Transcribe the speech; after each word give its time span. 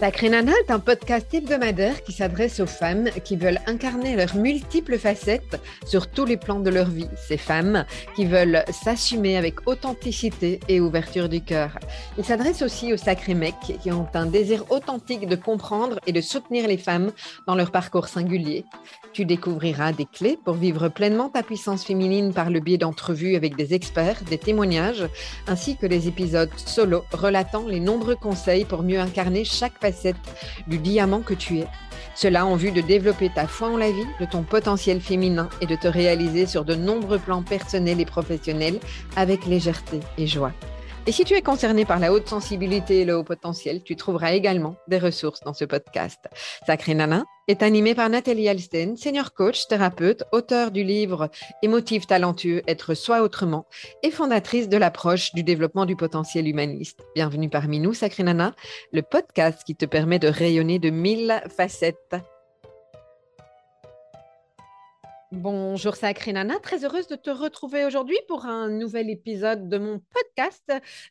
Sacré 0.00 0.30
Nana 0.30 0.52
est 0.64 0.70
un 0.70 0.78
podcast 0.78 1.26
hebdomadaire 1.34 2.02
qui 2.02 2.12
s'adresse 2.12 2.58
aux 2.58 2.66
femmes 2.66 3.10
qui 3.22 3.36
veulent 3.36 3.60
incarner 3.66 4.16
leurs 4.16 4.34
multiples 4.34 4.96
facettes 4.96 5.60
sur 5.84 6.06
tous 6.06 6.24
les 6.24 6.38
plans 6.38 6.60
de 6.60 6.70
leur 6.70 6.88
vie. 6.88 7.10
Ces 7.28 7.36
femmes 7.36 7.84
qui 8.16 8.24
veulent 8.24 8.64
s'assumer 8.70 9.36
avec 9.36 9.68
authenticité 9.68 10.58
et 10.68 10.80
ouverture 10.80 11.28
du 11.28 11.42
cœur. 11.42 11.78
Il 12.16 12.24
s'adresse 12.24 12.62
aussi 12.62 12.94
aux 12.94 12.96
sacrés 12.96 13.34
mecs 13.34 13.76
qui 13.82 13.92
ont 13.92 14.08
un 14.14 14.24
désir 14.24 14.64
authentique 14.70 15.28
de 15.28 15.36
comprendre 15.36 16.00
et 16.06 16.12
de 16.12 16.22
soutenir 16.22 16.66
les 16.66 16.78
femmes 16.78 17.12
dans 17.46 17.54
leur 17.54 17.70
parcours 17.70 18.08
singulier. 18.08 18.64
Tu 19.12 19.26
découvriras 19.26 19.92
des 19.92 20.06
clés 20.06 20.38
pour 20.42 20.54
vivre 20.54 20.88
pleinement 20.88 21.28
ta 21.28 21.42
puissance 21.42 21.84
féminine 21.84 22.32
par 22.32 22.48
le 22.48 22.60
biais 22.60 22.78
d'entrevues 22.78 23.36
avec 23.36 23.54
des 23.54 23.74
experts, 23.74 24.22
des 24.30 24.38
témoignages, 24.38 25.04
ainsi 25.46 25.76
que 25.76 25.86
des 25.86 26.08
épisodes 26.08 26.50
solo 26.56 27.04
relatant 27.12 27.66
les 27.66 27.80
nombreux 27.80 28.16
conseils 28.16 28.64
pour 28.64 28.82
mieux 28.82 28.98
incarner 28.98 29.44
chaque 29.44 29.78
facette 29.78 29.89
du 30.66 30.78
diamant 30.78 31.20
que 31.20 31.34
tu 31.34 31.58
es. 31.58 31.66
Cela 32.14 32.44
en 32.44 32.56
vue 32.56 32.72
de 32.72 32.80
développer 32.80 33.30
ta 33.30 33.46
foi 33.46 33.68
en 33.68 33.76
la 33.76 33.90
vie, 33.90 34.06
de 34.20 34.26
ton 34.26 34.42
potentiel 34.42 35.00
féminin 35.00 35.48
et 35.60 35.66
de 35.66 35.76
te 35.76 35.88
réaliser 35.88 36.46
sur 36.46 36.64
de 36.64 36.74
nombreux 36.74 37.18
plans 37.18 37.42
personnels 37.42 38.00
et 38.00 38.04
professionnels 38.04 38.80
avec 39.16 39.46
légèreté 39.46 40.00
et 40.18 40.26
joie. 40.26 40.52
Et 41.06 41.12
si 41.12 41.24
tu 41.24 41.32
es 41.32 41.40
concerné 41.40 41.86
par 41.86 41.98
la 41.98 42.12
haute 42.12 42.28
sensibilité 42.28 43.00
et 43.00 43.04
le 43.06 43.16
haut 43.16 43.24
potentiel, 43.24 43.82
tu 43.82 43.96
trouveras 43.96 44.32
également 44.32 44.76
des 44.86 44.98
ressources 44.98 45.40
dans 45.40 45.54
ce 45.54 45.64
podcast. 45.64 46.18
Sacré 46.66 46.94
Nana 46.94 47.24
est 47.48 47.62
animé 47.62 47.94
par 47.94 48.10
Nathalie 48.10 48.50
Alsten, 48.50 48.98
senior 48.98 49.32
coach, 49.32 49.66
thérapeute, 49.66 50.24
auteur 50.30 50.70
du 50.70 50.84
livre 50.84 51.30
Émotif 51.62 52.06
talentueux, 52.06 52.62
être 52.68 52.92
soi 52.92 53.22
autrement 53.22 53.66
et 54.02 54.10
fondatrice 54.10 54.68
de 54.68 54.76
l'approche 54.76 55.32
du 55.32 55.42
développement 55.42 55.86
du 55.86 55.96
potentiel 55.96 56.46
humaniste. 56.46 57.00
Bienvenue 57.14 57.48
parmi 57.48 57.80
nous, 57.80 57.94
Sacré 57.94 58.22
Nana, 58.22 58.54
le 58.92 59.00
podcast 59.00 59.64
qui 59.64 59.74
te 59.74 59.86
permet 59.86 60.18
de 60.18 60.28
rayonner 60.28 60.78
de 60.78 60.90
mille 60.90 61.42
facettes. 61.56 62.16
Bonjour 65.32 65.94
Sacré 65.94 66.32
Nana, 66.32 66.58
très 66.58 66.84
heureuse 66.84 67.06
de 67.06 67.14
te 67.14 67.30
retrouver 67.30 67.84
aujourd'hui 67.84 68.18
pour 68.26 68.46
un 68.46 68.68
nouvel 68.68 69.08
épisode 69.08 69.68
de 69.68 69.78
mon 69.78 70.00
podcast. 70.00 70.29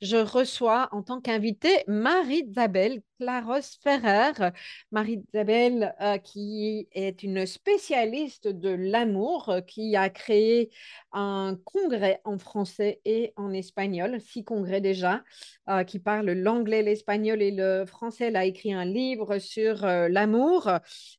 Je 0.02 0.18
reçois 0.18 0.90
en 0.92 1.04
tant 1.04 1.22
qu'invitée 1.22 1.84
Marie-Isabelle 1.88 3.02
Claros 3.20 3.78
Ferrer. 3.84 4.52
Marie-Isabelle 4.92 5.94
euh, 6.00 6.18
qui 6.18 6.88
est 6.94 7.22
une 7.22 7.46
spécialiste 7.46 8.48
de 8.48 8.70
l'amour, 8.70 9.50
euh, 9.50 9.62
qui 9.62 9.98
a 9.98 10.10
créé 10.10 10.72
un 11.12 11.58
congrès 11.66 12.22
en 12.24 12.38
français 12.38 13.02
et 13.04 13.34
en 13.36 13.52
espagnol, 13.52 14.22
six 14.22 14.46
congrès 14.46 14.80
déjà, 14.80 15.24
euh, 15.70 15.84
qui 15.84 16.00
parle 16.00 16.32
l'anglais, 16.32 16.82
l'espagnol 16.82 17.42
et 17.42 17.52
le 17.52 17.86
français. 17.86 18.28
Elle 18.28 18.38
a 18.38 18.46
écrit 18.46 18.74
un 18.74 18.86
livre 18.86 19.38
sur 19.40 19.86
l'amour. 19.86 20.70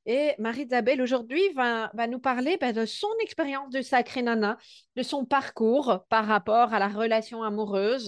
Et 0.06 0.32
Marie-Isabelle 0.38 1.02
aujourd'hui 1.02 1.42
va, 1.54 1.90
nous 2.08 2.18
parler 2.18 2.56
ben, 2.58 2.72
de 2.72 2.86
son 2.86 3.08
expérience 3.20 3.70
de 3.70 3.82
Sacré 3.82 4.22
Nana, 4.22 4.56
de 4.96 5.02
son 5.02 5.26
parcours 5.26 6.04
par 6.08 6.26
rapport 6.26 6.72
à 6.72 6.78
la 6.78 6.88
relation 6.88 7.42
amoureuse, 7.42 7.99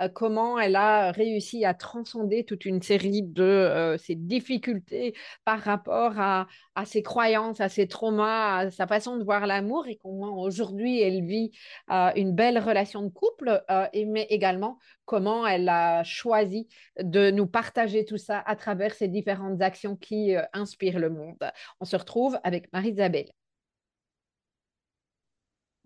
euh, 0.00 0.08
comment 0.08 0.58
elle 0.58 0.76
a 0.76 1.10
réussi 1.12 1.64
à 1.64 1.74
transcender 1.74 2.44
toute 2.44 2.64
une 2.64 2.82
série 2.82 3.22
de 3.22 3.42
euh, 3.42 3.96
ses 3.96 4.14
difficultés 4.14 5.14
par 5.44 5.60
rapport 5.60 6.18
à, 6.18 6.46
à, 6.74 6.84
ses 6.84 7.02
croyances, 7.02 7.60
à 7.60 7.68
ses 7.68 7.88
traumas, 7.88 8.58
à 8.58 8.70
sa 8.70 8.86
façon 8.86 9.16
de 9.16 9.24
voir 9.24 9.46
l'amour 9.46 9.86
et 9.86 9.96
comment 9.96 10.40
aujourd'hui 10.40 11.00
elle 11.00 11.24
vit 11.24 11.50
euh, 11.90 12.10
une 12.16 12.34
belle 12.34 12.58
relation 12.58 13.02
de 13.02 13.08
couple, 13.08 13.62
et, 13.92 14.04
mais 14.04 14.26
également 14.30 14.78
comment 15.04 15.46
elle 15.46 15.68
a 15.68 16.04
choisi 16.04 16.68
de 17.00 17.30
nous 17.30 17.46
partager 17.46 18.04
tout 18.04 18.18
ça 18.18 18.42
à 18.44 18.56
travers 18.56 18.94
ces 18.94 19.08
différentes 19.08 19.62
actions 19.62 19.96
qui 19.96 20.34
inspirent 20.52 20.98
le 20.98 21.10
monde. 21.10 21.50
On 21.80 21.84
se 21.84 21.96
retrouve 21.96 22.38
avec 22.44 22.70
Marie-Isabelle. 22.72 23.30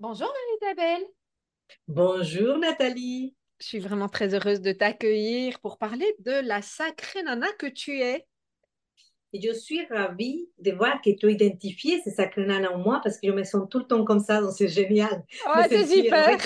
Bonjour 0.03 0.27
Marie-Isabelle. 0.27 1.07
Bonjour 1.87 2.59
Nathalie. 2.59 3.37
Je 3.63 3.69
suis 3.69 3.79
vraiment 3.79 4.09
très 4.09 4.35
heureuse 4.35 4.61
de 4.61 4.73
t'accueillir 4.73 5.61
pour 5.61 5.79
parler 5.79 6.17
de 6.19 6.33
la 6.33 6.63
sacrée 6.63 7.23
nana 7.23 7.47
que 7.61 7.69
tu 7.69 8.01
es. 8.01 8.27
Et 9.33 9.41
je 9.41 9.53
suis 9.53 9.87
ravie 9.87 10.49
de 10.59 10.73
voir 10.73 11.01
que 11.01 11.11
tu 11.11 11.27
as 11.27 11.31
identifié 11.31 12.03
ces 12.03 12.11
sacrée 12.11 12.45
nana 12.45 12.73
en 12.73 12.79
moi 12.79 13.01
parce 13.05 13.19
que 13.21 13.29
je 13.29 13.33
me 13.33 13.45
sens 13.45 13.69
tout 13.71 13.79
le 13.79 13.85
temps 13.85 14.03
comme 14.03 14.19
ça, 14.19 14.41
donc 14.41 14.51
c'est 14.51 14.67
génial. 14.67 15.23
Oh, 15.47 15.61
c'est 15.69 15.87
super. 15.87 16.39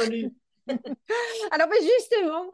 Alors, 1.53 1.69
mais 1.71 1.81
justement, 1.81 2.53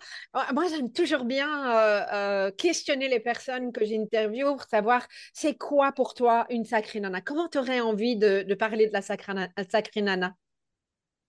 moi, 0.52 0.66
j'aime 0.68 0.92
toujours 0.92 1.24
bien 1.24 1.76
euh, 1.76 2.04
euh, 2.12 2.50
questionner 2.52 3.08
les 3.08 3.18
personnes 3.18 3.72
que 3.72 3.84
j'interviewe 3.84 4.54
pour 4.54 4.62
savoir 4.62 5.08
c'est 5.32 5.58
quoi 5.58 5.90
pour 5.90 6.14
toi 6.14 6.46
une 6.50 6.64
sacrée 6.64 7.00
nana. 7.00 7.20
Comment 7.20 7.48
tu 7.48 7.58
aurais 7.58 7.80
envie 7.80 8.14
de, 8.14 8.54
parler 8.54 8.86
de 8.86 8.92
la 8.92 9.02
sacrée 9.02 10.02
nana? 10.02 10.36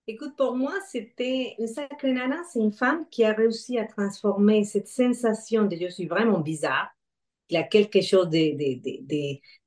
Écoute, 0.06 0.36
pour 0.36 0.56
moi, 0.56 0.74
c'était 0.91 1.56
une 1.59 1.68
sacrée 1.68 2.12
nana, 2.12 2.41
c'est 2.52 2.59
une 2.59 2.74
femme 2.74 3.06
qui 3.09 3.24
a 3.24 3.31
réussi 3.31 3.78
à 3.78 3.86
transformer 3.86 4.66
cette 4.66 4.90
sensation 4.90 5.64
de 5.64 5.78
je 5.78 5.88
suis 5.88 6.08
vraiment 6.08 6.41
bizarre, 6.41 6.90
il 7.50 7.53
y 7.53 7.58
a 7.58 7.64
quelque 7.64 8.02
chose 8.02 8.30
de, 8.30 8.58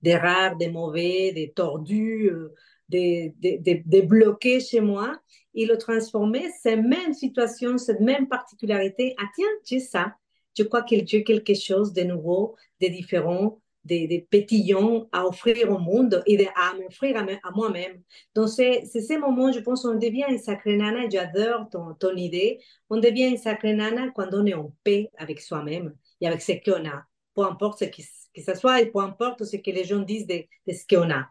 de, 0.02 0.10
rare, 0.10 0.56
de 0.56 0.66
mauvais, 0.66 1.32
de 1.32 1.50
tordu, 1.52 2.28
euh, 2.30 2.54
de, 2.90 4.00
bloqué 4.02 4.60
chez 4.60 4.80
moi, 4.80 5.18
et 5.54 5.64
le 5.64 5.78
transformer, 5.78 6.50
cette 6.60 6.82
même 6.82 7.14
situation, 7.14 7.78
cette 7.78 8.00
même 8.00 8.28
particularité, 8.28 9.14
ah 9.18 9.24
tiens, 9.34 9.48
j'ai 9.64 9.80
ça, 9.80 10.16
je 10.56 10.64
crois 10.64 10.82
que 10.82 10.96
j'ai 11.06 11.24
quelque 11.24 11.54
chose 11.54 11.94
de 11.94 12.02
nouveau, 12.02 12.56
de 12.82 12.88
différent, 12.88 13.58
des, 13.86 14.26
pétillons 14.30 15.08
à 15.12 15.26
offrir 15.26 15.70
au 15.70 15.78
monde 15.78 16.22
et 16.26 16.46
à 16.48 16.74
m'offrir 16.74 17.16
à, 17.16 17.50
moi-même. 17.54 18.02
Donc, 18.34 18.48
c'est 18.48 18.84
ces 18.84 19.18
moments, 19.18 19.52
je 19.52 19.60
pense, 19.60 19.84
on 19.84 19.94
devient 19.94 20.24
une 20.28 20.38
sacrée 20.38 20.76
nana, 20.76 21.08
j'adore 21.08 21.68
ton, 21.70 21.94
ton 21.94 22.14
idée, 22.16 22.60
on 22.90 22.98
devient 22.98 23.28
une 23.28 23.36
sacrée 23.36 23.74
nana 23.74 24.10
quand 24.14 24.28
on 24.32 24.44
est 24.46 24.54
en 24.54 24.72
paix 24.84 25.10
avec 25.18 25.40
soi-même 25.40 25.94
et 26.20 26.28
avec 26.28 26.42
ce 26.42 26.52
qu'on 26.52 26.86
a, 26.88 27.04
peu 27.34 27.44
importe 27.44 27.80
ce 27.80 27.84
qui, 27.84 28.04
que 28.34 28.42
ce 28.42 28.54
soit 28.54 28.80
et 28.80 28.86
peu 28.90 29.00
importe 29.00 29.44
ce 29.44 29.56
que 29.56 29.70
les 29.70 29.84
gens 29.84 30.00
disent 30.00 30.26
de, 30.26 30.44
ce 30.68 30.84
qu'on 30.88 31.10
a, 31.10 31.26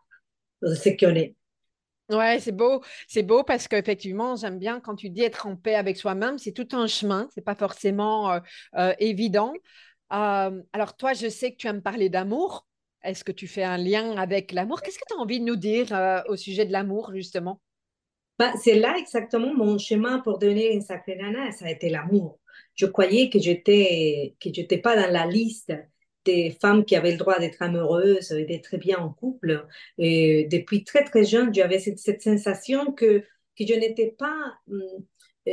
de 0.61 0.73
ce 0.73 0.89
qu'on 0.89 1.15
est. 1.15 1.35
Ouais, 2.09 2.39
c'est 2.39 2.51
beau, 2.51 2.83
c'est 3.07 3.23
beau 3.23 3.43
parce 3.43 3.67
qu'effectivement, 3.67 4.35
j'aime 4.35 4.59
bien 4.59 4.79
quand 4.79 4.95
tu 4.95 5.09
dis 5.09 5.23
être 5.23 5.47
en 5.47 5.55
paix 5.55 5.73
avec 5.73 5.97
soi-même, 5.97 6.37
c'est 6.37 6.51
tout 6.51 6.67
un 6.73 6.85
chemin, 6.85 7.27
c'est 7.33 7.43
pas 7.43 7.55
forcément 7.55 8.31
euh, 8.31 8.39
euh, 8.75 8.93
évident. 8.99 9.53
Alors 10.09 10.95
toi, 10.97 11.13
je 11.13 11.29
sais 11.29 11.51
que 11.51 11.57
tu 11.57 11.67
aimes 11.67 11.81
parler 11.81 12.09
d'amour. 12.09 12.67
Est-ce 13.03 13.23
que 13.23 13.31
tu 13.31 13.47
fais 13.47 13.63
un 13.63 13.77
lien 13.77 14.17
avec 14.17 14.51
l'amour? 14.51 14.81
Qu'est-ce 14.81 14.97
que 14.97 15.05
tu 15.07 15.15
as 15.15 15.19
envie 15.19 15.39
de 15.39 15.45
nous 15.45 15.55
dire 15.55 15.87
au 16.27 16.35
sujet 16.35 16.65
de 16.65 16.71
l'amour, 16.71 17.11
justement? 17.13 17.61
Bah, 18.39 18.51
C'est 18.61 18.75
là 18.75 18.95
exactement 18.97 19.53
mon 19.53 19.77
chemin 19.77 20.19
pour 20.19 20.39
devenir 20.39 20.71
une 20.71 20.81
sacrée 20.81 21.15
nana, 21.15 21.51
ça 21.51 21.65
a 21.65 21.69
été 21.69 21.89
l'amour. 21.89 22.39
Je 22.75 22.85
croyais 22.85 23.29
que 23.29 23.39
j'étais 23.39 24.35
que 24.41 24.49
j'étais 24.53 24.77
pas 24.77 24.95
dans 24.95 25.11
la 25.11 25.25
liste 25.25 25.71
des 26.25 26.51
femmes 26.51 26.83
qui 26.83 26.95
avaient 26.95 27.11
le 27.11 27.17
droit 27.17 27.39
d'être 27.39 27.61
amoureuses 27.61 28.31
et 28.31 28.45
d'être 28.45 28.77
bien 28.77 28.97
en 28.97 29.09
couple. 29.09 29.65
Et 29.97 30.47
depuis 30.51 30.83
très 30.83 31.03
très 31.03 31.23
jeune, 31.23 31.53
j'avais 31.53 31.79
cette, 31.79 32.21
sensation 32.21 32.91
que 32.91 33.23
que 33.57 33.65
je 33.65 33.73
n'étais 33.73 34.11
pas 34.17 34.35
hum, 34.69 34.81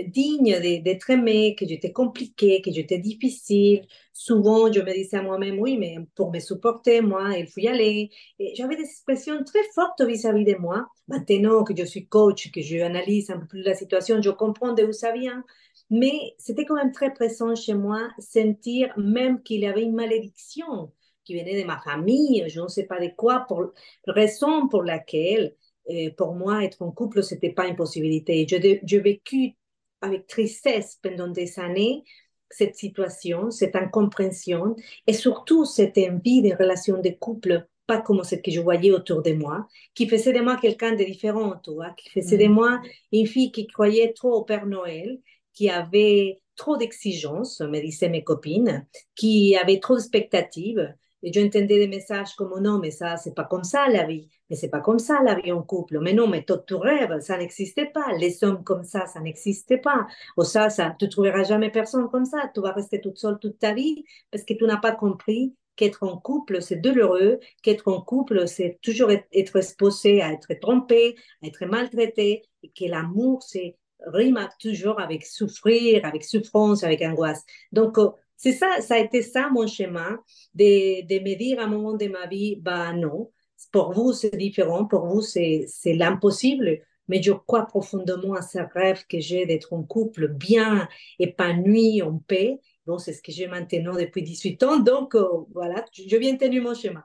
digne 0.08 0.58
d'être 0.82 1.10
aimée, 1.10 1.54
que 1.58 1.66
j'étais 1.66 1.92
compliquée, 1.92 2.62
que 2.62 2.70
j'étais 2.70 2.98
difficile. 2.98 3.86
Souvent, 4.12 4.72
je 4.72 4.80
me 4.80 4.92
disais 4.92 5.18
à 5.18 5.22
moi-même, 5.22 5.58
oui, 5.58 5.76
mais 5.76 5.96
pour 6.14 6.32
me 6.32 6.38
supporter, 6.38 7.00
moi, 7.00 7.36
il 7.38 7.46
faut 7.46 7.60
y 7.60 7.68
aller. 7.68 8.10
J'avais 8.54 8.76
des 8.76 8.84
expressions 8.84 9.42
très 9.44 9.62
fortes 9.74 10.00
vis-à-vis 10.02 10.44
de 10.44 10.54
moi. 10.56 10.86
Maintenant 11.08 11.64
que 11.64 11.76
je 11.76 11.84
suis 11.84 12.06
coach, 12.06 12.50
que 12.50 12.62
je 12.62 12.78
analyse 12.78 13.30
un 13.30 13.38
peu 13.38 13.46
plus 13.46 13.62
la 13.62 13.74
situation, 13.74 14.20
je 14.22 14.30
comprends 14.30 14.72
d'où 14.72 14.92
ça 14.92 15.12
vient. 15.12 15.44
Mais 15.90 16.34
c'était 16.38 16.64
quand 16.64 16.76
même 16.76 16.92
très 16.92 17.12
présent 17.12 17.54
chez 17.54 17.74
moi, 17.74 18.08
sentir 18.18 18.92
même 18.96 19.42
qu'il 19.42 19.60
y 19.60 19.66
avait 19.66 19.82
une 19.82 19.94
malédiction 19.94 20.90
qui 21.24 21.38
venait 21.38 21.60
de 21.60 21.66
ma 21.66 21.78
famille, 21.80 22.44
je 22.48 22.60
ne 22.60 22.68
sais 22.68 22.84
pas 22.84 22.98
de 22.98 23.08
quoi, 23.14 23.44
pour 23.46 23.72
raison 24.06 24.68
pour 24.68 24.82
laquelle, 24.82 25.54
euh, 25.90 26.10
pour 26.16 26.34
moi, 26.34 26.64
être 26.64 26.82
en 26.82 26.90
couple, 26.90 27.22
c'était 27.22 27.52
pas 27.52 27.66
une 27.66 27.76
possibilité. 27.76 28.46
Je 28.48 28.96
vécu 28.96 29.54
avec 30.02 30.26
tristesse 30.26 30.98
pendant 31.02 31.28
des 31.28 31.58
années 31.58 32.04
cette 32.50 32.76
situation, 32.76 33.50
cette 33.50 33.76
incompréhension 33.76 34.76
et 35.06 35.14
surtout 35.14 35.64
cette 35.64 35.98
envie 35.98 36.42
de 36.42 36.54
relations 36.54 37.00
de 37.00 37.10
couple 37.10 37.66
pas 37.86 38.00
comme 38.00 38.22
ce 38.22 38.36
que 38.36 38.50
je 38.50 38.60
voyais 38.60 38.92
autour 38.92 39.22
de 39.22 39.32
moi, 39.32 39.66
qui 39.94 40.08
faisait 40.08 40.32
de 40.32 40.40
moi 40.40 40.56
quelqu'un 40.56 40.92
de 40.94 41.02
différent, 41.04 41.54
tu 41.64 41.72
vois, 41.72 41.90
qui 41.90 42.10
faisait 42.10 42.38
de 42.38 42.46
mm. 42.46 42.52
moi 42.52 42.80
une 43.10 43.26
fille 43.26 43.50
qui 43.50 43.66
croyait 43.66 44.12
trop 44.12 44.32
au 44.32 44.44
Père 44.44 44.66
Noël, 44.66 45.18
qui 45.52 45.68
avait 45.68 46.40
trop 46.56 46.76
d'exigences, 46.76 47.60
me 47.60 47.80
disaient 47.80 48.08
mes 48.08 48.22
copines, 48.22 48.86
qui 49.14 49.56
avait 49.56 49.80
trop 49.80 49.96
d'expectatives, 49.96 50.94
et 51.22 51.32
j'entendais 51.32 51.78
des 51.78 51.88
messages 51.88 52.34
comme 52.34 52.60
non, 52.60 52.78
mais 52.78 52.90
ça, 52.90 53.16
c'est 53.16 53.34
pas 53.34 53.44
comme 53.44 53.64
ça 53.64 53.88
la 53.88 54.04
vie. 54.04 54.28
Mais 54.50 54.56
c'est 54.56 54.68
pas 54.68 54.80
comme 54.80 54.98
ça 54.98 55.20
la 55.22 55.34
vie 55.34 55.52
en 55.52 55.62
couple. 55.62 56.00
Mais 56.00 56.12
non, 56.12 56.26
mais 56.26 56.44
toi, 56.44 56.58
tu 56.66 56.74
rêves, 56.74 57.20
ça 57.20 57.38
n'existait 57.38 57.86
pas. 57.86 58.12
Les 58.18 58.42
hommes 58.44 58.64
comme 58.64 58.84
ça, 58.84 59.06
ça 59.06 59.20
n'existait 59.20 59.78
pas. 59.78 60.06
Ou 60.36 60.44
ça, 60.44 60.68
ça, 60.70 60.94
tu 60.98 61.08
trouveras 61.08 61.44
jamais 61.44 61.70
personne 61.70 62.08
comme 62.10 62.24
ça. 62.24 62.50
Tu 62.54 62.60
vas 62.60 62.72
rester 62.72 63.00
toute 63.00 63.18
seule 63.18 63.38
toute 63.38 63.58
ta 63.58 63.72
vie 63.72 64.04
parce 64.30 64.44
que 64.44 64.54
tu 64.54 64.64
n'as 64.64 64.78
pas 64.78 64.92
compris 64.92 65.54
qu'être 65.76 66.02
en 66.02 66.18
couple, 66.18 66.60
c'est 66.60 66.76
douloureux, 66.76 67.40
qu'être 67.62 67.88
en 67.88 68.02
couple, 68.02 68.46
c'est 68.46 68.78
toujours 68.82 69.10
être 69.10 69.26
exposé 69.32 70.20
à 70.20 70.32
être 70.32 70.52
trompé, 70.60 71.16
à 71.42 71.46
être 71.46 71.64
maltraité, 71.64 72.42
et 72.62 72.68
que 72.68 72.84
l'amour, 72.84 73.42
c'est 73.42 73.78
rime 74.06 74.38
toujours 74.60 75.00
avec 75.00 75.24
souffrir, 75.24 76.04
avec 76.04 76.24
souffrance, 76.24 76.84
avec 76.84 77.02
angoisse. 77.02 77.44
Donc, 77.72 77.98
euh, 77.98 78.10
c'est 78.42 78.52
ça, 78.52 78.80
ça 78.80 78.96
a 78.96 78.98
été 78.98 79.22
ça 79.22 79.48
mon 79.50 79.68
chemin, 79.68 80.18
de, 80.54 81.06
de 81.06 81.20
me 81.20 81.36
dire 81.36 81.60
à 81.60 81.64
un 81.64 81.66
moment 81.68 81.94
de 81.94 82.08
ma 82.08 82.26
vie, 82.26 82.56
bah 82.56 82.92
non, 82.92 83.30
pour 83.70 83.92
vous 83.92 84.12
c'est 84.12 84.36
différent, 84.36 84.84
pour 84.84 85.06
vous 85.06 85.20
c'est 85.20 85.68
l'impossible, 85.86 86.80
mais 87.06 87.22
je 87.22 87.30
crois 87.30 87.66
profondément 87.66 88.34
à 88.34 88.42
ce 88.42 88.58
rêve 88.74 89.04
que 89.08 89.20
j'ai 89.20 89.46
d'être 89.46 89.72
en 89.72 89.84
couple 89.84 90.26
bien 90.26 90.88
épanoui, 91.20 92.02
en 92.02 92.18
paix. 92.18 92.58
Bon, 92.84 92.98
c'est 92.98 93.12
ce 93.12 93.22
que 93.22 93.30
j'ai 93.30 93.46
maintenant 93.46 93.94
depuis 93.94 94.22
18 94.22 94.62
ans, 94.64 94.78
donc 94.80 95.14
euh, 95.14 95.24
voilà, 95.52 95.84
je 95.92 96.16
viens 96.16 96.36
tenir 96.36 96.64
mon 96.64 96.74
chemin. 96.74 97.04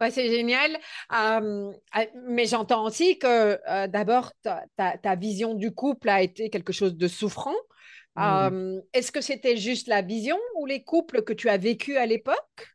Ouais, 0.00 0.10
c'est 0.10 0.30
génial. 0.30 0.78
Euh, 1.12 1.72
mais 2.28 2.46
j'entends 2.46 2.86
aussi 2.86 3.18
que 3.18 3.58
euh, 3.68 3.86
d'abord, 3.86 4.32
ta, 4.42 4.64
ta, 4.96 5.16
vision 5.16 5.54
du 5.54 5.72
couple 5.72 6.08
a 6.08 6.22
été 6.22 6.48
quelque 6.48 6.72
chose 6.72 6.96
de 6.96 7.08
souffrant. 7.08 7.56
Mmh. 8.18 8.80
Est-ce 8.92 9.12
que 9.12 9.20
c'était 9.20 9.56
juste 9.56 9.86
la 9.86 10.02
vision 10.02 10.38
ou 10.56 10.66
les 10.66 10.82
couples 10.82 11.22
que 11.22 11.32
tu 11.32 11.48
as 11.48 11.56
vécu 11.56 11.96
à 11.96 12.06
l'époque? 12.06 12.74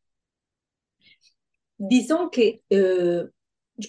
Disons 1.79 2.29
que 2.29 2.41
euh, 2.71 3.27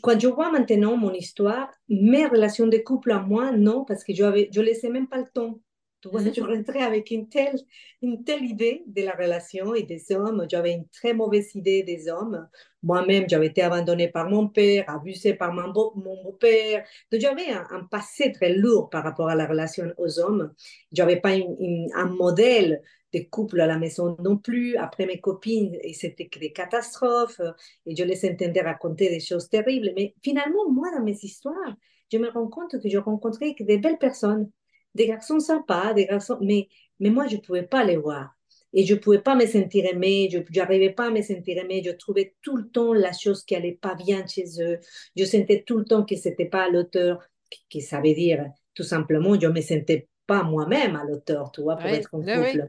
quand 0.02 0.18
je 0.18 0.26
vois 0.26 0.50
maintenant 0.50 0.96
mon 0.96 1.12
histoire, 1.12 1.70
mes 1.88 2.26
relations 2.26 2.66
de 2.66 2.78
couple 2.78 3.12
à 3.12 3.20
moi, 3.20 3.52
non, 3.52 3.84
parce 3.84 4.02
que 4.02 4.14
je 4.14 4.24
ne 4.24 4.46
je 4.50 4.60
laissais 4.60 4.88
même 4.88 5.06
pas 5.06 5.18
le 5.18 5.28
temps. 5.32 5.60
Tu 6.04 6.10
vois, 6.10 6.20
je 6.20 6.40
rentrais 6.42 6.82
avec 6.82 7.10
une 7.10 7.30
telle, 7.30 7.58
une 8.02 8.24
telle 8.24 8.44
idée 8.44 8.84
de 8.86 9.00
la 9.00 9.12
relation 9.12 9.74
et 9.74 9.84
des 9.84 10.12
hommes. 10.12 10.46
J'avais 10.50 10.72
une 10.72 10.86
très 10.88 11.14
mauvaise 11.14 11.54
idée 11.54 11.82
des 11.82 12.10
hommes. 12.10 12.46
Moi-même, 12.82 13.24
j'avais 13.26 13.46
été 13.46 13.62
abandonnée 13.62 14.08
par 14.08 14.28
mon 14.28 14.48
père, 14.48 14.84
abusée 14.86 15.32
par 15.32 15.54
mon, 15.54 15.72
beau-père. 15.72 16.84
Donc, 17.10 17.22
j'avais 17.22 17.48
un, 17.48 17.84
passé 17.90 18.32
très 18.32 18.52
lourd 18.52 18.90
par 18.90 19.02
rapport 19.02 19.30
à 19.30 19.34
la 19.34 19.46
relation 19.46 19.94
aux 19.96 20.20
hommes. 20.20 20.52
Je 20.92 21.00
n'avais 21.00 21.22
pas 21.22 21.30
un 21.30 22.04
modèle 22.04 22.82
de 23.14 23.20
couple 23.20 23.62
à 23.62 23.66
la 23.66 23.78
maison 23.78 24.14
non 24.22 24.36
plus. 24.36 24.76
Après 24.76 25.06
mes 25.06 25.20
copines, 25.22 25.78
c'était 25.94 26.28
des 26.38 26.52
catastrophes 26.52 27.40
et 27.86 27.96
je 27.96 28.04
les 28.04 28.26
entendais 28.26 28.60
raconter 28.60 29.08
des 29.08 29.20
choses 29.20 29.48
terribles. 29.48 29.90
Mais 29.96 30.14
finalement, 30.22 30.70
moi, 30.70 30.88
dans 30.94 31.02
mes 31.02 31.16
histoires, 31.22 31.76
je 32.12 32.18
me 32.18 32.28
rends 32.28 32.48
compte 32.48 32.78
que 32.78 32.90
je 32.90 32.98
rencontrais 32.98 33.54
des 33.58 33.78
belles 33.78 33.96
personnes 33.96 34.50
des 34.94 35.06
garçons 35.06 35.40
sympas, 35.40 35.92
des 35.94 36.06
garçons, 36.06 36.38
mais, 36.40 36.68
mais 37.00 37.10
moi, 37.10 37.26
je 37.26 37.36
ne 37.36 37.40
pouvais 37.40 37.62
pas 37.62 37.84
les 37.84 37.96
voir. 37.96 38.30
Et 38.72 38.84
je 38.84 38.94
ne 38.94 38.98
pouvais 38.98 39.20
pas 39.20 39.36
me 39.36 39.46
sentir 39.46 39.84
aimée, 39.86 40.28
je 40.32 40.38
n'arrivais 40.58 40.90
pas 40.90 41.06
à 41.06 41.10
me 41.10 41.22
sentir 41.22 41.58
aimée, 41.58 41.82
je 41.84 41.92
trouvais 41.92 42.34
tout 42.42 42.56
le 42.56 42.68
temps 42.68 42.92
la 42.92 43.12
chose 43.12 43.44
qui 43.44 43.54
allait 43.54 43.78
pas 43.80 43.94
bien 43.94 44.26
chez 44.26 44.44
eux, 44.60 44.80
je 45.16 45.24
sentais 45.24 45.62
tout 45.64 45.78
le 45.78 45.84
temps 45.84 46.04
que 46.04 46.16
ce 46.16 46.28
n'était 46.28 46.46
pas 46.46 46.64
à 46.64 46.68
l'auteur, 46.68 47.22
qui, 47.68 47.80
ça 47.80 48.00
veut 48.00 48.14
dire 48.14 48.44
tout 48.74 48.82
simplement, 48.82 49.38
je 49.38 49.46
ne 49.46 49.52
me 49.52 49.60
sentais 49.60 50.08
pas 50.26 50.42
moi-même 50.42 50.96
à 50.96 51.04
l'auteur, 51.04 51.52
tu 51.52 51.62
vois, 51.62 51.76
pour 51.76 51.86
être 51.86 52.08
en 52.12 52.20
couple. 52.20 52.68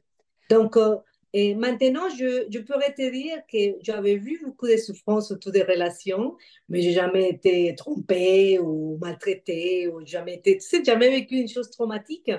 Donc, 0.50 0.78
euh, 0.78 0.98
et 1.38 1.54
maintenant, 1.54 2.08
je, 2.18 2.46
je, 2.50 2.60
pourrais 2.60 2.94
te 2.94 3.12
dire 3.12 3.46
que 3.52 3.78
j'avais 3.82 4.16
vu 4.16 4.40
beaucoup 4.42 4.68
de 4.68 4.78
souffrances 4.78 5.32
autour 5.32 5.52
des 5.52 5.64
relations, 5.64 6.38
mais 6.70 6.82
j'ai 6.82 6.94
jamais 6.94 7.30
été 7.30 7.76
trompée 7.76 8.58
ou 8.60 8.98
maltraitée, 9.02 9.90
ou 9.90 10.06
jamais 10.06 10.36
été, 10.36 10.54
tu 10.58 10.62
sais, 10.66 10.82
jamais 10.82 11.10
vécu 11.10 11.36
une 11.36 11.50
chose 11.50 11.70
traumatique 11.72 12.32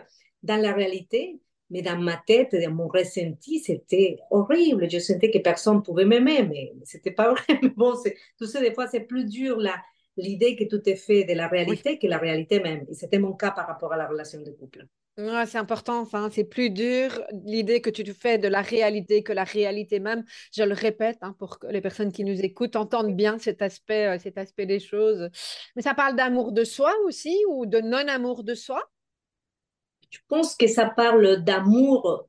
dans 0.43 0.57
la 0.57 0.73
réalité. 0.73 1.39
Mais 1.69 1.83
dans 1.83 1.99
ma 1.99 2.17
tête, 2.27 2.55
dans 2.55 2.71
mon 2.71 2.89
ressenti, 2.89 3.59
c'était 3.61 4.17
horrible. 4.31 4.89
Je 4.91 4.99
sentais 4.99 5.31
que 5.31 5.39
personne 5.41 5.83
pouvait 5.83 6.07
m'aimer, 6.07 6.45
mais 6.45 6.73
c'était 6.85 7.11
pas 7.11 7.31
vrai. 7.35 7.59
Mais 7.63 7.69
bon, 7.77 7.93
tout 8.39 8.47
ça, 8.47 8.61
des 8.63 8.73
fois, 8.73 8.87
c'est 8.87 9.01
plus 9.01 9.27
dur 9.27 9.59
l'idée 10.17 10.57
que 10.57 10.65
tout 10.65 10.89
est 10.89 10.97
fait 10.97 11.25
de 11.25 11.35
la 11.35 11.49
réalité 11.49 11.99
que 11.99 12.07
la 12.07 12.17
réalité 12.17 12.61
même. 12.61 12.87
Et 12.89 12.95
c'était 12.95 13.19
mon 13.19 13.35
cas 13.35 13.51
par 13.51 13.67
rapport 13.67 13.93
à 13.93 13.99
la 13.99 14.09
relation 14.09 14.41
de 14.41 14.53
couple 14.53 14.87
c'est 15.17 15.57
important, 15.57 16.01
enfin, 16.01 16.29
c'est 16.31 16.45
plus 16.45 16.71
dur 16.71 17.23
l'idée 17.45 17.81
que 17.81 17.89
tu 17.89 18.05
te 18.05 18.13
fais 18.13 18.37
de 18.39 18.49
la 18.49 18.61
réalité 18.61 19.23
que 19.23 19.33
la 19.33 19.45
réalité 19.45 19.99
même. 19.99 20.25
Je 20.53 20.63
le 20.63 20.75
répète 20.75 21.19
hein, 21.23 21.35
pour 21.39 21.59
que 21.59 21.67
les 21.69 21.81
personnes 21.81 22.13
qui 22.13 22.25
nous 22.25 22.39
écoutent 22.41 22.77
entendent 22.77 23.17
bien 23.17 23.39
cet 23.39 23.63
aspect, 23.63 24.07
euh, 24.07 24.19
cet 24.19 24.37
aspect 24.37 24.67
des 24.67 24.81
choses. 24.81 25.31
Mais 25.75 25.83
ça 25.83 25.95
parle 25.95 26.17
d'amour 26.17 26.53
de 26.53 26.65
soi 26.65 26.93
aussi 27.07 27.37
ou 27.49 27.65
de 27.65 27.81
non-amour 27.81 28.45
de 28.45 28.55
soi? 28.55 28.83
Je 30.11 30.19
pense 30.29 30.55
que 30.55 30.67
ça 30.67 30.87
parle 30.87 31.43
d'amour 31.43 32.29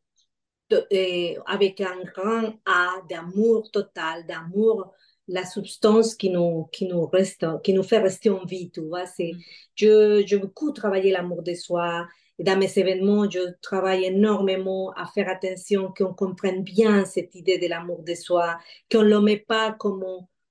avec 1.46 1.80
un 1.82 2.04
grand 2.04 2.54
A, 2.66 2.96
d'amour 3.10 3.70
total, 3.72 4.26
d'amour 4.28 4.94
la 5.30 5.46
substance 5.46 6.16
qui 6.16 6.30
nous, 6.30 6.70
qui 6.72 6.86
nous 6.86 7.06
reste, 7.06 7.46
qui 7.64 7.74
nous 7.74 7.84
fait 7.84 8.00
rester 8.00 8.30
en 8.30 8.46
vie, 8.46 8.72
tu 8.72 8.82
vois. 8.82 9.06
C'est, 9.06 9.32
mm. 9.34 9.40
je, 9.76 10.24
je 10.26 10.38
beaucoup 10.38 10.72
travailler 10.72 11.12
l'amour 11.12 11.44
de 11.44 11.54
soi, 11.54 12.08
dans 12.40 12.58
mes 12.58 12.78
événements, 12.78 13.30
je 13.30 13.40
travaille 13.62 14.06
énormément 14.06 14.92
à 14.92 15.06
faire 15.08 15.30
attention 15.30 15.94
qu'on 15.96 16.14
comprenne 16.14 16.64
bien 16.64 17.06
cette 17.06 17.34
idée 17.36 17.58
de 17.58 17.68
l'amour 17.68 18.04
de 18.04 18.14
soi, 18.14 18.58
qu'on 18.92 19.04
ne 19.04 19.10
le 19.10 19.22
met 19.22 19.38
pas 19.38 19.72
comme 19.74 20.04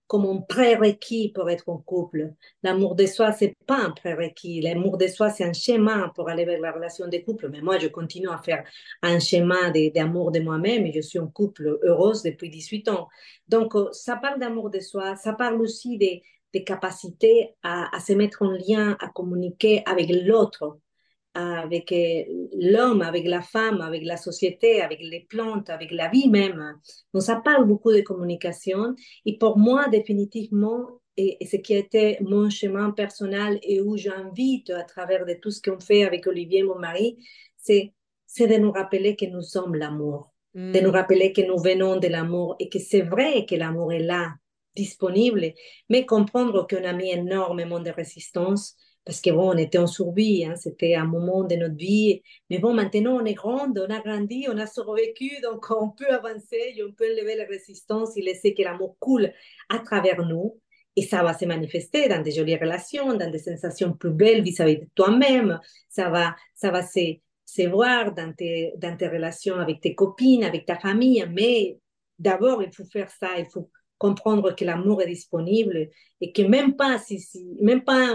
comme 0.06 0.26
un 0.26 0.40
prérequis 0.40 1.32
pour 1.34 1.50
être 1.50 1.68
en 1.68 1.78
couple. 1.78 2.32
L'amour 2.62 2.94
de 2.94 3.06
soi, 3.06 3.32
c'est 3.32 3.54
pas 3.66 3.78
un 3.78 3.90
prérequis. 3.90 4.60
L'amour 4.60 4.98
de 4.98 5.08
soi, 5.08 5.30
c'est 5.30 5.44
un 5.44 5.52
chemin 5.52 6.10
pour 6.14 6.28
aller 6.28 6.44
vers 6.44 6.60
la 6.60 6.72
relation 6.72 7.08
de 7.08 7.18
couple. 7.18 7.48
Mais 7.48 7.60
moi, 7.60 7.78
je 7.78 7.88
continue 7.88 8.28
à 8.28 8.38
faire 8.38 8.64
un 9.02 9.18
chemin 9.18 9.72
d'amour 9.94 10.30
de, 10.30 10.40
moi-même 10.40 10.86
et 10.86 10.92
je 10.92 11.00
suis 11.00 11.18
en 11.18 11.26
couple 11.26 11.78
heureuse 11.82 12.22
depuis 12.22 12.50
18 12.50 12.88
ans. 12.88 13.08
Donc, 13.48 13.74
euh, 13.74 13.88
ça 13.92 14.16
parle 14.16 14.38
d'amour 14.38 14.70
de 14.70 14.80
soi. 14.80 15.16
Ça 15.16 15.32
parle 15.32 15.60
aussi 15.60 15.98
des, 15.98 16.22
des 16.52 16.62
capacités 16.62 17.56
à 17.62 17.98
se 17.98 18.12
mettre 18.12 18.42
en 18.42 18.52
lien, 18.52 18.96
à 19.00 19.08
communiquer 19.08 19.82
avec 19.86 20.08
l'autre 20.08 20.78
avec 21.36 21.92
euh, 21.92 22.22
l'homme, 22.58 23.02
avec 23.02 23.26
la 23.26 23.42
femme, 23.42 23.82
avec 23.82 24.02
la 24.04 24.16
société, 24.16 24.80
avec 24.80 25.00
les 25.02 25.26
plantes, 25.28 25.68
avec 25.68 25.90
la 25.90 26.08
vie 26.08 26.30
même. 26.30 26.78
Donc 27.12 27.22
ça 27.22 27.36
parle 27.36 27.66
beaucoup 27.66 27.92
de 27.92 28.00
communication 28.00 28.94
et 29.26 29.36
pour 29.36 29.58
moi 29.58 29.88
définitivement, 29.88 31.00
et, 31.18 31.36
ce 31.46 31.56
qui 31.56 31.74
a 31.74 31.78
été 31.78 32.16
mon 32.22 32.48
chemin 32.48 32.90
personnel 32.90 33.58
et 33.62 33.82
où 33.82 33.96
j'invite 33.98 34.70
à 34.70 34.82
travers 34.82 35.26
de 35.26 35.34
tout 35.34 35.50
ce 35.50 35.60
qu'on 35.60 35.78
fait 35.78 36.04
avec 36.04 36.26
Olivier, 36.26 36.62
mon 36.62 36.78
mari, 36.78 37.18
c'est 37.58 37.92
de 38.38 38.56
nous 38.56 38.72
rappeler 38.72 39.14
que 39.14 39.26
nous 39.26 39.42
sommes 39.42 39.74
l'amour, 39.74 40.32
de 40.54 40.80
nous 40.80 40.90
mm. 40.90 40.94
rappeler 40.94 41.32
que 41.34 41.42
nous 41.42 41.58
venons 41.58 41.96
de 41.96 42.08
l'amour 42.08 42.56
et 42.60 42.70
que 42.70 42.78
c'est 42.78 43.02
vrai 43.02 43.44
que 43.44 43.54
l'amour 43.54 43.92
est 43.92 44.02
là, 44.02 44.32
disponible, 44.74 45.52
mais 45.90 46.06
comprendre 46.06 46.66
qu'on 46.66 46.84
a 46.84 46.92
mis 46.92 47.10
énormément 47.10 47.80
de 47.80 47.90
résistance 47.90 48.76
parce 49.06 49.20
que 49.20 49.30
bon, 49.30 49.52
on 49.52 49.56
était 49.56 49.78
en 49.78 49.86
survie, 49.86 50.44
hein, 50.44 50.56
c'était 50.56 50.96
un 50.96 51.04
moment 51.04 51.44
de 51.44 51.54
notre 51.54 51.76
vie. 51.76 52.22
Mais 52.50 52.58
bon, 52.58 52.74
maintenant, 52.74 53.16
on 53.22 53.24
est 53.24 53.34
grande, 53.34 53.78
on 53.78 53.94
a 53.94 54.00
grandi, 54.00 54.46
on 54.50 54.58
a 54.58 54.66
survécu, 54.66 55.40
donc 55.42 55.64
on 55.70 55.90
peut 55.90 56.10
avancer, 56.10 56.74
on 56.86 56.92
peut 56.92 57.08
lever 57.16 57.36
la 57.36 57.44
résistance 57.44 58.16
et 58.16 58.22
laisser 58.22 58.52
que 58.52 58.62
l'amour 58.62 58.96
coule 58.98 59.32
à 59.68 59.78
travers 59.78 60.26
nous. 60.26 60.60
Et 60.96 61.02
ça 61.02 61.22
va 61.22 61.34
se 61.34 61.44
manifester 61.44 62.08
dans 62.08 62.20
des 62.20 62.32
jolies 62.32 62.56
relations, 62.56 63.14
dans 63.14 63.30
des 63.30 63.38
sensations 63.38 63.92
plus 63.92 64.10
belles 64.10 64.42
vis-à-vis 64.42 64.78
de 64.78 64.88
toi-même. 64.96 65.60
Ça 65.88 66.10
va, 66.10 66.34
ça 66.54 66.72
va 66.72 66.82
se, 66.82 67.18
se 67.44 67.62
voir 67.68 68.12
dans 68.12 68.32
tes, 68.34 68.72
dans 68.78 68.96
tes 68.96 69.06
relations 69.06 69.56
avec 69.56 69.80
tes 69.80 69.94
copines, 69.94 70.42
avec 70.42 70.66
ta 70.66 70.78
famille. 70.80 71.24
Mais 71.32 71.78
d'abord, 72.18 72.60
il 72.60 72.72
faut 72.74 72.86
faire 72.86 73.10
ça, 73.10 73.38
il 73.38 73.46
faut 73.46 73.70
comprendre 73.98 74.54
que 74.54 74.64
l'amour 74.64 75.02
est 75.02 75.06
disponible 75.06 75.88
et 76.20 76.32
que 76.32 76.42
même 76.42 76.76
pas, 76.76 76.98
si, 76.98 77.18
si 77.18 77.56
même 77.60 77.82
pas 77.82 78.14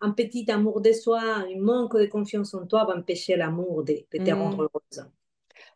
un, 0.00 0.10
petit 0.12 0.50
amour 0.50 0.80
de 0.80 0.92
soi, 0.92 1.20
un 1.20 1.58
manque 1.58 1.96
de 1.96 2.06
confiance 2.06 2.54
en 2.54 2.66
toi 2.66 2.84
va 2.84 2.96
empêcher 2.96 3.36
l'amour 3.36 3.84
de, 3.84 4.04
te 4.10 4.30
mm. 4.30 4.34
rendre 4.34 4.62
heureuse. 4.62 5.06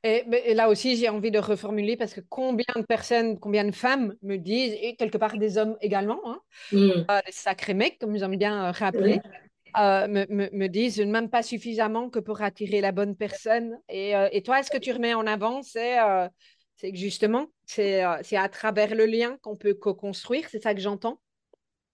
Et, 0.02 0.54
là 0.54 0.68
aussi, 0.68 0.96
j'ai 0.96 1.08
envie 1.08 1.30
de 1.30 1.38
reformuler 1.38 1.96
parce 1.96 2.14
que 2.14 2.20
combien 2.28 2.64
de 2.76 2.82
personnes, 2.82 3.38
combien 3.38 3.64
de 3.64 3.72
femmes 3.74 4.14
me 4.22 4.36
disent, 4.36 4.76
et 4.80 4.94
quelque 4.96 5.18
part 5.18 5.36
des 5.36 5.58
hommes 5.58 5.76
également, 5.80 6.20
hein, 6.24 6.40
mm. 6.72 6.90
euh, 7.10 7.20
des 7.26 7.32
sacrés 7.32 7.74
mecs, 7.74 7.98
comme 7.98 8.14
aiment 8.14 8.36
bien 8.36 8.66
euh, 8.66 8.70
rappeler, 8.70 9.20
euh, 9.78 10.06
me, 10.06 10.26
me, 10.30 10.48
me, 10.52 10.68
disent 10.68 11.00
même 11.00 11.28
pas 11.28 11.42
suffisamment 11.42 12.08
que 12.08 12.18
pour 12.18 12.40
attirer 12.40 12.80
la 12.80 12.92
bonne 12.92 13.16
personne. 13.16 13.78
Et, 13.88 14.12
et 14.32 14.42
toi, 14.42 14.60
est-ce 14.60 14.70
que 14.70 14.78
tu 14.78 14.92
remets 14.92 15.12
en 15.12 15.26
avant, 15.26 15.62
c'est 15.62 15.98
c'est 16.76 16.92
que 16.92 16.98
justement, 16.98 17.46
euh, 17.78 18.16
c'est 18.22 18.36
à 18.36 18.48
travers 18.48 18.94
le 18.94 19.06
lien 19.06 19.38
qu'on 19.42 19.56
peut 19.56 19.74
co-construire, 19.74 20.48
c'est 20.50 20.62
ça 20.62 20.74
que 20.74 20.80
j'entends? 20.80 21.20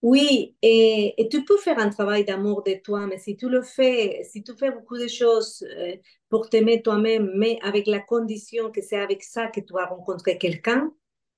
Oui, 0.02 0.56
et, 0.62 1.14
et, 1.16 1.28
tu 1.28 1.44
peux 1.44 1.56
faire 1.58 1.78
un 1.78 1.88
travail 1.88 2.24
d'amour 2.24 2.64
de 2.64 2.74
toi, 2.82 3.06
mais 3.06 3.18
si 3.18 3.36
tu 3.36 3.48
le 3.48 3.62
fais, 3.62 4.24
si 4.24 4.42
tu 4.42 4.52
fais 4.56 4.72
beaucoup 4.72 4.98
de 4.98 5.06
choses 5.06 5.64
euh, 5.78 5.94
pour 6.28 6.48
t'aimer 6.50 6.82
toi-même, 6.82 7.30
mais 7.36 7.60
avec 7.62 7.86
la 7.86 8.00
condition 8.00 8.72
que 8.72 8.82
c'est 8.82 8.98
avec 8.98 9.22
ça 9.22 9.46
que 9.46 9.60
tu 9.60 9.72
vas 9.72 9.86
rencontrer 9.86 10.38
quelqu'un, 10.38 10.92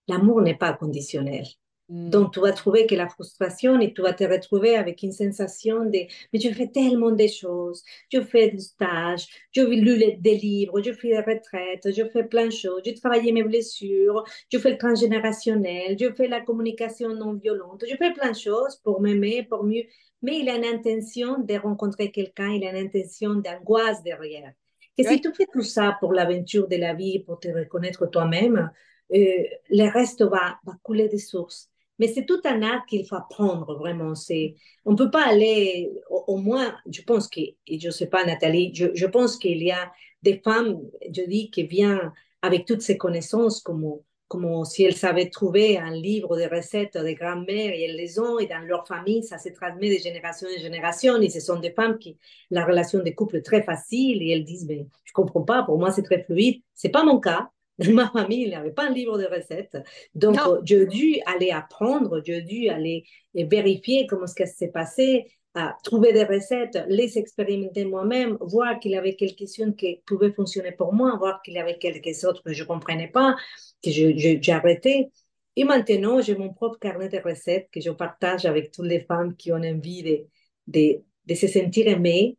l'amour 0.08 0.40
n'est 0.40 0.56
pas 0.56 0.72
conditionnel. 0.72 1.44
Mm. 1.88 2.08
Donc, 2.10 2.32
tu 2.32 2.40
vas 2.40 2.52
trouver 2.52 2.86
que 2.86 2.94
la 2.94 3.08
frustration 3.08 3.78
et 3.78 3.92
tu 3.92 4.00
vas 4.00 4.14
te 4.14 4.24
retrouver 4.24 4.76
avec 4.76 5.02
une 5.02 5.12
sensation 5.12 5.84
de 5.84 5.98
mais 6.32 6.40
je 6.40 6.48
fais 6.50 6.68
tellement 6.68 7.10
de 7.10 7.26
choses, 7.26 7.82
je 8.10 8.20
fais 8.22 8.50
des 8.50 8.60
stages, 8.60 9.26
je 9.52 9.60
lu 9.62 10.16
des 10.18 10.34
livres, 10.34 10.80
je 10.82 10.92
fais 10.92 11.08
des 11.08 11.18
retraites, 11.18 11.86
je 11.94 12.04
fais 12.08 12.24
plein 12.24 12.46
de 12.46 12.52
choses, 12.52 12.82
je 12.86 12.92
travaille 12.92 13.30
mes 13.32 13.42
blessures, 13.42 14.24
je 14.50 14.58
fais 14.58 14.70
le 14.70 14.78
transgénérationnel, 14.78 15.96
je 16.00 16.12
fais 16.14 16.26
la 16.26 16.40
communication 16.40 17.14
non 17.14 17.34
violente, 17.34 17.84
je 17.88 17.96
fais 17.96 18.12
plein 18.12 18.30
de 18.30 18.36
choses 18.36 18.76
pour 18.76 19.00
m'aimer, 19.00 19.42
pour 19.42 19.64
mieux. 19.64 19.84
Mais 20.22 20.38
il 20.38 20.48
a 20.48 20.56
une 20.56 20.64
intention 20.64 21.38
de 21.38 21.54
rencontrer 21.54 22.10
quelqu'un, 22.10 22.50
il 22.52 22.64
a 22.66 22.70
une 22.70 22.86
intention 22.86 23.34
d'angoisse 23.34 24.02
derrière. 24.02 24.52
Que 24.96 25.04
si 25.06 25.20
tu 25.20 25.34
fais 25.34 25.46
tout 25.52 25.62
ça 25.62 25.96
pour 26.00 26.14
l'aventure 26.14 26.66
de 26.66 26.76
la 26.76 26.94
vie, 26.94 27.18
pour 27.18 27.40
te 27.40 27.48
reconnaître 27.48 28.06
toi-même, 28.06 28.70
euh, 29.12 29.44
le 29.68 29.92
reste 29.92 30.22
va, 30.22 30.58
va 30.64 30.72
couler 30.82 31.08
des 31.08 31.18
sources. 31.18 31.70
Mais 31.98 32.08
c'est 32.08 32.26
tout 32.26 32.40
un 32.44 32.62
art 32.62 32.86
qu'il 32.86 33.06
faut 33.06 33.16
apprendre 33.16 33.76
vraiment. 33.76 34.14
C'est, 34.14 34.56
on 34.84 34.92
ne 34.92 34.96
peut 34.96 35.10
pas 35.10 35.26
aller, 35.26 35.90
au, 36.10 36.36
moins, 36.38 36.74
je 36.90 37.02
pense 37.02 37.28
que, 37.28 37.40
et 37.40 37.78
je 37.78 37.86
ne 37.86 37.92
sais 37.92 38.08
pas 38.08 38.24
Nathalie, 38.24 38.74
je, 38.74 38.86
je 38.94 39.06
pense 39.06 39.36
qu'il 39.36 39.62
y 39.62 39.70
a 39.70 39.92
des 40.22 40.40
femmes, 40.42 40.80
je 41.06 41.22
dis, 41.22 41.50
qui 41.50 41.64
viennent 41.64 42.12
avec 42.42 42.66
toutes 42.66 42.82
ces 42.82 42.98
connaissances 42.98 43.60
comme, 43.60 44.00
comme 44.28 44.64
si 44.64 44.84
elles 44.84 44.96
savaient 44.96 45.28
trouver 45.28 45.78
un 45.78 45.92
livre 45.92 46.36
de 46.36 46.54
recettes 46.54 46.96
de 46.96 47.12
grand-mère 47.12 47.70
et 47.72 47.84
elles 47.84 47.96
les 47.96 48.18
ont 48.18 48.38
et 48.38 48.46
dans 48.46 48.58
leur 48.66 48.86
famille, 48.86 49.22
ça 49.22 49.38
se 49.38 49.50
transmet 49.50 49.96
de 49.96 50.02
génération 50.02 50.48
en 50.48 50.60
génération 50.60 51.20
et 51.20 51.28
ce 51.28 51.40
sont 51.40 51.60
des 51.60 51.72
femmes 51.72 51.98
qui, 51.98 52.18
la 52.50 52.64
relation 52.64 53.02
de 53.02 53.10
couple 53.10 53.36
est 53.36 53.42
très 53.42 53.62
facile 53.62 54.22
et 54.22 54.30
elles 54.30 54.44
disent, 54.44 54.66
mais 54.66 54.86
je 55.04 55.12
comprends 55.12 55.42
pas, 55.42 55.62
pour 55.62 55.78
moi 55.78 55.92
c'est 55.92 56.02
très 56.02 56.22
fluide. 56.24 56.62
C'est 56.74 56.88
pas 56.88 57.04
mon 57.04 57.20
cas. 57.20 57.50
Ma 57.78 58.08
famille, 58.10 58.42
il 58.42 58.48
n'y 58.50 58.54
avait 58.54 58.70
pas 58.70 58.88
un 58.88 58.92
livre 58.92 59.18
de 59.18 59.26
recettes. 59.26 59.76
Donc, 60.14 60.38
j'ai 60.64 60.86
dû 60.86 61.16
aller 61.26 61.50
apprendre, 61.50 62.22
j'ai 62.24 62.42
dû 62.42 62.68
aller 62.68 63.04
vérifier 63.34 64.06
comment 64.06 64.26
ce 64.26 64.34
qui 64.34 64.46
s'est 64.46 64.68
passé, 64.68 65.26
à 65.56 65.76
trouver 65.84 66.12
des 66.12 66.24
recettes, 66.24 66.78
les 66.88 67.16
expérimenter 67.16 67.84
moi-même, 67.84 68.36
voir 68.40 68.80
qu'il 68.80 68.90
y 68.90 68.96
avait 68.96 69.14
quelques-unes 69.14 69.76
qui 69.76 70.02
pouvaient 70.04 70.32
fonctionner 70.32 70.72
pour 70.72 70.92
moi, 70.92 71.16
voir 71.16 71.42
qu'il 71.42 71.54
y 71.54 71.58
avait 71.58 71.78
quelques 71.78 72.24
autres 72.24 72.42
que 72.42 72.52
je 72.52 72.62
ne 72.62 72.68
comprenais 72.68 73.08
pas, 73.08 73.36
que 73.82 73.90
j'ai 73.90 74.40
arrêté. 74.48 75.10
Et 75.56 75.62
maintenant, 75.62 76.20
j'ai 76.20 76.34
mon 76.34 76.52
propre 76.52 76.78
carnet 76.80 77.08
de 77.08 77.18
recettes 77.18 77.68
que 77.72 77.80
je 77.80 77.90
partage 77.90 78.46
avec 78.46 78.72
toutes 78.72 78.86
les 78.86 79.00
femmes 79.00 79.36
qui 79.36 79.52
ont 79.52 79.62
envie 79.62 80.02
de, 80.02 80.26
de, 80.66 81.02
de 81.26 81.34
se 81.34 81.46
sentir 81.46 81.86
aimées, 81.86 82.36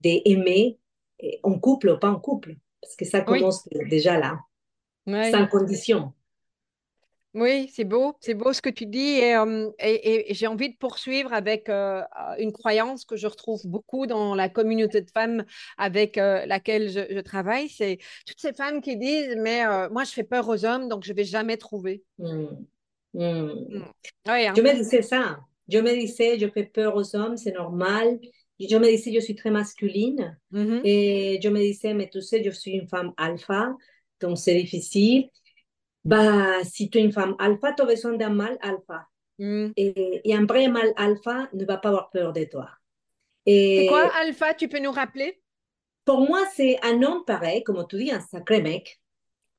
d'aimer 0.00 0.78
en 1.44 1.58
couple 1.58 1.90
ou 1.90 1.98
pas 1.98 2.10
en 2.10 2.18
couple, 2.18 2.56
parce 2.80 2.96
que 2.96 3.04
ça 3.04 3.20
commence 3.20 3.68
déjà 3.88 4.18
là 4.18 4.40
sans 5.06 5.46
condition. 5.46 6.12
Oui, 7.36 7.70
c'est 7.70 7.84
beau, 7.84 8.16
c'est 8.20 8.32
beau 8.32 8.54
ce 8.54 8.62
que 8.62 8.70
tu 8.70 8.86
dis 8.86 9.18
et, 9.18 9.36
euh, 9.36 9.68
et, 9.78 10.32
j'ai 10.32 10.46
envie 10.46 10.70
de 10.70 10.76
poursuivre 10.78 11.34
avec 11.34 11.68
euh, 11.68 12.00
une 12.38 12.50
croyance 12.50 13.04
que 13.04 13.14
je 13.14 13.26
retrouve 13.26 13.60
beaucoup 13.66 14.06
dans 14.06 14.34
la 14.34 14.48
communauté 14.48 15.02
de 15.02 15.10
femmes 15.10 15.44
avec 15.76 16.16
euh, 16.16 16.46
laquelle 16.46 16.88
je, 16.88 17.20
travaille, 17.20 17.68
c'est 17.68 17.98
toutes 18.26 18.40
ces 18.40 18.54
femmes 18.54 18.80
qui 18.80 18.96
disent 18.96 19.36
mais 19.36 19.64
moi 19.90 20.04
je 20.04 20.12
fais 20.12 20.22
peur 20.22 20.48
aux 20.48 20.64
hommes 20.64 20.88
donc 20.88 21.04
je 21.04 21.12
vais 21.12 21.24
jamais 21.24 21.58
trouver. 21.58 22.02
Mmh. 22.18 22.46
Mmh. 23.12 23.20
Mmh. 23.20 23.82
Hein. 24.28 24.54
Je 24.56 24.62
me 24.62 24.74
disais 24.74 25.02
ça, 25.02 25.38
je 25.68 25.78
me 25.78 25.92
disais 25.92 26.38
je 26.38 26.48
fais 26.48 26.64
peur 26.64 26.96
aux 26.96 27.14
hommes, 27.14 27.36
c'est 27.36 27.52
normal. 27.52 28.18
Je 28.58 28.76
me 28.78 28.86
disais 28.86 29.12
je 29.12 29.20
suis 29.20 29.34
très 29.34 29.50
masculine 29.50 30.38
et 30.54 31.38
je 31.42 31.48
me 31.50 31.58
disais 31.58 31.92
mais 31.92 32.08
tu 32.08 32.22
sais 32.22 32.42
je 32.42 32.50
suis 32.50 32.70
une 32.70 32.88
femme 32.88 33.12
alpha 33.18 33.74
donc 34.20 34.38
c'est 34.38 34.54
difficile. 34.54 35.30
Bah, 36.04 36.62
si 36.64 36.88
tu 36.88 36.98
es 36.98 37.02
une 37.02 37.12
femme 37.12 37.34
alpha, 37.38 37.72
tu 37.72 37.82
as 37.82 37.86
besoin 37.86 38.12
d'un 38.12 38.30
mâle 38.30 38.58
alpha. 38.60 39.06
Mm. 39.38 39.68
Et, 39.76 40.20
et, 40.24 40.34
un 40.34 40.46
vrai 40.46 40.68
mâle 40.68 40.92
alpha 40.96 41.48
ne 41.52 41.64
va 41.64 41.76
pas 41.76 41.88
avoir 41.88 42.10
peur 42.10 42.32
de 42.32 42.44
toi. 42.44 42.70
C'est 43.46 43.86
quoi 43.88 44.10
alpha 44.16 44.54
Tu 44.54 44.68
peux 44.68 44.78
nous 44.78 44.92
rappeler? 44.92 45.40
Pour 46.04 46.20
moi, 46.20 46.44
c'est 46.54 46.78
un 46.84 47.02
homme 47.02 47.24
pareil, 47.24 47.64
comme 47.64 47.84
tu 47.88 47.96
dis, 47.96 48.12
un 48.12 48.20
sacré 48.20 48.62
mec, 48.62 49.00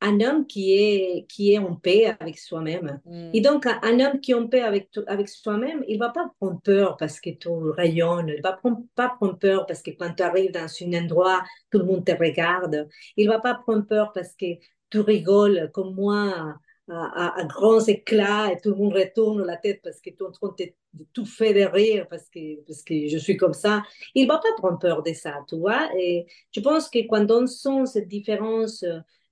un 0.02 0.22
homme 0.22 0.46
qui 0.46 0.74
est, 0.74 1.26
qui 1.28 1.54
est 1.54 1.58
en 1.58 1.76
paix 1.76 2.16
avec 2.20 2.38
soi-même. 2.38 3.02
Mm. 3.06 3.32
Et 3.34 3.42
donc, 3.42 3.66
un, 3.66 4.00
homme 4.00 4.20
qui 4.20 4.32
est 4.32 4.36
en 4.36 4.48
paix 4.48 4.62
avec, 4.62 4.90
avec 5.08 5.28
soi-même, 5.28 5.84
il 5.88 5.96
ne 5.96 6.00
va 6.00 6.10
pas 6.10 6.32
prendre 6.40 6.62
peur 6.62 6.98
parce 6.98 7.20
que 7.20 7.32
tu 7.32 7.50
rayonnes, 7.50 8.30
il 8.30 8.38
ne 8.38 8.44
va 8.44 8.54
prendre, 8.54 8.82
pas 8.96 9.10
prendre 9.10 9.38
peur 9.38 9.66
parce 9.66 9.82
que 9.82 9.92
quand 9.92 10.14
tu 10.14 10.24
arrives 10.24 10.52
dans 10.52 10.68
un 10.68 11.04
endroit, 11.04 11.44
tout 11.72 11.80
le 11.80 11.86
monde 11.86 12.06
te 12.06 12.12
regarde. 12.12 12.88
Il 13.16 13.28
ne 13.28 13.34
va 13.34 13.40
pas 13.40 13.56
prendre 13.56 13.86
peur 13.86 14.12
parce 14.14 14.36
que 14.36 14.46
tu 14.90 15.00
rigoles 15.00 15.72
comme 15.74 15.96
moi 15.96 16.56
à, 16.90 17.44
grands 17.46 17.86
éclats 17.86 18.52
et 18.52 18.62
tout 18.62 18.70
le 18.70 18.76
monde 18.76 18.94
retourne 18.94 19.44
la 19.44 19.58
tête 19.58 19.82
parce 19.84 20.00
que 20.00 20.10
tu 20.10 20.18
es 20.18 20.24
en 20.24 20.32
train 20.32 20.56
de, 20.58 21.04
tout 21.12 21.26
faire 21.26 21.54
de 21.54 21.72
rire 21.72 22.08
parce 22.10 22.30
que, 22.30 22.64
parce 22.66 22.82
que 22.84 23.08
je 23.08 23.18
suis 23.18 23.36
comme 23.36 23.54
ça. 23.54 23.84
Il 24.16 24.24
ne 24.24 24.32
va 24.32 24.38
pas 24.38 24.54
prendre 24.58 24.80
peur 24.80 25.04
de 25.04 25.14
ça, 25.14 25.44
tu 25.50 25.58
vois. 25.58 25.90
Et 25.98 26.26
je 26.56 26.62
pense 26.62 26.90
que 26.90 27.00
quand 27.08 27.30
on 27.30 27.46
sent 27.46 27.88
cette 27.88 28.08
différence 28.08 28.86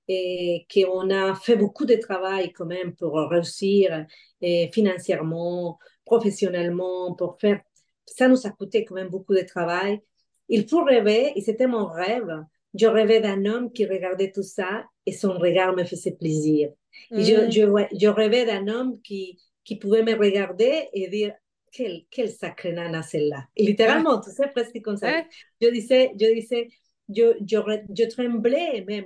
et 0.07 0.65
qu'on 0.71 1.09
a 1.09 1.35
fait 1.35 1.55
beaucoup 1.55 1.85
de 1.85 1.95
travail 1.95 2.51
quand 2.53 2.65
même 2.65 2.95
pour 2.95 3.15
réussir 3.15 4.05
et 4.41 4.69
financièrement, 4.73 5.79
professionnellement, 6.05 7.13
pour 7.15 7.39
faire... 7.39 7.61
Ça 8.05 8.27
nous 8.27 8.45
a 8.45 8.51
coûté 8.51 8.85
quand 8.85 8.95
même 8.95 9.09
beaucoup 9.09 9.33
de 9.33 9.41
travail. 9.41 9.99
Il 10.47 10.67
faut 10.69 10.83
rêver, 10.83 11.31
et 11.35 11.41
c'était 11.41 11.67
mon 11.67 11.87
rêve, 11.87 12.45
je 12.75 12.85
rêvais 12.85 13.19
d'un 13.19 13.45
homme 13.45 13.71
qui 13.71 13.85
regardait 13.85 14.31
tout 14.31 14.43
ça 14.43 14.85
et 15.05 15.11
son 15.11 15.33
regard 15.33 15.75
me 15.75 15.83
faisait 15.85 16.11
plaisir. 16.11 16.69
Et 17.11 17.23
je, 17.23 17.47
mm. 17.47 17.51
je, 17.51 17.97
je, 17.99 18.07
rêvais 18.07 18.45
d'un 18.45 18.67
homme 18.67 19.01
qui, 19.01 19.39
qui 19.63 19.77
pouvait 19.77 20.03
me 20.03 20.13
regarder 20.15 20.89
et 20.93 21.07
dire 21.07 21.33
quelle, 21.71 22.03
quelle 22.09 22.29
sacrée 22.29 22.73
nana 22.73 23.01
celle-là. 23.01 23.45
Littéralement, 23.57 24.19
tu 24.19 24.31
sais, 24.31 24.47
presque 24.47 24.81
comme 24.81 24.97
ça. 24.97 25.23
Je 25.61 25.69
disais, 25.69 26.11
je 26.19 26.33
disais 26.33 26.67
je, 27.09 27.37
je, 27.47 28.09
tremblais 28.09 28.83
même 28.87 29.05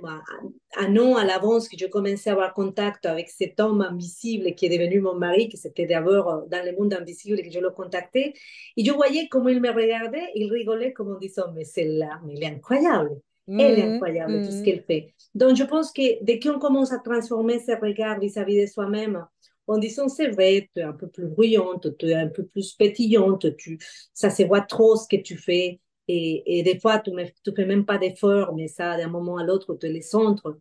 un 0.76 0.96
an 0.96 1.16
à 1.16 1.24
l'avance 1.24 1.68
que 1.68 1.76
je 1.78 1.86
commençais 1.86 2.30
à 2.30 2.32
avoir 2.32 2.54
contact 2.54 3.04
avec 3.04 3.28
cet 3.28 3.60
homme 3.60 3.82
invisible 3.82 4.54
qui 4.54 4.66
est 4.66 4.78
devenu 4.78 5.00
mon 5.00 5.14
mari, 5.14 5.48
qui 5.48 5.56
c'était 5.56 5.86
d'abord 5.86 6.28
euh, 6.28 6.40
dans 6.50 6.64
le 6.64 6.72
monde 6.72 6.94
invisible 6.94 7.42
que 7.42 7.50
je 7.50 7.60
le 7.60 7.70
contactais. 7.70 8.32
Et 8.76 8.84
je 8.84 8.92
voyais 8.92 9.28
comment 9.28 9.48
il 9.48 9.60
me 9.60 9.70
regardait, 9.70 10.30
il 10.34 10.50
rigolait 10.50 10.92
comme 10.92 11.14
en 11.14 11.18
disant, 11.18 11.52
mais 11.54 11.64
celle-là, 11.64 12.20
mais 12.24 12.34
elle 12.36 12.42
est 12.44 12.54
incroyable. 12.54 13.20
Elle 13.48 13.60
est 13.60 13.82
mm-hmm. 13.82 13.94
incroyable, 13.94 14.44
tout 14.44 14.50
ce 14.50 14.56
mm-hmm. 14.56 14.64
qu'elle 14.64 14.82
fait. 14.84 15.14
Donc, 15.34 15.56
je 15.56 15.64
pense 15.64 15.92
que 15.92 16.22
dès 16.22 16.38
qu'on 16.38 16.60
commence 16.60 16.92
à 16.92 16.98
transformer 16.98 17.58
ses 17.58 17.74
regards 17.74 18.20
vis-à-vis 18.20 18.60
de 18.60 18.66
soi-même, 18.66 19.26
en 19.66 19.78
disant, 19.78 20.08
c'est 20.08 20.28
vrai, 20.28 20.68
tu 20.74 20.80
es 20.80 20.84
un 20.84 20.92
peu 20.92 21.08
plus 21.08 21.26
bruyante, 21.26 21.96
tu 21.98 22.06
es 22.06 22.14
un 22.14 22.28
peu 22.28 22.44
plus 22.44 22.72
pétillante, 22.72 23.56
tu, 23.56 23.78
ça 24.14 24.30
se 24.30 24.42
voit 24.42 24.62
trop 24.62 24.96
ce 24.96 25.06
que 25.08 25.20
tu 25.20 25.36
fais. 25.36 25.80
Et, 26.12 26.62
des 26.62 26.78
fois, 26.78 26.98
tu 26.98 27.10
ne 27.12 27.24
fais 27.54 27.64
même 27.64 27.84
pas 27.84 27.98
d'effort, 27.98 28.54
mais 28.54 28.68
ça, 28.68 28.96
d'un 28.96 29.08
moment 29.08 29.36
à 29.36 29.44
l'autre, 29.44 29.74
tu 29.74 29.86
les 29.88 30.02
centres. 30.02 30.58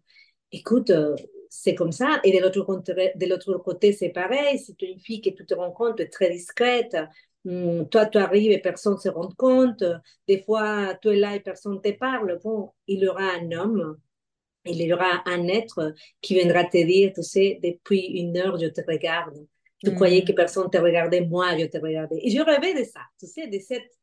Écoute, 0.52 0.90
euh, 0.92 1.16
c'est 1.50 1.76
comme 1.76 1.92
ça. 1.92 2.20
Et 2.24 2.32
de 2.38 2.42
l'autre 2.42 2.62
côté, 2.62 3.12
de 3.16 3.26
l'autre 3.26 3.58
côté, 3.58 3.94
c'est 3.94 4.10
pareil. 4.10 4.60
Si 4.60 4.76
tu 4.76 4.86
es 4.86 4.92
une 4.92 5.00
fille 5.00 5.22
que 5.22 5.30
tu 5.32 5.46
te 5.46 5.54
rends 5.56 5.72
compte, 5.72 6.02
très 6.12 6.30
discrète. 6.30 6.96
Hmm, 7.46 7.86
toi, 7.86 8.06
tu 8.06 8.18
arrives 8.18 8.52
et 8.52 8.60
personne 8.60 8.94
ne 8.94 9.00
se 9.00 9.10
rend 9.10 9.30
compte. 9.38 9.84
Des 10.28 10.42
fois, 10.44 10.96
tu 11.02 11.10
es 11.10 11.16
là 11.16 11.36
et 11.36 11.40
personne 11.40 11.76
ne 11.76 11.80
te 11.80 11.92
parle. 11.98 12.40
Bon, 12.44 12.72
il 12.88 13.00
y 13.00 13.08
aura 13.08 13.24
un 13.42 13.52
homme, 13.52 13.98
il 14.66 14.82
y 14.82 14.94
aura 14.94 15.24
un 15.26 15.48
être 15.48 15.94
qui 16.22 16.36
viendra 16.36 16.66
te 16.66 16.78
dire, 16.86 17.12
tu 17.16 17.24
sais, 17.24 17.60
depuis 17.64 18.06
une 18.06 18.38
heure, 18.38 18.60
je 18.60 18.68
te 18.68 18.82
regarde. 18.88 19.36
Tu 19.84 19.96
croyais 19.96 20.22
hmm. 20.22 20.26
que 20.26 20.34
personne 20.34 20.70
te 20.70 20.78
regardait, 20.78 21.22
moi, 21.22 21.58
je 21.58 21.66
te 21.66 21.78
regardais. 21.78 22.20
Et 22.22 22.30
je 22.30 22.42
rêvais 22.42 22.74
de 22.80 22.84
ça, 22.84 23.00
tu 23.20 23.28
sais, 23.28 23.48
de 23.48 23.60
cette 23.60 23.99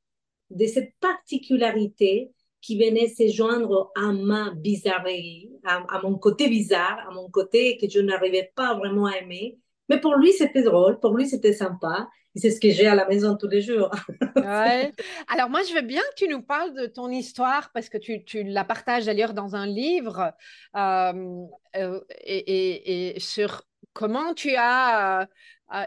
de 0.51 0.67
cette 0.67 0.95
particularité 1.01 2.31
qui 2.61 2.79
venait 2.79 3.09
se 3.09 3.29
joindre 3.29 3.93
à 3.95 4.13
ma 4.13 4.51
bizarrerie, 4.51 5.51
à, 5.65 6.01
mon 6.03 6.19
côté 6.19 6.49
bizarre, 6.49 6.99
à 7.09 7.13
mon 7.13 7.31
côté 7.31 7.79
que 7.79 7.89
je 7.89 8.01
n'arrivais 8.01 8.51
pas 8.57 8.75
vraiment 8.75 9.07
à 9.07 9.19
aimer. 9.19 9.59
Mais 9.89 10.01
pour 10.01 10.17
lui, 10.17 10.33
c'était 10.33 10.63
drôle, 10.63 10.99
pour 10.99 11.17
lui, 11.17 11.29
c'était 11.29 11.53
sympa. 11.53 12.09
C'est 12.35 12.51
ce 12.51 12.61
que 12.61 12.71
j'ai 12.71 12.87
à 12.87 12.95
la 12.95 13.07
maison 13.07 13.37
tous 13.37 13.49
les 13.49 13.63
jours. 13.63 13.91
Alors 15.29 15.49
moi, 15.49 15.63
je 15.63 15.75
veux 15.75 15.87
bien 15.87 16.03
que 16.03 16.17
tu 16.17 16.29
nous 16.29 16.43
parles 16.43 16.75
de 16.75 16.87
ton 16.87 17.09
histoire 17.09 17.71
parce 17.73 17.89
que 17.89 17.99
tu, 17.99 18.25
tu 18.25 18.43
la 18.43 18.65
partages 18.65 19.07
d'ailleurs 19.07 19.33
dans 19.33 19.55
un 19.55 19.67
livre 19.67 20.33
euh, 20.77 21.47
euh, 21.77 22.01
et, 22.25 23.15
et, 23.15 23.21
sur 23.21 23.63
comment 23.95 24.35
tu 24.35 24.55
as 24.57 25.29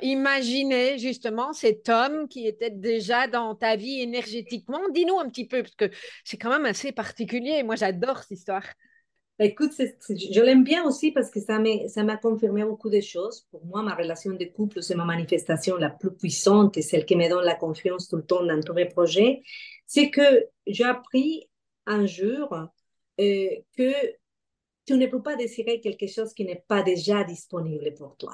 imaginer 0.02 0.98
justement 0.98 1.54
cet 1.54 1.90
homme 1.90 2.28
qui 2.28 2.48
était 2.48 2.70
déjà 2.70 3.28
dans 3.28 3.56
ta 3.56 3.76
vie 3.76 4.02
énergétiquement 4.02 4.82
Dis-nous 4.94 5.20
un 5.20 5.30
petit 5.30 5.48
peu, 5.48 5.62
parce 5.64 5.76
que 5.76 5.90
c'est 6.24 6.38
quand 6.38 6.50
même 6.50 6.66
assez 6.66 6.92
particulier. 6.92 7.64
Moi, 7.64 7.76
j'adore 7.76 8.20
cette 8.20 8.32
histoire. 8.32 8.64
Bah, 9.40 9.46
écoute, 9.46 9.72
je 9.78 10.42
l'aime 10.42 10.66
bien 10.66 10.84
aussi 10.84 11.14
parce 11.14 11.30
que 11.30 11.40
ça 11.40 12.04
m'a 12.04 12.18
confirmé 12.18 12.66
beaucoup 12.66 12.90
de 12.90 13.00
choses. 13.00 13.48
Pour 13.52 13.66
moi, 13.66 13.82
ma 13.82 13.96
relation 13.96 14.34
de 14.34 14.44
couple, 14.44 14.84
c'est 14.84 14.96
ma 14.96 15.06
manifestation 15.06 15.78
la 15.78 15.90
plus 15.90 16.12
puissante 16.12 16.76
et 16.76 16.82
celle 16.82 17.06
qui 17.06 17.16
me 17.16 17.30
donne 17.30 17.46
la 17.46 17.56
confiance 17.56 18.10
tout 18.10 18.18
le 18.18 18.26
temps 18.26 18.44
dans 18.44 18.60
tous 18.60 18.74
mes 18.74 18.86
projets. 18.86 19.42
C'est 19.88 20.10
que 20.10 20.46
j'ai 20.68 20.84
appris 20.84 21.50
un 21.86 22.06
jour 22.06 22.54
euh, 22.54 23.50
que 23.78 23.94
tu 24.86 24.98
ne 24.98 25.08
peux 25.08 25.22
pas 25.22 25.38
désirer 25.38 25.80
quelque 25.80 26.08
chose 26.08 26.34
qui 26.34 26.44
n'est 26.44 26.64
pas 26.68 26.84
déjà 26.84 27.24
disponible 27.24 27.94
pour 27.94 28.18
toi. 28.18 28.34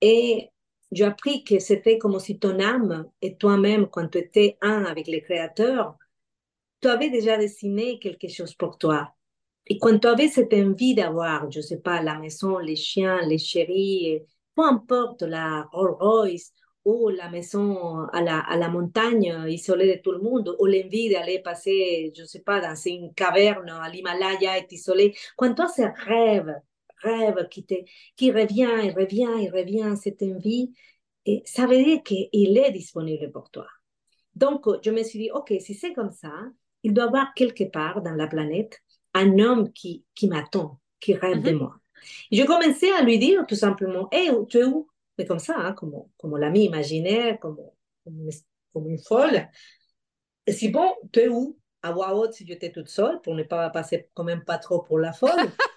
Et 0.00 0.50
j'ai 0.92 1.04
appris 1.04 1.44
que 1.44 1.58
c'était 1.58 1.98
comme 1.98 2.18
si 2.20 2.38
ton 2.38 2.60
âme 2.60 3.08
et 3.22 3.36
toi-même, 3.36 3.88
quand 3.88 4.08
tu 4.08 4.18
étais 4.18 4.56
un 4.60 4.84
avec 4.84 5.06
les 5.06 5.22
créateurs, 5.22 5.96
tu 6.80 6.88
avais 6.88 7.10
déjà 7.10 7.36
dessiné 7.38 7.98
quelque 7.98 8.28
chose 8.28 8.54
pour 8.54 8.78
toi. 8.78 9.12
Et 9.66 9.78
quand 9.78 9.98
tu 9.98 10.06
avais 10.06 10.28
cette 10.28 10.54
envie 10.54 10.94
d'avoir, 10.94 11.50
je 11.50 11.60
sais 11.60 11.78
pas, 11.80 12.02
la 12.02 12.18
maison, 12.18 12.58
les 12.58 12.76
chiens, 12.76 13.20
les 13.26 13.38
chéris, 13.38 14.20
peu 14.54 14.62
importe 14.64 15.22
la 15.22 15.68
Rolls 15.72 15.96
Royce 16.00 16.52
ou 16.84 17.08
la 17.08 17.28
maison 17.28 18.06
à 18.12 18.22
la, 18.22 18.68
montagne 18.68 19.44
isolée 19.48 19.96
de 19.96 20.02
tout 20.02 20.12
le 20.12 20.20
monde, 20.20 20.54
ou 20.60 20.66
l'envie 20.66 21.10
d'aller 21.10 21.40
passer, 21.40 22.12
je 22.16 22.22
sais 22.24 22.42
pas, 22.42 22.60
dans 22.60 22.76
une 22.76 23.12
caverne 23.12 23.68
à 23.70 23.88
l'Himalaya 23.88 24.58
et 24.58 24.66
isolé. 24.70 25.16
Quand 25.36 25.52
toi, 25.54 25.66
ce 25.66 25.82
rêve, 26.06 26.54
rêve 27.06 27.48
qui, 27.48 27.64
te, 27.64 27.74
qui 28.16 28.30
revient 28.32 28.70
et 28.82 28.90
revient 28.90 29.30
et 29.40 29.50
revient, 29.50 29.94
cette 29.96 30.22
envie, 30.22 30.72
et 31.26 31.42
ça 31.44 31.66
veut 31.66 31.82
dire 31.82 32.02
qu'il 32.02 32.56
est 32.56 32.70
disponible 32.70 33.30
pour 33.32 33.50
toi. 33.50 33.66
Donc, 34.34 34.66
je 34.82 34.90
me 34.90 35.02
suis 35.02 35.18
dit, 35.18 35.30
OK, 35.32 35.52
si 35.60 35.74
c'est 35.74 35.92
comme 35.92 36.12
ça, 36.12 36.32
il 36.82 36.92
doit 36.92 37.04
y 37.04 37.08
avoir 37.08 37.34
quelque 37.34 37.64
part 37.64 38.02
dans 38.02 38.14
la 38.14 38.28
planète 38.28 38.80
un 39.14 39.38
homme 39.38 39.72
qui, 39.72 40.04
qui 40.14 40.28
m'attend, 40.28 40.78
qui 41.00 41.14
rêve 41.14 41.42
de 41.42 41.50
mhm. 41.50 41.58
moi. 41.58 41.76
Et 42.30 42.36
je 42.36 42.44
commençais 42.44 42.92
à 42.92 43.02
lui 43.02 43.18
dire 43.18 43.44
tout 43.46 43.54
simplement, 43.54 44.08
hé, 44.12 44.28
hey, 44.28 44.30
tu 44.48 44.58
es 44.58 44.64
où? 44.64 44.88
Mais 45.18 45.24
comme 45.24 45.38
ça, 45.38 45.56
hein, 45.56 45.72
comme, 45.72 45.94
comme 46.18 46.36
l'ami 46.36 46.64
imaginaire, 46.64 47.40
comme, 47.40 47.58
comme, 48.04 48.88
une 48.88 48.98
folle. 48.98 49.48
Et 50.46 50.52
si 50.52 50.68
bon, 50.68 50.92
tu 51.12 51.20
es 51.20 51.28
où? 51.28 51.58
À 51.82 51.92
voix 51.92 52.14
haute 52.14 52.34
si 52.34 52.46
j'étais 52.46 52.70
toute 52.70 52.88
seule, 52.88 53.20
pour 53.22 53.34
ne 53.34 53.42
pas 53.42 53.70
passer 53.70 54.10
quand 54.12 54.24
même 54.24 54.44
pas 54.44 54.58
trop 54.58 54.82
pour 54.82 54.98
la 54.98 55.12
folle. 55.12 55.30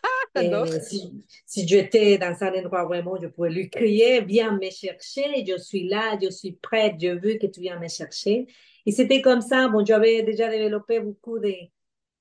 Si, 0.81 1.23
si 1.45 1.67
j'étais 1.67 2.17
dans 2.17 2.35
un 2.41 2.53
endroit 2.53 2.85
vraiment, 2.85 3.17
je 3.21 3.27
pouvais 3.27 3.49
lui 3.49 3.69
crier, 3.69 4.21
viens 4.21 4.51
me 4.51 4.69
chercher, 4.69 5.45
je 5.47 5.57
suis 5.57 5.87
là, 5.87 6.17
je 6.21 6.29
suis 6.29 6.53
prête, 6.53 6.95
je 6.99 7.09
veux 7.09 7.35
que 7.35 7.47
tu 7.47 7.61
viennes 7.61 7.79
me 7.79 7.87
chercher. 7.87 8.47
Et 8.85 8.91
c'était 8.91 9.21
comme 9.21 9.41
ça, 9.41 9.67
bon, 9.67 9.85
j'avais 9.85 10.23
déjà 10.23 10.49
développé 10.49 10.99
beaucoup 10.99 11.39
de, 11.39 11.53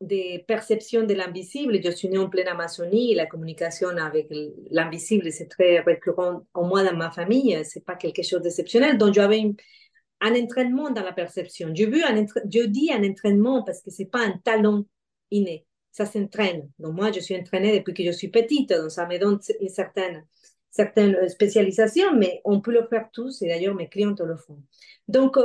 de 0.00 0.43
perception 0.45 1.05
de 1.05 1.15
l'invisible. 1.15 1.81
Je 1.83 1.91
suis 1.91 2.09
née 2.09 2.19
en 2.19 2.29
pleine 2.29 2.49
Amazonie, 2.49 3.15
la 3.15 3.27
communication 3.27 3.88
avec 3.88 4.29
l'invisible, 4.71 5.31
c'est 5.33 5.49
très 5.49 5.81
récurrent 5.81 6.47
en 6.55 6.65
moi 6.65 6.85
dans 6.85 6.97
ma 6.97 7.11
famille, 7.11 7.59
c'est 7.65 7.85
pas 7.85 7.97
quelque 7.97 8.23
chose 8.23 8.43
d'exceptionnel. 8.43 8.99
Donc, 8.99 9.15
j'avais 9.15 9.43
un 10.21 10.35
entraînement 10.35 10.91
dans 10.91 11.03
la 11.03 11.12
perception. 11.12 11.73
Je, 11.75 11.85
vu 11.85 12.03
un 12.03 12.25
je 12.27 12.67
dis 12.67 12.93
un 12.93 13.05
entraînement 13.05 13.62
parce 13.62 13.83
que 13.83 13.91
c'est 13.91 14.07
pas 14.11 14.21
un 14.21 14.38
talent 14.38 14.85
inné, 15.31 15.67
ça 15.92 16.07
s'entraîne. 16.07 16.71
Donc, 16.78 16.95
moi, 16.95 17.12
je 17.12 17.21
suis 17.21 17.37
entraînée 17.37 17.78
depuis 17.78 17.95
que 17.95 18.04
je 18.04 18.12
suis 18.12 18.28
petite, 18.28 18.71
donc 18.71 18.90
ça 18.90 19.07
me 19.07 19.18
donne 19.18 19.38
une 19.61 19.68
certaine, 19.68 20.26
certaine 20.71 21.28
spécialisation, 21.28 22.16
mais 22.16 22.40
on 22.45 22.61
peut 22.61 22.73
le 22.73 22.87
faire 22.87 23.09
tous, 23.12 23.42
et 23.42 23.49
d'ailleurs, 23.49 23.75
mes 23.75 23.88
clients 23.88 24.14
le 24.18 24.37
font. 24.37 24.62
Donc, 25.09 25.37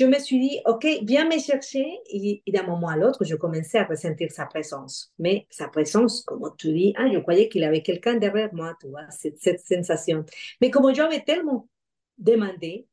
je 0.00 0.06
me 0.06 0.18
suis 0.18 0.40
dit, 0.40 0.60
OK, 0.64 0.86
viens 1.02 1.28
me 1.28 1.38
chercher. 1.38 1.84
Et, 2.10 2.42
d'un 2.48 2.62
moment 2.62 2.88
à 2.88 2.96
l'autre, 2.96 3.22
je 3.24 3.36
commençais 3.36 3.78
à 3.78 3.84
ressentir 3.84 4.30
sa 4.30 4.46
présence. 4.46 5.12
Mais 5.18 5.46
sa 5.50 5.68
présence, 5.68 6.22
comme 6.22 6.42
tu 6.56 6.72
dis, 6.72 6.94
ah, 6.96 7.06
je 7.12 7.18
croyais 7.18 7.50
qu'il 7.50 7.64
avait 7.64 7.82
quelqu'un 7.82 8.16
derrière 8.16 8.54
moi, 8.54 8.74
tu 8.80 8.88
vois, 8.88 9.06
cette, 9.10 9.60
sensation. 9.60 10.24
Mais 10.62 10.70
comme 10.70 10.94
j'avais 10.94 11.20
tellement 11.20 11.68
demandé 12.16 12.86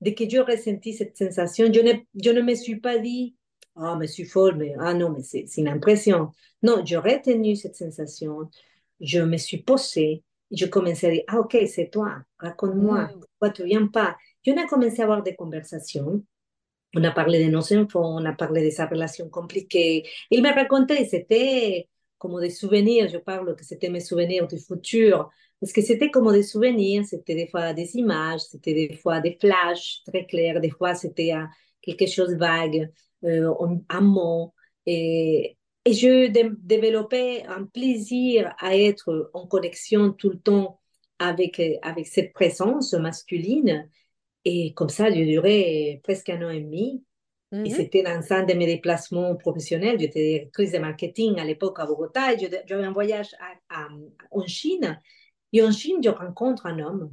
de 0.00 0.10
que 0.10 0.28
je 0.28 0.38
ressenti 0.38 0.94
cette 0.94 1.16
sensation, 1.16 1.66
je 1.72 1.80
ne, 1.80 1.92
je 2.20 2.30
ne 2.30 2.42
me 2.42 2.54
suis 2.56 2.80
pas 2.80 2.98
dit, 2.98 3.36
ah, 3.78 3.92
oh, 3.92 3.96
mais 3.96 4.06
je 4.06 4.12
suis 4.12 4.24
folle, 4.24 4.56
mais 4.56 4.74
ah 4.78 4.94
non, 4.94 5.10
mais 5.10 5.22
c'est 5.22 5.46
une 5.56 5.68
impression. 5.68 6.32
Non, 6.62 6.82
j'ai 6.84 6.96
retenu 6.96 7.56
cette 7.56 7.76
sensation, 7.76 8.50
je 9.00 9.20
me 9.20 9.36
suis 9.36 9.58
posée, 9.62 10.24
je 10.50 10.66
commençais 10.66 11.06
à 11.08 11.10
dire, 11.12 11.22
ah, 11.28 11.38
ok, 11.40 11.56
c'est 11.66 11.90
toi, 11.90 12.16
raconte-moi, 12.38 13.04
mm. 13.04 13.20
pourquoi 13.20 13.50
tu 13.50 13.64
viens 13.64 13.86
pas? 13.86 14.16
Je 14.44 14.52
n'ai 14.52 14.66
commencé 14.66 15.00
à 15.00 15.04
avoir 15.04 15.22
des 15.22 15.34
conversations 15.34 16.22
on 16.94 17.04
a 17.04 17.10
parlé 17.10 17.44
de 17.44 17.50
nos 17.50 17.72
enfants, 17.72 18.16
on 18.16 18.24
a 18.24 18.32
parlé 18.32 18.64
de 18.64 18.70
sa 18.70 18.86
relation 18.86 19.28
compliquée. 19.28 20.04
Il 20.30 20.42
me 20.42 20.52
racontait, 20.52 21.04
c'était 21.04 21.88
comme 22.18 22.40
des 22.40 22.50
souvenirs, 22.50 23.08
je 23.08 23.18
parle 23.18 23.54
que 23.56 23.64
c'était 23.64 23.90
mes 23.90 24.00
souvenirs 24.00 24.48
du 24.48 24.58
futur, 24.58 25.30
parce 25.60 25.72
que 25.72 25.82
c'était 25.82 26.10
comme 26.10 26.32
des 26.32 26.42
souvenirs, 26.42 27.04
c'était 27.04 27.34
des 27.34 27.46
fois 27.46 27.72
des 27.74 27.96
images, 27.96 28.40
c'était 28.40 28.74
des 28.74 28.96
fois 28.96 29.20
des 29.20 29.36
flashs 29.40 30.02
très 30.06 30.26
clairs, 30.26 30.60
des 30.60 30.70
fois 30.70 30.94
c'était 30.94 31.34
quelque 31.82 32.06
chose 32.06 32.30
de 32.30 32.36
vague, 32.36 32.76
euh, 32.76 32.86
un 33.22 34.00
mot. 34.00 34.54
Et, 34.86 35.56
et 35.84 35.92
je 35.92 36.28
développais 36.28 37.44
un 37.46 37.64
plaisir 37.64 38.54
à 38.58 38.76
être 38.76 39.30
en 39.34 39.46
connexion 39.46 40.12
tout 40.12 40.30
le 40.30 40.38
temps 40.38 40.80
avec, 41.18 41.60
avec 41.82 42.06
cette 42.06 42.32
présence 42.32 42.94
masculine 42.94 43.88
et 44.50 44.72
comme 44.72 44.88
ça, 44.88 45.10
j'ai 45.10 45.26
duré 45.26 46.00
presque 46.04 46.30
un 46.30 46.42
an 46.42 46.50
et 46.50 46.60
demi. 46.60 47.04
Et 47.52 47.56
mhm. 47.56 47.70
c'était 47.70 48.02
dans 48.02 48.32
un 48.32 48.44
de 48.44 48.54
mes 48.54 48.66
déplacements 48.66 49.36
professionnels. 49.36 49.98
J'étais 50.00 50.22
directrice 50.22 50.72
de 50.72 50.78
marketing 50.78 51.38
à 51.38 51.44
l'époque 51.44 51.78
à 51.80 51.86
Bogota. 51.86 52.34
J'avais 52.36 52.84
un 52.84 52.92
voyage 52.92 53.34
à, 53.68 53.88
en 54.30 54.46
Chine. 54.46 55.00
Et 55.52 55.62
en 55.62 55.70
Chine, 55.70 55.98
je 56.02 56.08
rencontre 56.08 56.64
un 56.64 56.78
homme. 56.78 57.12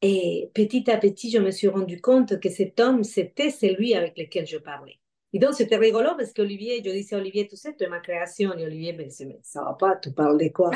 Et 0.00 0.50
petit 0.54 0.88
à 0.90 0.96
petit, 0.96 1.30
je 1.30 1.38
me 1.38 1.50
suis 1.50 1.68
rendu 1.68 2.00
compte 2.00 2.38
que 2.38 2.50
cet 2.50 2.78
homme, 2.78 3.02
c'était 3.02 3.50
celui 3.50 3.94
avec 3.94 4.16
lequel 4.16 4.46
je 4.46 4.58
parlais. 4.58 4.98
Et 5.34 5.40
donc, 5.40 5.54
c'était 5.54 5.76
rigolo 5.76 6.10
parce 6.16 6.32
qu'Olivier, 6.32 6.80
je 6.84 6.90
disais, 6.90 7.16
Olivier, 7.16 7.48
tu 7.48 7.56
sais, 7.56 7.74
tu 7.76 7.82
es 7.82 7.88
ma 7.88 7.98
création. 7.98 8.56
Et 8.56 8.64
Olivier, 8.64 8.92
mais, 8.92 9.08
mais 9.26 9.40
ça 9.42 9.64
va 9.64 9.72
pas, 9.72 9.96
tu 9.96 10.12
parles 10.12 10.38
de 10.38 10.48
quoi 10.48 10.70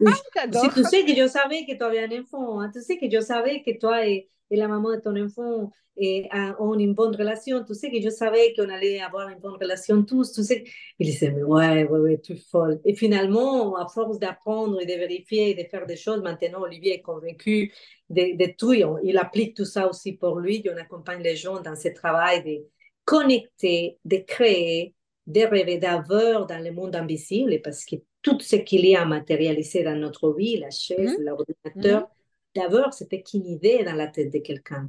si 0.00 0.74
Tu 0.74 0.84
sais 0.84 1.04
que 1.04 1.14
je 1.14 1.28
savais 1.28 1.64
que 1.64 1.76
tu 1.76 1.82
avais 1.84 2.02
un 2.02 2.20
enfant. 2.20 2.60
Hein. 2.60 2.72
Tu 2.74 2.82
sais 2.82 2.98
que 2.98 3.08
je 3.08 3.20
savais 3.20 3.62
que 3.62 3.78
toi 3.78 4.04
et, 4.04 4.28
et 4.50 4.56
la 4.56 4.66
maman 4.66 4.90
de 4.96 5.00
ton 5.00 5.16
enfant 5.16 5.70
et, 5.96 6.28
ont 6.58 6.76
une 6.76 6.92
bonne 6.92 7.14
relation. 7.14 7.62
Tu 7.62 7.72
sais 7.72 7.88
que 7.88 8.00
je 8.00 8.10
savais 8.10 8.52
qu'on 8.54 8.68
allait 8.68 9.00
avoir 9.00 9.28
une 9.28 9.38
bonne 9.38 9.54
relation 9.60 10.02
tous. 10.02 10.32
Tu 10.32 10.42
sais. 10.42 10.64
Il 10.98 11.06
disait, 11.06 11.30
mais 11.30 11.44
ouais, 11.44 11.84
ouais, 11.84 12.00
ouais, 12.00 12.20
tu 12.20 12.32
es 12.32 12.36
folle. 12.36 12.80
Et 12.84 12.96
finalement, 12.96 13.76
à 13.76 13.86
force 13.86 14.18
d'apprendre 14.18 14.80
et 14.80 14.86
de 14.86 14.94
vérifier 14.94 15.50
et 15.50 15.62
de 15.62 15.68
faire 15.68 15.86
des 15.86 15.96
choses, 15.96 16.20
maintenant, 16.20 16.62
Olivier 16.62 16.94
est 16.94 17.02
convaincu 17.02 17.72
de, 18.08 18.36
de 18.36 18.52
tout. 18.58 18.72
Il 18.72 19.18
applique 19.18 19.56
tout 19.56 19.64
ça 19.64 19.88
aussi 19.88 20.14
pour 20.14 20.40
lui. 20.40 20.64
On 20.68 20.76
accompagne 20.76 21.22
les 21.22 21.36
gens 21.36 21.60
dans 21.60 21.76
ce 21.76 21.90
travail 21.90 22.42
de 22.42 22.66
connecter, 23.10 23.98
de 24.04 24.18
créer, 24.18 24.94
de 25.26 25.40
rêver 25.40 25.78
d'avoir 25.78 26.46
dans 26.46 26.62
le 26.62 26.70
monde 26.70 26.94
invisible, 26.94 27.60
parce 27.60 27.84
que 27.84 27.96
tout 28.22 28.38
ce 28.38 28.54
qu'il 28.54 28.86
y 28.86 28.94
a 28.94 29.04
matérialisé 29.04 29.82
dans 29.82 29.96
notre 29.96 30.32
vie, 30.32 30.58
la 30.58 30.70
chaise, 30.70 31.18
mmh. 31.18 31.24
l'ordinateur, 31.24 32.02
mmh. 32.02 32.60
d'abord, 32.60 32.94
c'était 32.94 33.20
qu'une 33.20 33.46
idée 33.46 33.82
dans 33.82 33.96
la 33.96 34.06
tête 34.06 34.32
de 34.32 34.38
quelqu'un. 34.38 34.88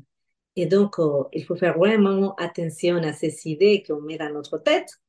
Et 0.55 0.67
donc, 0.67 0.99
oh, 0.99 1.29
il 1.34 1.43
faut 1.43 1.55
faire 1.55 1.75
vraiment 1.79 2.36
attention 2.36 2.97
à 2.97 3.12
ces 3.12 3.47
idées 3.47 3.81
qu'on 3.81 4.01
met 4.01 4.19
dans 4.19 4.31
notre 4.31 4.60
tête, 4.60 4.99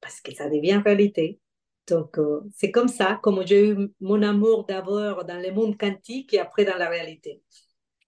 parce 0.00 0.20
que 0.20 0.34
ça 0.34 0.48
devient 0.48 0.82
réalité. 0.84 1.38
Donc, 1.86 2.18
oh, 2.18 2.40
c'est 2.56 2.72
comme 2.72 2.88
ça, 2.88 3.20
comme 3.22 3.46
j'ai 3.46 3.68
eu 3.68 3.92
mon 4.00 4.22
amour 4.22 4.64
d'abord 4.66 5.24
dans 5.24 5.40
le 5.40 5.52
monde 5.52 5.78
quantique 5.78 6.34
et 6.34 6.40
après 6.40 6.64
dans 6.64 6.76
la 6.76 6.88
réalité. 6.88 7.42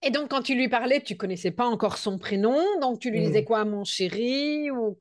Et 0.05 0.11
donc, 0.11 0.29
quand 0.29 0.41
tu 0.41 0.55
lui 0.55 0.67
parlais, 0.67 1.01
tu 1.01 1.15
connaissais 1.15 1.51
pas 1.51 1.65
encore 1.65 1.97
son 1.97 2.17
prénom, 2.17 2.57
donc 2.81 2.99
tu 2.99 3.09
lui 3.09 3.21
disais 3.21 3.41
mm. 3.41 3.45
quoi, 3.45 3.65
mon 3.65 3.83
chéri 3.85 4.69
ou 4.69 4.97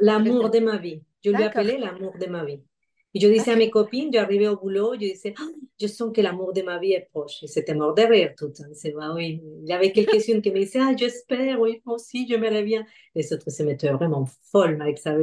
L'amour 0.00 0.50
de 0.50 0.58
ma 0.58 0.76
vie. 0.76 1.00
Je 1.24 1.30
lui 1.30 1.42
appelais 1.42 1.78
l'amour 1.78 2.14
de 2.18 2.26
ma 2.26 2.44
vie. 2.44 2.60
Et 3.14 3.20
je 3.20 3.28
disais 3.28 3.52
à 3.52 3.56
mes 3.56 3.68
copines, 3.68 4.10
j'arrivais 4.12 4.48
au 4.48 4.56
boulot, 4.56 4.94
je 4.94 5.00
disais, 5.00 5.34
ah, 5.38 5.46
je 5.78 5.86
sens 5.86 6.12
que 6.14 6.22
l'amour 6.22 6.54
de 6.54 6.62
ma 6.62 6.78
vie 6.78 6.92
est 6.92 7.08
proche. 7.12 7.42
Et 7.42 7.46
c'était 7.46 7.74
mort 7.74 7.94
de 7.94 8.02
rire 8.02 8.32
tout. 8.38 8.50
C'est 8.72 8.92
bah 8.92 9.12
oui. 9.14 9.42
Il 9.62 9.68
y 9.68 9.72
avait 9.72 9.92
quelques-unes 9.92 10.40
qui 10.42 10.50
me 10.50 10.58
disaient, 10.58 10.80
ah, 10.80 10.92
j'espère, 10.96 11.60
oui, 11.60 11.82
moi 11.84 11.96
aussi, 11.96 12.26
je 12.28 12.36
me 12.36 12.62
bien. 12.62 12.84
Les 13.14 13.32
autres 13.32 13.50
se 13.50 13.62
mettaient 13.62 13.90
vraiment 13.90 14.26
folles 14.50 14.80
avec 14.80 14.98
ça. 14.98 15.14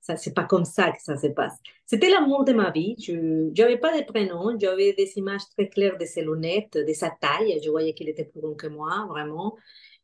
Ça, 0.00 0.16
c'est 0.16 0.32
pas 0.32 0.44
comme 0.44 0.64
ça 0.64 0.90
que 0.92 1.02
ça 1.02 1.16
se 1.16 1.26
passe. 1.26 1.56
C'était 1.84 2.08
l'amour 2.08 2.44
de 2.44 2.52
ma 2.52 2.70
vie. 2.70 2.96
Je 2.98 3.50
n'avais 3.60 3.76
pas 3.76 3.98
de 3.98 4.04
prénom. 4.04 4.56
J'avais 4.58 4.94
des 4.94 5.12
images 5.16 5.42
très 5.56 5.68
claires 5.68 5.98
de 5.98 6.06
ses 6.06 6.22
lunettes, 6.22 6.72
de 6.74 6.92
sa 6.94 7.10
taille. 7.10 7.60
Je 7.62 7.68
voyais 7.68 7.92
qu'il 7.92 8.08
était 8.08 8.24
plus 8.24 8.40
grand 8.40 8.54
que 8.54 8.66
moi, 8.66 9.06
vraiment. 9.10 9.56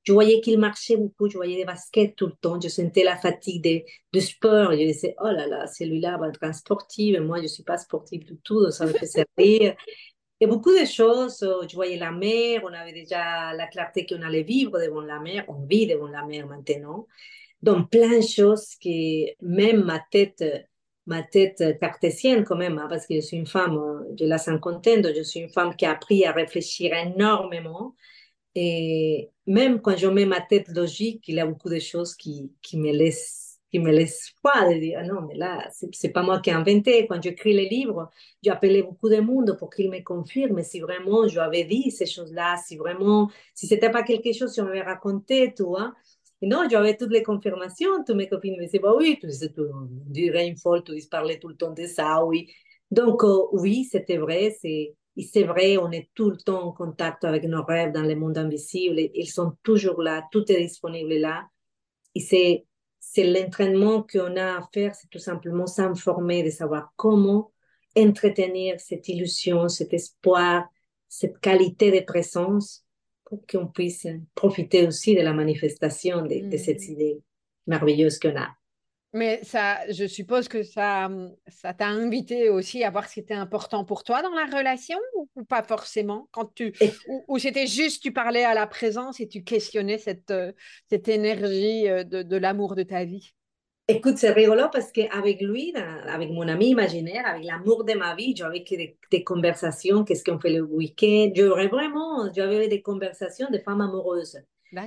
Je 0.05 0.13
voyais 0.13 0.41
qu'il 0.43 0.59
marchait 0.59 0.99
beaucoup. 0.99 1.31
Je 1.31 1.37
voyais 1.37 1.57
des 1.57 1.65
baskets 1.65 2.15
tout 2.15 2.27
le 2.27 2.33
temps. 2.33 2.61
Je 2.61 2.69
sentais 2.69 3.05
la 3.05 3.17
fatigue 3.17 3.65
de, 3.65 3.83
de 4.13 4.21
sport. 4.21 4.73
Je 4.73 4.77
disais, 4.77 5.15
oh 5.19 5.31
là 5.31 5.47
là, 5.47 5.67
celui-là 5.67 6.19
va 6.19 6.29
être 6.29 6.43
un 6.43 6.53
sportif. 6.53 7.19
Moi, 7.21 7.39
je 7.39 7.45
ne 7.45 7.49
suis 7.49 7.65
pas 7.65 7.79
sportive 7.79 8.25
du 8.25 8.37
tout. 8.45 8.71
Ça 8.71 8.85
me 8.85 8.93
fait 8.93 9.07
servir. 9.39 9.75
Et 10.39 10.47
beaucoup 10.47 10.79
de 10.79 10.85
choses. 10.85 11.39
Je 11.41 11.75
voyais 11.75 11.97
la 11.97 12.11
mer. 12.13 12.61
On 12.65 12.73
avait 12.73 12.93
déjà 12.93 13.55
la 13.55 13.67
clarté 13.67 14.05
qu'on 14.05 14.21
allait 14.21 14.43
vivre 14.43 14.79
devant 14.79 15.01
la 15.01 15.21
mer. 15.21 15.47
On 15.49 15.65
vit 15.65 15.87
devant 15.87 16.09
la 16.09 16.25
mer 16.27 16.47
maintenant 16.47 17.07
donc 17.63 17.91
plein 17.91 18.19
de 18.19 18.23
choses 18.27 18.75
que 18.83 19.35
même 19.45 19.85
ma 19.85 20.01
tête, 20.11 20.45
ma 21.07 21.23
tête 21.23 21.63
cartésienne 21.81 22.45
quand 22.45 22.57
même, 22.57 22.79
hein, 22.79 22.87
parce 22.89 23.07
que 23.07 23.15
je 23.15 23.21
suis 23.21 23.37
une 23.37 23.47
femme 23.47 24.05
de 24.13 24.27
la 24.27 24.39
cinquantaine, 24.39 25.03
donc 25.03 25.15
je 25.17 25.23
suis 25.23 25.41
une 25.41 25.49
femme 25.51 25.75
qui 25.77 25.87
a 25.87 25.93
appris 25.93 26.25
à 26.25 26.33
réfléchir 26.33 26.93
énormément. 26.95 27.95
Et 28.55 29.31
même 29.47 29.81
quand 29.83 29.97
je 29.97 30.07
mets 30.09 30.27
ma 30.27 30.41
tête 30.41 30.69
logique, 30.69 31.25
il 31.29 31.37
y 31.37 31.41
a 31.41 31.47
beaucoup 31.47 31.69
de 31.69 31.79
choses 31.79 32.15
qui, 32.15 32.53
qui 32.63 32.79
me 32.79 32.93
laissent 32.93 33.47
qui 33.71 33.81
me 33.81 33.91
laisse 33.91 34.33
de 34.45 34.79
dire, 34.81 35.03
non, 35.05 35.23
mais 35.29 35.35
là, 35.35 35.69
c'est 35.93 36.11
pas 36.11 36.23
moi 36.23 36.41
qui 36.41 36.51
ai 36.51 36.53
inventé. 36.53 37.07
Quand 37.09 37.21
j'écris 37.21 37.53
les 37.53 37.69
livres, 37.69 38.11
j'ai 38.43 38.51
appelé 38.51 38.83
beaucoup 38.83 39.09
de 39.09 39.19
monde 39.19 39.57
pour 39.59 39.71
qu'ils 39.71 39.91
me 39.91 40.03
confirment 40.03 40.63
si 40.63 40.81
vraiment 40.81 41.27
j'avais 41.27 41.65
dit 41.65 41.91
ces 41.91 42.07
choses-là, 42.07 42.57
si 42.65 42.77
vraiment, 42.77 43.31
si 43.55 43.67
c'était 43.67 43.91
pas 43.91 44.03
quelque 44.03 44.33
chose 44.33 44.55
qu'on 44.55 44.65
m'avait 44.65 44.83
raconté, 44.83 45.53
tu 45.55 45.65
vois. 45.65 45.93
Et 46.43 46.47
non, 46.47 46.67
j'avais 46.71 46.97
toutes 46.97 47.13
les 47.13 47.23
confirmations. 47.23 48.05
Toutes 48.07 48.17
mes 48.17 48.29
copines 48.29 48.57
me 48.57 48.65
disaient, 48.65 48.79
bah 48.79 48.95
oui, 48.97 49.19
tu, 49.21 49.29
tu, 49.29 50.21
une 50.21 50.57
folle, 50.57 50.85
tu 50.85 50.95
parlais 51.11 51.39
tout 51.39 51.49
le 51.49 51.57
temps 51.57 51.73
de 51.73 51.87
ça, 51.87 52.25
oui. 52.25 52.53
Donc, 52.91 53.23
oui, 53.53 53.85
c'était 53.85 54.19
vrai. 54.19 54.57
C'est, 54.61 54.95
c'est 55.25 55.45
vrai, 55.45 55.79
on 55.79 55.91
est 55.93 56.11
tout 56.15 56.31
le 56.31 56.37
temps 56.37 56.63
en 56.63 56.73
contact 56.73 57.25
avec 57.25 57.45
nos 57.45 57.63
rêves 57.65 57.93
dans 57.93 58.03
le 58.03 58.15
monde 58.15 58.37
invisible. 58.37 59.01
Ils 59.15 59.29
sont 59.29 59.55
toujours 59.63 60.03
là, 60.03 60.27
tout 60.31 60.51
est 60.53 60.61
disponible 60.61 61.15
là. 61.15 61.47
Et 62.15 62.21
c'est, 62.21 62.67
c'est 63.01 63.25
l'entraînement 63.25 64.03
qu'on 64.03 64.37
a 64.37 64.59
à 64.59 64.69
faire, 64.73 64.95
c'est 64.95 65.09
tout 65.09 65.19
simplement 65.19 65.67
s'informer, 65.67 66.43
de 66.43 66.51
savoir 66.51 66.93
comment 66.97 67.53
entretenir 67.97 68.79
cette 68.79 69.09
illusion, 69.09 69.69
cet 69.69 69.95
espoir, 69.95 70.67
cette 71.09 71.39
qualité 71.41 71.91
de 71.99 72.05
présence 72.05 72.86
pour 73.27 73.47
qu'on 73.47 73.67
puisse 73.67 74.07
profiter 74.35 74.87
aussi 74.87 75.15
de 75.15 75.21
la 75.21 75.33
manifestation 75.33 76.23
de, 76.23 76.49
de 76.49 76.57
cette 76.57 76.81
mm. 76.81 76.93
idée 76.93 77.23
merveilleuse 77.67 78.19
qu'on 78.19 78.37
a. 78.37 78.49
Mais 79.13 79.41
ça, 79.45 79.79
je 79.91 80.07
suppose 80.07 80.47
que 80.47 80.63
ça, 80.63 81.09
ça 81.49 81.73
t'a 81.73 81.87
invité 81.87 82.51
aussi 82.51 82.85
à 82.85 82.91
voir 82.91 83.09
ce 83.09 83.15
qui 83.15 83.21
était 83.21 83.35
important 83.35 83.85
pour 83.85 84.05
toi 84.05 84.21
dans 84.21 84.35
la 84.35 84.45
relation 84.45 84.99
ou, 85.15 85.45
pas 85.45 85.63
forcément? 85.63 86.29
Quand 86.33 86.53
tu 86.55 86.73
ou, 87.29 87.39
c'était 87.39 87.67
juste 87.67 88.03
tu 88.03 88.13
parlais 88.13 88.45
à 88.45 88.53
la 88.53 88.67
présence 88.67 89.21
et 89.21 89.29
tu 89.29 89.43
questionnais 89.43 89.99
cette, 89.99 90.31
euh, 90.31 90.53
cette 90.91 91.09
énergie 91.09 91.89
euh, 91.89 92.05
de, 92.05 92.23
de 92.23 92.37
l'amour 92.37 92.75
de 92.75 92.83
ta 92.83 93.05
vie? 93.05 93.33
Écoute, 93.89 94.19
c'est 94.19 94.33
rigolo 94.33 94.65
parce 94.73 94.91
qu'avec 94.91 95.41
lui, 95.41 95.73
avec 96.09 96.31
mon 96.31 96.49
ami 96.49 96.71
imaginaire, 96.71 97.25
avec 97.25 97.45
l'amour 97.45 97.85
de 97.85 97.93
ma 97.95 98.17
vie, 98.17 98.35
j'avais 98.35 98.65
des, 98.69 98.99
des 99.13 99.23
conversations, 99.23 100.03
qu'est-ce 100.05 100.25
qu'on 100.25 100.41
fait 100.41 100.53
le 100.53 100.63
week-end? 100.63 101.31
J'aurais 101.37 101.69
vraiment, 101.69 102.29
j'avais 102.35 102.67
des 102.67 102.83
conversations 102.83 103.49
de 103.49 103.59
femmes 103.59 103.81
amoureuses. 103.81 104.39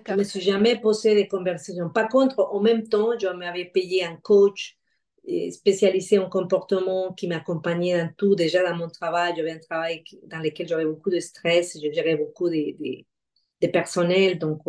Je 0.05 0.12
ne 0.13 0.17
me 0.19 0.23
suis 0.25 0.41
jamais 0.41 0.79
posé 0.81 1.15
des 1.15 1.29
conversations. 1.29 1.89
Par 1.89 2.09
contre, 2.09 2.39
en 2.51 2.59
même 2.59 2.89
temps, 2.89 3.17
je 3.17 3.27
m'avais 3.27 3.65
payé 3.65 4.03
un 4.03 4.17
coach 4.17 4.77
spécialisé 5.51 6.19
en 6.19 6.29
comportement 6.29 7.13
qui 7.13 7.27
m'accompagnait 7.29 7.97
dans 8.03 8.12
tout. 8.17 8.35
Déjà 8.35 8.63
dans 8.69 8.75
mon 8.75 8.89
travail, 8.89 9.33
j'avais 9.38 9.51
un 9.51 9.59
travail 9.59 10.03
dans 10.23 10.39
lequel 10.39 10.67
j'avais 10.67 10.85
beaucoup 10.85 11.09
de 11.09 11.19
stress, 11.21 11.77
je 11.81 11.89
gérais 11.93 12.17
beaucoup 12.17 12.49
de, 12.49 12.75
de, 12.77 13.05
de 13.62 13.67
personnel. 13.67 14.39
Donc, 14.39 14.62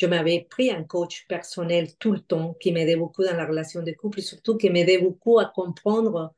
je 0.00 0.06
m'avais 0.06 0.46
pris 0.48 0.70
un 0.70 0.82
coach 0.82 1.26
personnel 1.28 1.94
tout 1.98 2.12
le 2.12 2.20
temps 2.20 2.54
qui 2.54 2.72
m'aidait 2.72 2.96
beaucoup 2.96 3.22
dans 3.22 3.36
la 3.36 3.44
relation 3.44 3.82
de 3.82 3.92
couple 3.92 4.20
et 4.20 4.22
surtout 4.22 4.56
qui 4.56 4.70
m'aidait 4.70 4.96
beaucoup 4.96 5.38
à 5.38 5.44
comprendre 5.44 6.32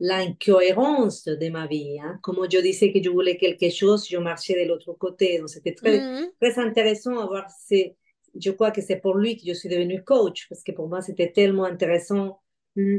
l'incohérence 0.00 1.24
de 1.24 1.48
ma 1.48 1.66
vie. 1.66 1.98
Hein. 1.98 2.18
Comme 2.22 2.46
je 2.52 2.58
disais 2.60 2.92
que 2.92 3.02
je 3.02 3.08
voulais 3.08 3.38
quelque 3.38 3.70
chose, 3.70 4.06
je 4.06 4.18
marchais 4.18 4.62
de 4.62 4.68
l'autre 4.68 4.92
côté. 4.92 5.38
Donc, 5.38 5.48
c'était 5.48 5.74
très, 5.74 5.98
mm-hmm. 5.98 6.30
très 6.38 6.58
intéressant 6.58 7.18
à 7.18 7.24
voir. 7.24 7.46
Je 7.70 8.50
crois 8.50 8.70
que 8.70 8.82
c'est 8.82 8.96
pour 8.96 9.14
lui 9.14 9.38
que 9.38 9.44
je 9.46 9.54
suis 9.54 9.70
devenue 9.70 10.04
coach, 10.04 10.46
parce 10.50 10.62
que 10.62 10.72
pour 10.72 10.86
moi, 10.86 11.00
c'était 11.00 11.32
tellement 11.32 11.64
intéressant 11.64 12.42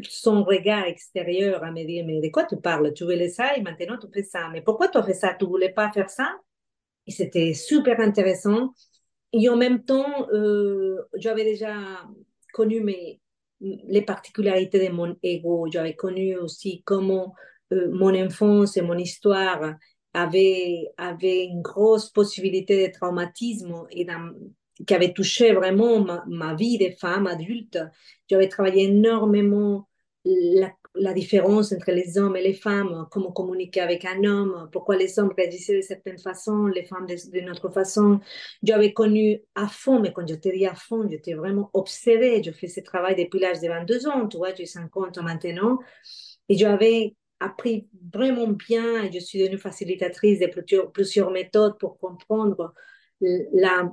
son 0.10 0.43
regard 0.43 0.86
extérieur 0.86 1.63
à 1.63 1.69
me 1.69 1.86
dire, 1.86 2.03
mais 2.08 2.19
de 2.19 2.30
quoi 2.30 2.45
tu 2.45 2.58
parles? 2.58 2.91
Tu 2.93 3.03
voulais 3.03 3.30
ça 3.30 3.56
et 3.56 3.62
maintenant 3.62 3.99
tu 3.99 4.08
fais 4.12 4.23
ça. 4.23 4.49
Mais 4.51 4.63
pourquoi 4.63 4.88
tu 4.88 4.99
fais 5.03 5.13
ça? 5.13 5.36
Tu 5.39 5.45
voulais 5.45 5.69
pas 5.69 5.91
faire 5.91 6.10
ça? 6.10 6.36
Et 7.06 7.12
c'était 7.12 7.53
super 7.53 7.99
intéressant. 7.99 8.73
Et 9.33 9.49
en 9.49 9.57
même 9.57 9.83
temps, 9.83 10.27
euh, 10.31 10.97
j'avais 11.15 11.43
déjà 11.43 11.75
connu 12.53 12.81
mes, 12.81 13.19
les 13.59 14.01
particularités 14.01 14.87
de 14.87 14.93
mon 14.93 15.15
ego. 15.23 15.67
J'avais 15.71 15.95
connu 15.95 16.37
aussi 16.37 16.81
comment 16.85 17.33
euh, 17.73 17.89
mon 17.91 18.15
enfance 18.15 18.77
et 18.77 18.81
mon 18.81 18.97
histoire 18.97 19.75
avaient, 20.13 20.87
avaient 20.97 21.45
une 21.45 21.61
grosse 21.61 22.09
possibilité 22.09 22.87
de 22.87 22.93
traumatisme 22.93 23.85
et 23.91 24.07
qui 24.85 24.93
avait 24.93 25.13
touché 25.13 25.53
vraiment 25.53 26.05
ma, 26.27 26.55
vie 26.55 26.77
de 26.77 26.89
femme 26.99 27.27
adulte. 27.27 27.79
J'avais 28.29 28.47
travaillé 28.47 28.85
énormément 28.85 29.87
la 30.25 30.71
la 30.99 31.13
différence 31.13 31.71
entre 31.71 31.91
les 31.91 32.17
hommes 32.17 32.36
et 32.36 32.41
les 32.41 32.53
femmes, 32.53 33.07
comment 33.12 33.31
communiquer 33.31 33.81
avec 33.81 34.05
un 34.05 34.23
homme, 34.23 34.69
pourquoi 34.71 34.97
les 34.97 35.19
hommes 35.19 35.33
réagissaient 35.38 35.77
de 35.77 35.81
certaines 35.81 36.19
façons, 36.19 36.65
les 36.67 36.83
femmes 36.83 37.05
d'une 37.05 37.49
autre 37.49 37.69
façon. 37.69 38.19
J'avais 38.63 38.93
connu 38.93 39.41
à 39.55 39.67
fond, 39.67 39.99
mais 39.99 40.13
quand 40.13 40.27
je 40.27 40.36
te 40.36 40.49
dis 40.49 40.65
à 40.65 40.75
fond, 40.75 41.07
j'étais 41.10 41.33
vraiment 41.33 41.69
obsédée. 41.73 42.41
Je 42.43 42.51
fais 42.51 42.67
ce 42.67 42.81
travail 42.81 43.15
depuis 43.15 43.39
l'âge 43.39 43.62
de 43.62 43.67
22 43.67 44.07
ans, 44.07 44.27
tu 44.27 44.38
vois, 44.38 44.53
j'ai 44.53 44.65
50 44.65 45.17
ans 45.17 45.23
maintenant. 45.23 45.79
Et 46.49 46.57
j'avais 46.57 47.15
appris 47.39 47.88
vraiment 48.13 48.47
bien 48.47 49.03
et 49.03 49.12
je 49.12 49.19
suis 49.19 49.39
devenue 49.39 49.60
facilitatrice 49.60 50.39
de 50.39 50.47
plusieurs 50.91 51.31
méthodes 51.31 51.77
pour 51.77 51.99
comprendre 51.99 52.73
la 53.21 53.91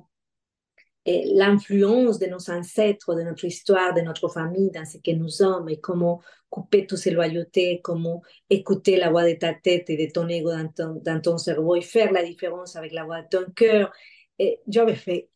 l'influence 1.07 2.19
de 2.19 2.27
nos 2.27 2.51
ancêtres, 2.51 3.15
de 3.15 3.23
notre 3.23 3.45
histoire, 3.45 3.95
de 3.95 4.01
notre 4.01 4.29
famille 4.29 4.71
dans 4.71 4.85
ce 4.85 4.99
que 4.99 5.11
nous 5.11 5.29
sommes 5.29 5.69
et 5.69 5.79
comment 5.79 6.21
couper 6.49 6.87
toutes 6.87 6.99
ces 6.99 7.11
loyautés, 7.11 7.81
comment 7.83 8.23
écouter 8.49 8.97
la 8.97 9.11
voix 9.11 9.29
de 9.29 9.37
ta 9.37 9.53
tête 9.53 9.91
et 9.91 10.07
de 10.07 10.11
ton 10.11 10.29
ego 10.29 10.51
dans 10.51 10.69
ton, 10.69 11.01
dans 11.05 11.21
ton 11.21 11.37
cerveau 11.37 11.75
et 11.77 11.83
faire 11.83 12.13
la 12.13 12.25
différence 12.25 12.77
avec 12.77 12.93
la 12.93 13.05
voix 13.05 13.23
de 13.23 13.29
ton 13.29 13.45
cœur. 13.55 13.93
Et 14.39 14.61
j'avais 14.67 14.95
fait 14.95 15.29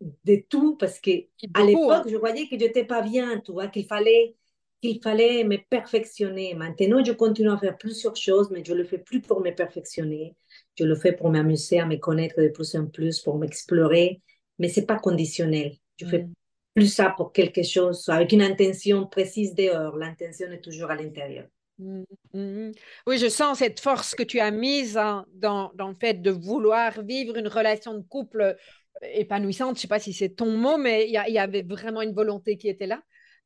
de 0.00 0.42
tout 0.48 0.76
parce 0.76 0.98
que 0.98 1.10
à 1.54 1.64
l'époque, 1.64 2.08
je 2.08 2.16
voyais 2.16 2.48
que 2.48 2.58
je 2.58 2.64
n'étais 2.64 2.84
pas 2.84 3.02
bien, 3.02 3.40
tu 3.40 3.52
vois, 3.52 3.68
qu'il 3.68 3.86
fallait 3.86 4.34
qu'il 4.82 5.00
fallait 5.00 5.44
me 5.44 5.58
perfectionner. 5.70 6.54
Maintenant, 6.54 7.04
je 7.04 7.12
continue 7.12 7.50
à 7.50 7.56
faire 7.56 7.78
plusieurs 7.78 8.16
choses, 8.16 8.50
mais 8.50 8.64
je 8.64 8.72
ne 8.72 8.78
le 8.78 8.84
fais 8.84 8.98
plus 8.98 9.20
pour 9.20 9.40
me 9.40 9.54
perfectionner. 9.54 10.34
Je 10.76 10.84
le 10.84 10.96
fais 10.96 11.12
pour 11.12 11.30
m'amuser, 11.30 11.78
à 11.78 11.86
me 11.86 11.96
connaître 11.96 12.40
de 12.40 12.48
plus 12.48 12.74
en 12.74 12.86
plus, 12.86 13.20
pour 13.20 13.38
m'explorer 13.38 14.20
mais 14.58 14.68
c'est 14.68 14.86
pas 14.86 14.98
conditionnel. 14.98 15.72
Je 15.96 16.06
fais 16.06 16.24
mm. 16.24 16.32
plus 16.74 16.88
ça 16.88 17.14
pour 17.16 17.32
quelque 17.32 17.62
chose 17.62 18.08
avec 18.08 18.32
une 18.32 18.42
intention 18.42 19.06
précise 19.06 19.54
dehors. 19.54 19.96
L'intention 19.96 20.50
est 20.50 20.60
toujours 20.60 20.90
à 20.90 20.96
l'intérieur. 20.96 21.46
Mm, 21.78 22.04
mm, 22.34 22.72
oui, 23.06 23.18
je 23.18 23.28
sens 23.28 23.58
cette 23.58 23.80
force 23.80 24.14
que 24.14 24.22
tu 24.22 24.40
as 24.40 24.50
mise 24.50 24.94
dans, 24.94 25.72
dans, 25.74 25.88
le 25.88 25.96
fait 25.98 26.20
de 26.20 26.30
vouloir 26.30 27.02
vivre 27.02 27.36
une 27.36 27.48
relation 27.48 27.94
de 27.94 28.02
couple 28.02 28.42
euh, 28.42 28.54
épanouissante. 29.02 29.70
Je 29.70 29.78
ne 29.78 29.80
sais 29.80 29.88
pas 29.88 29.98
si 29.98 30.12
c'est 30.12 30.30
ton 30.30 30.56
mot, 30.56 30.78
mais 30.78 31.06
il 31.08 31.12
y, 31.12 31.38
avait 31.38 31.62
vraiment 31.62 32.02
une 32.02 32.14
volonté 32.14 32.56
qui 32.56 32.68
était 32.68 32.86
là. 32.86 33.02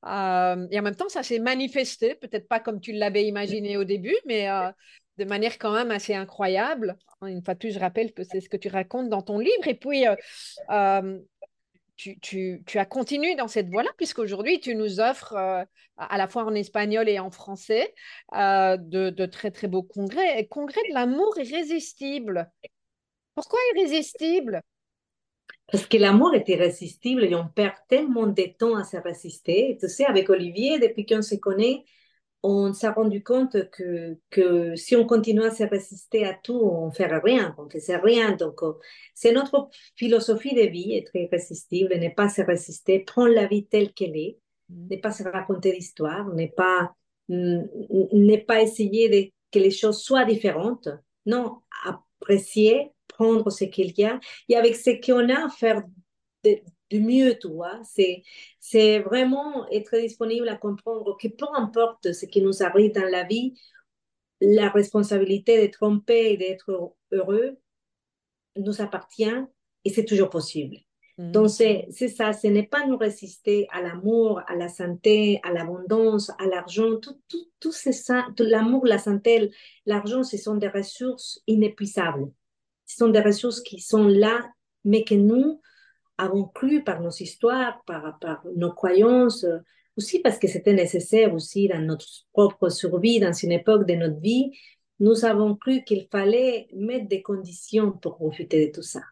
Euh, 0.06 0.66
et 0.70 0.78
en 0.78 0.82
même 0.82 0.94
temps, 0.94 1.08
ça 1.08 1.22
s'est 1.22 1.38
manifesté, 1.38 2.14
peut-être 2.14 2.48
pas 2.48 2.60
comme 2.60 2.80
tu 2.80 2.92
l'avais 2.92 3.26
imaginé 3.26 3.76
au 3.76 3.84
début, 3.84 4.16
mais 4.26 4.48
euh, 4.50 4.70
de 5.18 5.24
manière 5.24 5.58
quand 5.58 5.72
même 5.72 5.90
assez 5.90 6.14
incroyable. 6.14 6.96
Une 7.22 7.42
fois 7.42 7.54
de 7.54 7.58
plus, 7.58 7.72
je 7.72 7.78
rappelle 7.78 8.12
que 8.12 8.22
c'est 8.24 8.40
ce 8.40 8.48
que 8.48 8.56
tu 8.56 8.68
racontes 8.68 9.08
dans 9.08 9.22
ton 9.22 9.38
livre. 9.38 9.66
Et 9.66 9.74
puis, 9.74 10.06
euh, 10.06 10.14
euh, 10.70 11.18
tu, 11.96 12.62
as 12.74 12.84
continué 12.84 13.34
dans 13.34 13.48
cette 13.48 13.68
voie-là, 13.68 13.90
puisqu'aujourd'hui, 13.96 14.60
tu 14.60 14.74
nous 14.74 15.00
offres, 15.00 15.34
euh, 15.34 15.64
à 15.96 16.18
la 16.18 16.28
fois 16.28 16.44
en 16.44 16.54
espagnol 16.54 17.08
et 17.08 17.18
en 17.18 17.30
français, 17.30 17.94
de, 18.32 19.10
de, 19.10 19.26
très, 19.26 19.50
très 19.50 19.68
beaux 19.68 19.82
congrès. 19.82 20.46
Congrès 20.48 20.82
de 20.88 20.94
l'amour 20.94 21.38
irrésistible. 21.38 22.50
Pourquoi 23.34 23.58
irrésistible? 23.74 24.62
Parce 25.72 25.86
que 25.86 25.96
l'amour 25.96 26.34
est 26.34 26.48
irrésistible 26.48 27.24
et 27.24 27.34
on 27.34 27.48
perd 27.48 27.74
tellement 27.88 28.26
de 28.26 28.44
temps 28.56 28.76
à 28.76 28.84
se 28.84 28.96
résister. 28.98 29.76
Tu 29.80 29.88
sais, 29.88 30.04
avec 30.04 30.30
Olivier, 30.30 30.78
depuis 30.78 31.06
qu'on 31.06 31.22
se 31.22 31.34
connaît, 31.34 31.84
on 32.48 32.72
s'est 32.72 32.88
rendu 32.88 33.24
compte 33.24 33.70
que, 33.70 34.16
que 34.30 34.76
si 34.76 34.94
on 34.94 35.04
continue 35.04 35.44
à 35.44 35.50
se 35.50 35.64
résister 35.64 36.24
à 36.24 36.32
tout, 36.32 36.54
on 36.54 36.86
ne 36.86 36.90
ferait 36.92 37.18
rien, 37.18 37.54
on 37.58 37.64
ne 37.64 37.70
faisait 37.70 37.96
rien. 37.96 38.36
Donc, 38.36 38.62
euh, 38.62 38.74
c'est 39.14 39.32
notre 39.32 39.68
philosophie 39.96 40.54
de 40.54 40.62
vie, 40.62 40.96
être 40.96 41.14
irrésistible, 41.16 41.98
ne 41.98 42.08
pas 42.08 42.28
se 42.28 42.42
résister, 42.42 43.00
prendre 43.00 43.34
la 43.34 43.46
vie 43.46 43.66
telle 43.66 43.92
qu'elle 43.92 44.16
est, 44.16 44.38
mm. 44.68 44.88
ne 44.92 44.96
pas 44.96 45.10
se 45.10 45.24
raconter 45.24 45.72
d'histoire, 45.72 46.32
ne 46.34 46.46
pas, 46.46 46.94
ne 47.28 48.36
pas 48.36 48.62
essayer 48.62 49.08
de, 49.08 49.30
que 49.50 49.58
les 49.58 49.72
choses 49.72 50.00
soient 50.00 50.24
différentes. 50.24 50.88
Non, 51.26 51.62
apprécier, 51.84 52.92
prendre 53.08 53.50
ce 53.50 53.64
qu'il 53.64 53.92
y 53.98 54.04
a 54.04 54.20
et 54.48 54.56
avec 54.56 54.76
ce 54.76 54.90
qu'on 55.04 55.28
a, 55.30 55.48
faire 55.48 55.82
de, 56.44 56.60
du 56.90 57.00
mieux, 57.00 57.38
tu 57.38 57.48
vois. 57.48 57.80
C'est, 57.84 58.22
c'est 58.60 59.00
vraiment 59.00 59.68
être 59.70 59.96
disponible 59.98 60.48
à 60.48 60.56
comprendre 60.56 61.16
que 61.20 61.28
peu 61.28 61.46
importe 61.54 62.12
ce 62.12 62.26
qui 62.26 62.42
nous 62.42 62.62
arrive 62.62 62.92
dans 62.92 63.08
la 63.08 63.24
vie, 63.24 63.54
la 64.40 64.68
responsabilité 64.68 65.66
de 65.66 65.72
tromper 65.72 66.32
et 66.32 66.36
d'être 66.36 66.94
heureux 67.12 67.58
nous 68.56 68.80
appartient 68.80 69.44
et 69.84 69.90
c'est 69.90 70.04
toujours 70.04 70.30
possible. 70.30 70.76
Mm. 71.18 71.30
Donc, 71.32 71.50
c'est, 71.50 71.86
c'est 71.90 72.08
ça, 72.08 72.32
ce 72.32 72.46
n'est 72.46 72.66
pas 72.66 72.86
nous 72.86 72.96
résister 72.96 73.66
à 73.72 73.80
l'amour, 73.80 74.40
à 74.46 74.54
la 74.54 74.68
santé, 74.68 75.40
à 75.42 75.52
l'abondance, 75.52 76.30
à 76.38 76.46
l'argent, 76.46 76.96
tout, 77.00 77.18
tout, 77.28 77.46
tout 77.60 77.72
c'est 77.72 77.92
ça, 77.92 78.26
tout 78.36 78.44
l'amour, 78.44 78.86
la 78.86 78.98
santé, 78.98 79.50
l'argent, 79.86 80.22
ce 80.22 80.36
sont 80.36 80.56
des 80.56 80.68
ressources 80.68 81.40
inépuisables. 81.46 82.30
Ce 82.84 82.96
sont 82.96 83.08
des 83.08 83.20
ressources 83.20 83.60
qui 83.60 83.80
sont 83.80 84.06
là, 84.06 84.48
mais 84.84 85.04
que 85.04 85.14
nous, 85.14 85.60
avons 86.18 86.44
cru 86.44 86.82
par 86.82 87.00
nos 87.00 87.10
histoires, 87.10 87.82
par, 87.86 88.18
par 88.20 88.42
nos 88.56 88.72
croyances, 88.72 89.46
aussi 89.96 90.20
parce 90.20 90.38
que 90.38 90.48
c'était 90.48 90.74
nécessaire 90.74 91.34
aussi 91.34 91.68
dans 91.68 91.80
notre 91.80 92.06
propre 92.32 92.68
survie, 92.68 93.20
dans 93.20 93.32
une 93.32 93.52
époque 93.52 93.86
de 93.86 93.94
notre 93.94 94.20
vie, 94.20 94.52
nous 95.00 95.24
avons 95.24 95.56
cru 95.56 95.84
qu'il 95.84 96.08
fallait 96.10 96.68
mettre 96.74 97.08
des 97.08 97.22
conditions 97.22 97.92
pour 97.92 98.16
profiter 98.16 98.66
de 98.66 98.72
tout 98.72 98.82
ça. 98.82 99.02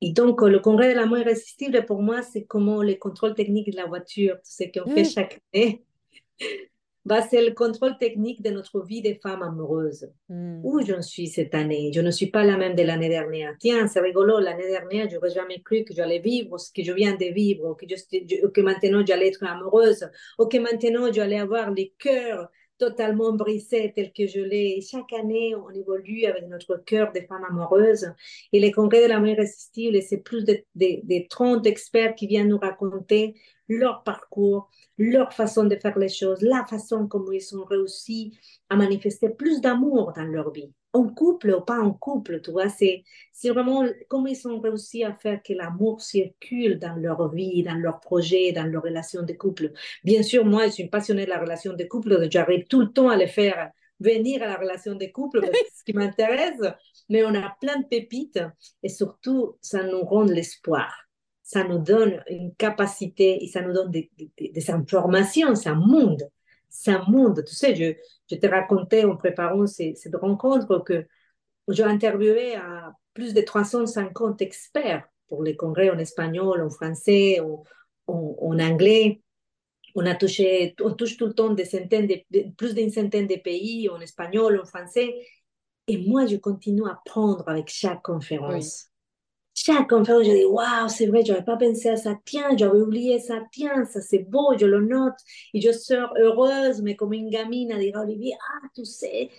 Et 0.00 0.12
donc, 0.12 0.42
le 0.42 0.60
congrès 0.60 0.92
de 0.92 0.98
l'amour 0.98 1.18
irrésistible, 1.18 1.84
pour 1.86 2.02
moi, 2.02 2.22
c'est 2.22 2.44
comme 2.44 2.82
le 2.82 2.94
contrôle 2.94 3.34
technique 3.34 3.70
de 3.70 3.76
la 3.76 3.86
voiture, 3.86 4.34
tout 4.36 4.42
ce 4.44 4.64
qu'on 4.64 4.90
fait 4.90 5.02
mm. 5.02 5.10
chaque 5.10 5.40
année. 5.54 5.84
Bah, 7.04 7.20
c'est 7.22 7.44
le 7.44 7.52
contrôle 7.52 7.98
technique 7.98 8.42
de 8.42 8.50
notre 8.50 8.80
vie 8.82 9.02
de 9.02 9.14
femme 9.22 9.42
amoureuse. 9.42 10.10
Mm. 10.28 10.60
Où 10.64 10.80
j'en 10.84 11.02
suis 11.02 11.28
cette 11.28 11.54
année? 11.54 11.92
Je 11.94 12.00
ne 12.00 12.10
suis 12.10 12.28
pas 12.28 12.44
la 12.44 12.56
même 12.56 12.74
de 12.74 12.82
l'année 12.82 13.08
dernière. 13.10 13.54
Tiens, 13.58 13.86
c'est 13.88 14.00
rigolo, 14.00 14.38
l'année 14.38 14.68
dernière, 14.68 15.08
je 15.10 15.16
n'aurais 15.16 15.30
jamais 15.30 15.60
cru 15.60 15.84
que 15.84 15.94
j'allais 15.94 16.20
vivre 16.20 16.58
ce 16.58 16.72
que 16.72 16.82
je 16.82 16.92
viens 16.92 17.14
de 17.14 17.26
vivre, 17.26 17.70
ou 17.70 17.74
que, 17.74 17.86
je, 17.88 18.46
que 18.46 18.60
maintenant 18.60 19.04
j'allais 19.06 19.28
être 19.28 19.44
amoureuse, 19.44 20.08
ou 20.38 20.46
que 20.46 20.56
maintenant 20.56 21.12
j'allais 21.12 21.38
avoir 21.38 21.70
le 21.70 21.84
cœur 21.98 22.48
totalement 22.78 23.32
brisé 23.32 23.92
tel 23.94 24.12
que 24.12 24.26
je 24.26 24.40
l'ai. 24.40 24.80
Chaque 24.80 25.12
année, 25.12 25.54
on 25.54 25.70
évolue 25.70 26.24
avec 26.24 26.48
notre 26.48 26.76
cœur 26.76 27.12
de 27.12 27.20
femmes 27.20 27.44
amoureuses. 27.48 28.12
Et 28.52 28.60
les 28.60 28.72
congrès 28.72 29.04
de 29.04 29.08
l'amour 29.08 29.28
irrésistible, 29.28 30.00
c'est 30.02 30.18
plus 30.18 30.44
de, 30.44 30.58
de, 30.74 31.00
de 31.02 31.28
30 31.28 31.66
experts 31.66 32.14
qui 32.14 32.26
viennent 32.26 32.48
nous 32.48 32.58
raconter 32.58 33.34
leur 33.68 34.02
parcours, 34.02 34.70
leur 34.98 35.32
façon 35.32 35.64
de 35.64 35.76
faire 35.76 35.98
les 35.98 36.08
choses, 36.08 36.42
la 36.42 36.64
façon 36.64 37.06
comme 37.06 37.32
ils 37.32 37.56
ont 37.56 37.64
réussi 37.64 38.38
à 38.68 38.76
manifester 38.76 39.30
plus 39.30 39.60
d'amour 39.60 40.12
dans 40.14 40.24
leur 40.24 40.50
vie, 40.52 40.72
en 40.92 41.08
couple 41.08 41.54
ou 41.54 41.60
pas 41.60 41.80
en 41.80 41.92
couple, 41.92 42.40
tu 42.40 42.52
vois, 42.52 42.68
c'est, 42.68 43.02
c'est 43.32 43.50
vraiment 43.50 43.84
comment 44.08 44.26
ils 44.26 44.48
ont 44.48 44.60
réussi 44.60 45.04
à 45.04 45.12
faire 45.12 45.42
que 45.42 45.52
l'amour 45.52 46.00
circule 46.00 46.78
dans 46.78 46.94
leur 46.94 47.28
vie, 47.32 47.62
dans 47.62 47.74
leurs 47.74 48.00
projets, 48.00 48.52
dans 48.52 48.64
leurs 48.64 48.82
relations 48.82 49.22
de 49.22 49.32
couple. 49.32 49.72
Bien 50.04 50.22
sûr, 50.22 50.44
moi, 50.44 50.66
je 50.66 50.72
suis 50.72 50.88
passionnée 50.88 51.24
de 51.24 51.30
la 51.30 51.40
relation 51.40 51.72
de 51.74 51.84
couple, 51.84 52.28
j'arrive 52.30 52.66
tout 52.68 52.80
le 52.80 52.92
temps 52.92 53.08
à 53.08 53.16
les 53.16 53.26
faire 53.26 53.70
venir 54.00 54.42
à 54.42 54.46
la 54.46 54.56
relation 54.56 54.94
de 54.94 55.06
couple 55.06 55.40
c'est 55.44 55.78
ce 55.78 55.84
qui 55.84 55.92
m'intéresse, 55.92 56.60
mais 57.08 57.24
on 57.24 57.34
a 57.34 57.56
plein 57.60 57.78
de 57.80 57.86
pépites 57.86 58.40
et 58.82 58.88
surtout, 58.88 59.56
ça 59.60 59.82
nous 59.82 60.02
rend 60.02 60.24
l'espoir 60.24 61.03
ça 61.44 61.62
nous 61.62 61.78
donne 61.78 62.24
une 62.28 62.54
capacité 62.54 63.44
et 63.44 63.48
ça 63.48 63.60
nous 63.60 63.74
donne 63.74 63.90
des, 63.90 64.70
informations, 64.70 65.54
c'est 65.54 65.68
un 65.68 65.74
monde. 65.74 66.28
C'est 66.70 66.90
un 66.90 67.04
monde. 67.06 67.44
Tu 67.46 67.54
sais, 67.54 67.76
je, 67.76 67.92
je 68.30 68.36
te 68.40 68.46
racontais 68.46 69.04
en 69.04 69.16
préparant 69.16 69.66
cette 69.66 70.16
rencontre 70.16 70.82
que 70.82 71.06
j'ai 71.68 71.84
interviewé 71.84 72.56
à 72.56 72.94
plus 73.12 73.34
de 73.34 73.42
350 73.42 74.40
experts 74.40 75.06
pour 75.28 75.42
les 75.42 75.54
congrès 75.54 75.90
en 75.90 75.98
espagnol, 75.98 76.62
en 76.62 76.70
français, 76.70 77.40
en, 77.40 77.62
anglais. 78.58 79.20
On 79.94 80.06
a 80.06 80.16
on 80.80 80.94
touche 80.94 81.18
tout 81.18 81.26
le 81.26 81.34
temps 81.34 81.50
des 81.50 81.66
centaines 81.66 82.06
de, 82.06 82.50
plus 82.56 82.74
d'une 82.74 82.90
centaine 82.90 83.26
de 83.26 83.36
pays 83.36 83.90
en 83.90 84.00
espagnol, 84.00 84.58
en 84.60 84.64
français. 84.64 85.14
Et 85.88 85.98
moi, 85.98 86.24
je 86.24 86.36
continue 86.36 86.86
à 86.86 86.92
apprendre 86.92 87.46
avec 87.46 87.68
chaque 87.68 88.02
conférence 88.02 88.88
chaque 89.54 89.88
conférence, 89.88 90.26
je 90.26 90.32
dis, 90.32 90.44
waouh, 90.44 90.88
c'est 90.88 91.06
vrai, 91.06 91.24
j'avais 91.24 91.44
pas 91.44 91.56
pensé 91.56 91.88
à 91.88 91.96
ça, 91.96 92.16
tiens, 92.24 92.56
j'avais 92.56 92.80
oublié 92.80 93.20
ça, 93.20 93.40
tiens, 93.52 93.84
ça 93.84 94.00
c'est 94.00 94.18
beau, 94.28 94.56
je 94.58 94.66
le 94.66 94.80
note, 94.80 95.14
et 95.54 95.60
je 95.60 95.70
sors 95.70 96.12
heureuse, 96.18 96.82
mais 96.82 96.96
comme 96.96 97.12
une 97.12 97.30
gamine 97.30 97.72
à 97.72 97.78
dire 97.78 97.96
à 97.96 98.02
Olivier, 98.02 98.34
ah, 98.40 98.66
tu 98.74 98.84
sais, 98.84 99.30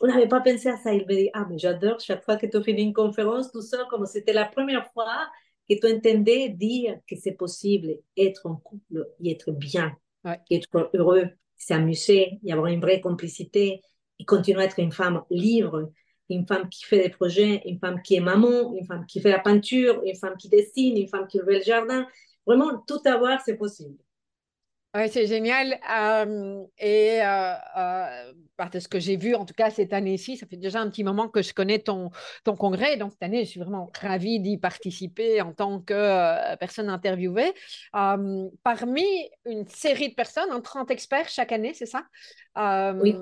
on 0.00 0.06
n'avait 0.06 0.28
pas 0.28 0.40
pensé 0.40 0.68
à 0.68 0.76
ça. 0.76 0.92
Il 0.92 1.06
me 1.06 1.14
dit, 1.14 1.30
ah, 1.34 1.46
mais 1.48 1.58
j'adore, 1.58 2.00
chaque 2.00 2.24
fois 2.24 2.36
que 2.36 2.46
tu 2.46 2.62
finis 2.62 2.82
une 2.82 2.92
conférence, 2.92 3.50
tout 3.52 3.62
ça, 3.62 3.86
comme 3.90 4.06
c'était 4.06 4.32
la 4.32 4.44
première 4.46 4.90
fois 4.92 5.28
que 5.68 5.74
tu 5.74 5.86
entendais 5.86 6.48
dire 6.48 6.98
que 7.08 7.16
c'est 7.16 7.32
possible 7.32 7.98
être 8.16 8.46
en 8.46 8.56
couple 8.56 9.08
et 9.22 9.32
être 9.32 9.52
bien, 9.52 9.92
être 10.50 10.90
heureux, 10.94 11.28
s'amuser, 11.56 12.38
y 12.42 12.52
avoir 12.52 12.66
une 12.68 12.80
vraie 12.80 13.00
complicité 13.00 13.80
et 14.18 14.24
continuer 14.24 14.62
à 14.62 14.64
être 14.64 14.78
une 14.78 14.92
femme 14.92 15.22
libre 15.30 15.92
une 16.28 16.46
femme 16.46 16.68
qui 16.68 16.84
fait 16.84 17.02
des 17.02 17.08
projets, 17.10 17.62
une 17.66 17.78
femme 17.78 18.00
qui 18.02 18.16
est 18.16 18.20
maman, 18.20 18.74
une 18.74 18.86
femme 18.86 19.06
qui 19.06 19.20
fait 19.20 19.30
la 19.30 19.38
peinture, 19.38 20.02
une 20.04 20.16
femme 20.16 20.36
qui 20.36 20.48
dessine, 20.48 20.96
une 20.96 21.08
femme 21.08 21.26
qui 21.26 21.38
fait 21.38 21.58
le 21.58 21.62
jardin. 21.62 22.06
Vraiment, 22.46 22.82
tout 22.86 23.00
avoir, 23.04 23.40
c'est 23.40 23.56
possible. 23.56 23.96
Oui, 24.94 25.08
c'est 25.08 25.26
génial. 25.26 25.80
Euh, 25.90 26.64
et 26.76 27.22
euh, 27.22 27.54
euh, 27.78 28.68
de 28.70 28.78
ce 28.78 28.88
que 28.88 29.00
j'ai 29.00 29.16
vu, 29.16 29.34
en 29.34 29.46
tout 29.46 29.54
cas 29.54 29.70
cette 29.70 29.94
année-ci, 29.94 30.36
ça 30.36 30.46
fait 30.46 30.58
déjà 30.58 30.80
un 30.80 30.90
petit 30.90 31.02
moment 31.02 31.28
que 31.28 31.40
je 31.40 31.54
connais 31.54 31.78
ton, 31.78 32.10
ton 32.44 32.56
congrès. 32.56 32.98
Donc 32.98 33.12
cette 33.12 33.22
année, 33.22 33.44
je 33.44 33.50
suis 33.50 33.60
vraiment 33.60 33.90
ravie 33.98 34.38
d'y 34.38 34.58
participer 34.58 35.40
en 35.40 35.54
tant 35.54 35.80
que 35.80 35.94
euh, 35.94 36.56
personne 36.56 36.90
interviewée. 36.90 37.54
parmi 37.92 39.04
une 39.46 39.66
série 39.66 40.10
de 40.10 40.14
personnes, 40.14 40.50
30 40.62 40.90
experts 40.90 41.28
chaque 41.30 41.52
année, 41.52 41.72
c'est 41.72 41.86
ça? 41.86 42.04
Oui. 43.00 43.16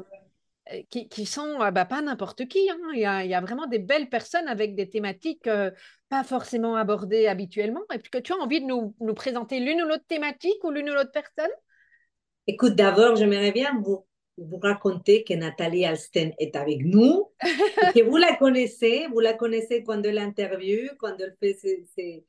Euh, 0.72 0.82
qui, 0.90 1.26
sont 1.26 1.60
euh, 1.60 1.70
bah, 1.70 1.84
pas 1.84 2.02
n'importe 2.02 2.46
qui. 2.46 2.70
Hein. 2.70 2.78
Il, 2.94 3.00
y 3.00 3.04
a, 3.06 3.40
vraiment 3.40 3.66
des 3.66 3.78
belles 3.78 4.08
personnes 4.08 4.48
avec 4.48 4.74
des 4.74 4.88
thématiques 4.88 5.46
euh, 5.46 5.70
pas 6.08 6.24
forcément 6.24 6.76
abordées 6.76 7.26
habituellement. 7.26 7.82
Et 7.92 7.98
puis 7.98 8.10
que 8.10 8.18
tu 8.18 8.32
as 8.32 8.36
envie 8.36 8.60
de 8.60 8.66
nous, 8.66 8.94
nous 9.00 9.14
présenter 9.14 9.60
l'une 9.60 9.82
ou 9.82 9.86
l'autre 9.86 10.06
thématique 10.06 10.62
ou 10.64 10.70
l'une 10.70 10.90
ou 10.90 10.94
l'autre 10.94 11.12
personne? 11.12 11.50
Écoute, 12.46 12.74
d'abord, 12.74 13.16
j'aimerais 13.16 13.52
bien 13.52 13.80
vous, 13.82 14.06
vous 14.38 14.58
raconter 14.58 15.24
que 15.24 15.34
Nathalie 15.34 15.84
Alsten 15.84 16.32
est 16.38 16.56
avec 16.56 16.80
nous, 16.84 17.30
que 17.94 18.02
vous 18.02 18.16
la 18.16 18.36
connaissez, 18.36 19.06
vous 19.12 19.20
la 19.20 19.34
connaissez 19.34 19.82
quand 19.82 20.02
elle 20.02 20.18
interview, 20.18 20.88
quand 20.98 21.16
elle 21.18 21.36
fait 21.40 21.54
ses, 21.54 21.84
ses 21.94 22.24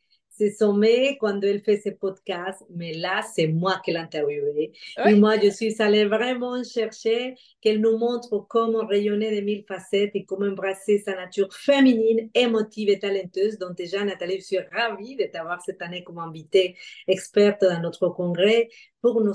sommets 0.57 1.17
quand 1.19 1.39
elle 1.43 1.61
fait 1.61 1.77
ses 1.77 1.91
podcasts, 1.91 2.63
mais 2.73 2.93
là, 2.93 3.21
c'est 3.21 3.47
moi 3.47 3.79
qui 3.83 3.91
l'ai 3.91 3.97
interviewée. 3.97 4.71
Et 5.05 5.15
moi, 5.15 5.39
je 5.39 5.49
suis 5.49 5.81
allée 5.81 6.05
vraiment 6.05 6.63
chercher 6.63 7.35
qu'elle 7.61 7.79
nous 7.79 7.97
montre 7.97 8.45
comment 8.49 8.85
rayonner 8.85 9.35
de 9.35 9.41
mille 9.41 9.63
facettes 9.67 10.11
et 10.15 10.25
comment 10.25 10.47
embrasser 10.47 10.99
sa 10.99 11.15
nature 11.15 11.53
féminine, 11.53 12.29
émotive 12.33 12.89
et 12.89 12.99
talenteuse. 12.99 13.57
Donc 13.59 13.75
déjà, 13.75 14.03
Nathalie, 14.03 14.39
je 14.39 14.45
suis 14.45 14.59
ravie 14.71 15.15
de 15.15 15.25
t'avoir 15.25 15.61
cette 15.61 15.81
année 15.81 16.03
comme 16.03 16.19
invitée 16.19 16.75
experte 17.07 17.61
dans 17.61 17.81
notre 17.81 18.09
congrès 18.09 18.69
pour 19.01 19.21
nous, 19.21 19.33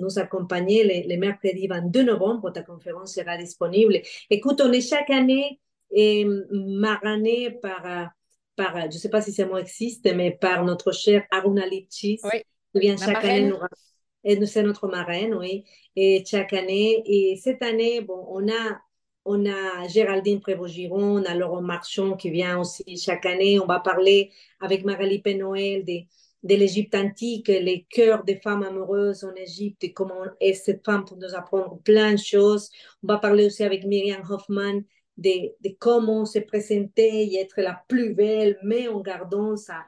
nous 0.00 0.18
accompagner 0.18 0.84
les 0.84 1.16
mercredis 1.16 1.66
22 1.66 2.04
novembre. 2.04 2.50
Ta 2.52 2.62
conférence 2.62 3.14
sera 3.14 3.36
disponible. 3.36 4.00
Écoute, 4.30 4.60
on 4.62 4.72
est 4.72 4.80
chaque 4.80 5.10
année 5.10 5.60
et 5.90 6.26
marrané 6.50 7.50
par 7.50 8.10
par, 8.58 8.78
je 8.78 8.86
ne 8.86 8.90
sais 8.90 9.08
pas 9.08 9.22
si 9.22 9.32
ce 9.32 9.42
mot 9.42 9.56
existe, 9.56 10.12
mais 10.14 10.32
par 10.32 10.64
notre 10.64 10.92
chère 10.92 11.24
Aruna 11.30 11.66
Lipchis, 11.66 12.20
oui. 12.24 12.42
qui 12.74 12.80
vient 12.80 12.96
chaque 12.96 13.24
année 13.24 13.48
nous 13.48 13.56
et 14.24 14.44
c'est 14.46 14.62
notre 14.62 14.88
marraine, 14.88 15.34
oui, 15.34 15.64
et 15.96 16.24
chaque 16.26 16.52
année. 16.52 17.02
Et 17.06 17.36
cette 17.36 17.62
année, 17.62 18.00
bon, 18.00 18.26
on 18.28 18.48
a, 18.48 18.80
on 19.24 19.46
a 19.46 19.88
Géraldine 19.88 20.40
Prévost-Giron, 20.40 21.20
on 21.20 21.24
a 21.24 21.34
Laurent 21.34 21.62
Marchand 21.62 22.14
qui 22.14 22.30
vient 22.30 22.58
aussi 22.58 22.96
chaque 22.96 23.26
année. 23.26 23.58
On 23.60 23.66
va 23.66 23.80
parler 23.80 24.30
avec 24.60 24.84
Magali 24.84 25.20
Penoël 25.20 25.84
de, 25.84 26.00
de 26.42 26.54
l'Égypte 26.54 26.94
antique, 26.94 27.48
les 27.48 27.86
cœurs 27.88 28.24
des 28.24 28.36
femmes 28.36 28.64
amoureuses 28.64 29.24
en 29.24 29.34
Égypte 29.34 29.84
et 29.84 29.92
comment 29.92 30.24
est 30.40 30.54
cette 30.54 30.84
femme 30.84 31.04
pour 31.04 31.16
nous 31.16 31.34
apprendre 31.34 31.78
plein 31.84 32.12
de 32.12 32.18
choses. 32.18 32.70
On 33.02 33.06
va 33.06 33.18
parler 33.18 33.46
aussi 33.46 33.62
avec 33.64 33.84
Myriam 33.84 34.22
Hoffman 34.28 34.80
de, 35.18 35.52
de, 35.68 35.76
comment 35.78 36.24
se 36.24 36.38
présenter 36.38 37.24
et 37.24 37.40
être 37.40 37.60
la 37.60 37.82
plus 37.88 38.14
belle, 38.14 38.58
mais 38.64 38.88
en 38.88 39.00
gardant 39.00 39.56
sa, 39.56 39.84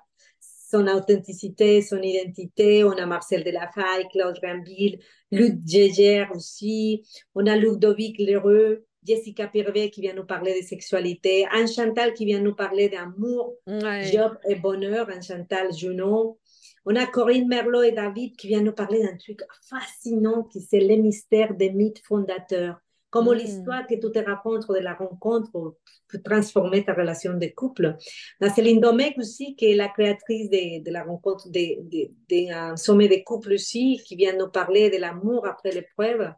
son 0.71 0.87
authenticité, 0.87 1.83
son 1.83 2.01
identité. 2.01 2.85
On 2.85 2.93
a 2.93 3.07
Marcel 3.07 3.45
Delafaye, 3.45 4.07
Claude 4.13 4.39
Gambille, 4.43 4.99
Luc 5.33 5.59
Gégère 5.67 6.31
aussi. 6.35 7.03
On 7.35 7.47
a 7.47 7.57
Ludovic 7.57 8.19
Lereux, 8.19 8.85
Jessica 9.07 9.49
Pirvet 9.49 9.91
qui 9.91 10.01
vient 10.01 10.15
nous 10.15 10.27
parler 10.27 10.61
de 10.61 10.67
sexualité, 10.67 11.47
Anne 11.51 11.69
Chantal 11.69 12.13
qui 12.15 12.27
vient 12.27 12.41
nous 12.41 12.55
parler 12.55 12.89
d'amour, 12.89 13.55
job 13.67 14.37
et 14.49 14.55
bonheur, 14.55 15.09
Anne 15.11 15.23
Chantal 15.23 15.73
Junot. 15.73 16.39
On 16.87 16.97
a 16.97 17.07
Corinne 17.07 17.47
Merlot 17.47 17.83
et 17.83 17.93
David 17.93 18.37
qui 18.37 18.49
viennent 18.49 18.65
nous 18.65 18.73
parler 18.73 19.03
d'un 19.03 19.17
truc 19.17 19.41
fascinant 19.69 20.45
qui 20.45 20.61
c'est 20.61 20.81
les 20.81 20.97
mystères 20.97 21.55
des 21.55 21.71
mythes 21.71 22.03
fondateurs. 22.07 22.81
Comment 23.11 23.33
mm. 23.33 23.39
l'histoire 23.39 23.87
que 23.87 23.95
tu 23.95 24.11
te 24.13 24.19
racontes 24.19 24.69
de 24.69 24.79
la 24.79 24.95
rencontre 24.95 25.77
peut 26.09 26.23
transformer 26.23 26.85
ta 26.85 26.95
relation 26.95 27.35
de 27.35 27.47
couple. 27.55 27.97
La 28.41 28.51
Céline 28.51 28.81
Domecq 28.81 29.19
aussi, 29.19 29.57
qui 29.57 29.67
est 29.67 29.75
la 29.75 29.89
créatrice 29.89 30.49
de, 30.49 30.83
de 30.83 30.91
la 30.91 31.03
rencontre 31.03 31.49
d'un 31.51 32.77
sommet 32.77 33.09
de 33.09 33.23
couple 33.25 33.53
aussi, 33.53 34.01
qui 34.07 34.17
vient 34.17 34.37
nous 34.37 34.49
parler 34.49 34.91
de 34.91 34.99
l'amour 34.99 35.47
après 35.47 35.73
l'épreuve. 35.73 36.33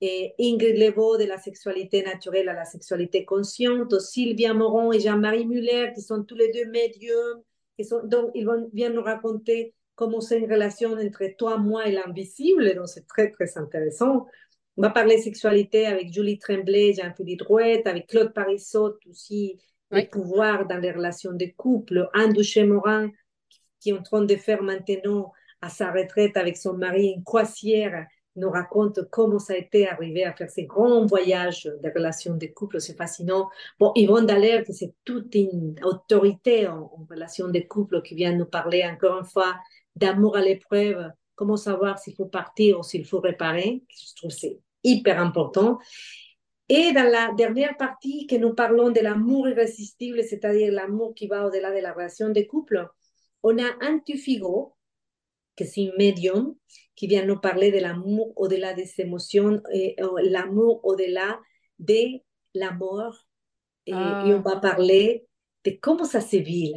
Et 0.00 0.34
Ingrid 0.38 0.76
Leveau 0.76 1.16
de 1.16 1.24
la 1.24 1.38
sexualité 1.38 2.02
naturelle 2.02 2.48
à 2.48 2.52
la 2.52 2.64
sexualité 2.64 3.24
consciente, 3.24 3.98
Sylvia 4.00 4.52
Moron 4.52 4.92
et 4.92 5.00
Jean-Marie 5.00 5.46
Muller, 5.46 5.92
qui 5.94 6.02
sont 6.02 6.24
tous 6.24 6.34
les 6.34 6.52
deux 6.52 6.70
médiums. 6.70 7.42
Qui 7.76 7.84
sont, 7.84 8.04
donc, 8.04 8.30
ils 8.34 8.44
vont, 8.44 8.70
viennent 8.72 8.94
nous 8.94 9.02
raconter 9.02 9.74
comment 9.94 10.20
c'est 10.20 10.38
une 10.38 10.50
relation 10.52 10.92
entre 10.92 11.36
toi, 11.36 11.58
moi 11.58 11.86
et 11.86 11.92
l'invisible. 11.92 12.74
Donc, 12.74 12.88
c'est 12.88 13.06
très, 13.06 13.30
très 13.30 13.56
intéressant. 13.56 14.26
On 14.76 14.82
va 14.82 14.90
parler 14.90 15.18
sexualité 15.18 15.86
avec 15.86 16.12
Julie 16.12 16.38
Tremblay, 16.38 16.94
Jean-Philippe 16.94 17.40
Drouet, 17.40 17.86
avec 17.86 18.08
Claude 18.08 18.32
Parisot 18.32 18.98
aussi, 19.08 19.60
oui. 19.92 20.02
le 20.02 20.08
pouvoir 20.08 20.66
dans 20.66 20.78
les 20.78 20.90
relations 20.90 21.32
de 21.32 21.46
couple. 21.56 22.08
Anne 22.12 22.32
Douché-Morin, 22.32 23.10
qui 23.78 23.90
est 23.90 23.92
en 23.92 24.02
train 24.02 24.22
de 24.22 24.34
faire 24.34 24.62
maintenant 24.62 25.32
à 25.60 25.68
sa 25.68 25.92
retraite 25.92 26.36
avec 26.36 26.56
son 26.56 26.74
mari, 26.74 27.14
une 27.16 27.22
croisière, 27.22 28.06
nous 28.36 28.50
raconte 28.50 29.08
comment 29.10 29.38
ça 29.38 29.52
a 29.52 29.56
été 29.56 29.88
arrivé 29.88 30.24
à 30.24 30.32
faire 30.32 30.50
ces 30.50 30.64
grands 30.64 31.06
voyages 31.06 31.64
de 31.64 31.90
relations 31.94 32.36
de 32.36 32.46
couple, 32.46 32.80
c'est 32.80 32.96
fascinant. 32.96 33.48
Bon, 33.78 33.92
Yvonne 33.94 34.26
Dallaire, 34.26 34.64
c'est 34.70 34.92
toute 35.04 35.36
une 35.36 35.76
autorité 35.84 36.66
en, 36.66 36.78
en 36.80 37.06
relation 37.08 37.46
de 37.46 37.60
couple 37.60 38.02
qui 38.02 38.16
vient 38.16 38.32
nous 38.32 38.44
parler 38.44 38.84
encore 38.84 39.20
une 39.20 39.24
fois 39.24 39.54
d'amour 39.94 40.36
à 40.36 40.40
l'épreuve, 40.40 41.12
comment 41.34 41.56
savoir 41.56 41.98
s'il 41.98 42.14
faut 42.14 42.26
partir 42.26 42.78
ou 42.78 42.82
s'il 42.82 43.04
faut 43.04 43.20
réparer? 43.20 43.82
Je 43.88 44.14
trouve 44.16 44.30
c'est 44.30 44.58
hyper 44.82 45.20
important. 45.20 45.78
Et 46.68 46.92
dans 46.92 47.10
la 47.10 47.32
dernière 47.36 47.76
partie, 47.76 48.26
que 48.26 48.36
nous 48.36 48.54
parlons 48.54 48.90
de 48.90 49.00
l'amour 49.00 49.48
irrésistible, 49.48 50.22
c'est-à-dire 50.22 50.72
l'amour 50.72 51.14
qui 51.14 51.26
va 51.26 51.46
au-delà 51.46 51.70
de 51.74 51.80
la 51.80 51.92
relation 51.92 52.30
de 52.30 52.40
couple, 52.42 52.88
on 53.42 53.58
a 53.58 53.70
Antufigo, 53.82 54.74
que 55.56 55.64
c'est 55.64 55.88
un 55.88 55.96
médium, 55.98 56.54
qui 56.96 57.06
vient 57.06 57.26
nous 57.26 57.38
parler 57.38 57.70
de 57.70 57.78
l'amour 57.78 58.32
au-delà 58.36 58.72
des 58.72 58.90
émotions, 58.98 59.60
et, 59.72 59.96
l'amour 60.22 60.80
au-delà 60.84 61.38
de 61.78 62.20
la 62.54 62.72
mort. 62.72 63.26
Et, 63.86 63.92
ah. 63.92 64.24
on 64.26 64.40
va 64.40 64.56
parler 64.56 65.26
de 65.64 65.76
comment 65.80 66.04
ça 66.04 66.22
se 66.22 66.36
vit, 66.36 66.72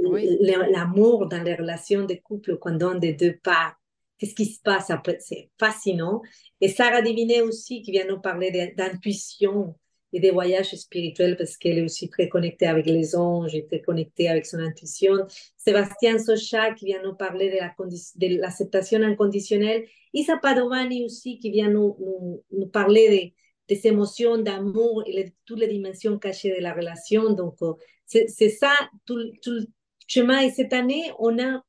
l'amour 0.00 1.28
dans 1.28 1.42
les 1.42 1.54
relations 1.54 2.04
de 2.04 2.14
couple 2.14 2.56
quand 2.58 2.82
on 2.82 2.96
des 2.96 3.12
deux 3.12 3.36
parts. 3.42 3.76
Qu'est-ce 4.18 4.34
qui 4.34 4.46
se 4.46 4.60
passe 4.60 4.90
après 4.90 5.18
C'est 5.20 5.50
fascinant. 5.58 6.22
Et 6.60 6.68
Sarah 6.68 7.02
Divinet 7.02 7.40
aussi, 7.40 7.82
qui 7.82 7.92
vient 7.92 8.06
nous 8.06 8.20
parler 8.20 8.74
d'intuition 8.76 9.74
et 10.12 10.20
des 10.20 10.30
voyages 10.30 10.74
spirituels, 10.74 11.36
parce 11.36 11.56
qu'elle 11.56 11.78
est 11.78 11.82
aussi 11.82 12.08
très 12.08 12.28
connectée 12.28 12.66
avec 12.66 12.86
les 12.86 13.14
anges 13.14 13.56
très 13.68 13.80
connectée 13.80 14.28
avec 14.28 14.46
son 14.46 14.58
intuition. 14.58 15.26
Sébastien 15.56 16.18
Socha, 16.18 16.72
qui 16.72 16.86
vient 16.86 17.02
nous 17.02 17.14
parler 17.14 17.50
de 17.50 18.40
l'acceptation 18.40 19.02
inconditionnelle. 19.02 19.84
Isa 20.14 20.38
Padovani 20.38 21.04
aussi, 21.04 21.38
qui 21.38 21.50
vient 21.50 21.70
nous, 21.70 22.42
parler 22.72 23.34
de, 23.68 23.74
des 23.74 23.86
émotions 23.86 24.38
d'amour 24.38 25.04
et 25.06 25.24
de 25.24 25.30
toutes 25.44 25.60
les 25.60 25.68
dimensions 25.68 26.18
cachées 26.18 26.56
de 26.56 26.62
la 26.62 26.72
relation. 26.72 27.34
Donc, 27.34 27.56
euh, 27.62 27.74
c'est 28.06 28.48
ça, 28.48 28.72
tout 29.04 29.16
le 29.16 29.66
chemin. 30.06 30.40
Et 30.40 30.50
cette 30.50 30.72
année, 30.72 31.12
on 31.18 31.38
a 31.38 31.62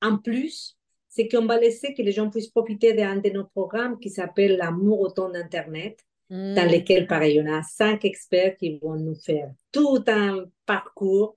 en 0.00 0.18
plus 0.18 0.76
c'est 1.14 1.28
qu'on 1.28 1.46
va 1.46 1.60
laisser 1.60 1.94
que 1.94 2.02
les 2.02 2.10
gens 2.10 2.28
puissent 2.28 2.48
profiter 2.48 2.92
d'un 2.92 3.18
de 3.18 3.30
nos 3.30 3.44
programmes 3.44 4.00
qui 4.00 4.10
s'appelle 4.10 4.56
L'amour 4.56 5.00
au 5.00 5.10
temps 5.10 5.30
d'Internet, 5.30 6.04
dans 6.28 6.66
mm. 6.66 6.72
lequel, 6.72 7.06
pareil, 7.06 7.40
on 7.40 7.52
a 7.52 7.62
cinq 7.62 8.04
experts 8.04 8.56
qui 8.56 8.80
vont 8.82 8.96
nous 8.96 9.14
faire 9.14 9.52
tout 9.70 10.02
un 10.08 10.44
parcours 10.66 11.36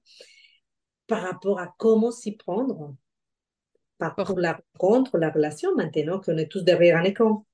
par 1.06 1.22
rapport 1.22 1.60
à 1.60 1.76
comment 1.78 2.10
s'y 2.10 2.32
prendre 2.32 2.96
pour 4.00 4.40
la 4.40 4.60
rencontre, 4.74 5.20
la 5.20 5.30
relation, 5.30 5.76
maintenant 5.76 6.20
qu'on 6.20 6.38
est 6.38 6.52
tous 6.52 6.64
derrière 6.64 6.98
un 6.98 7.04
écran. 7.04 7.46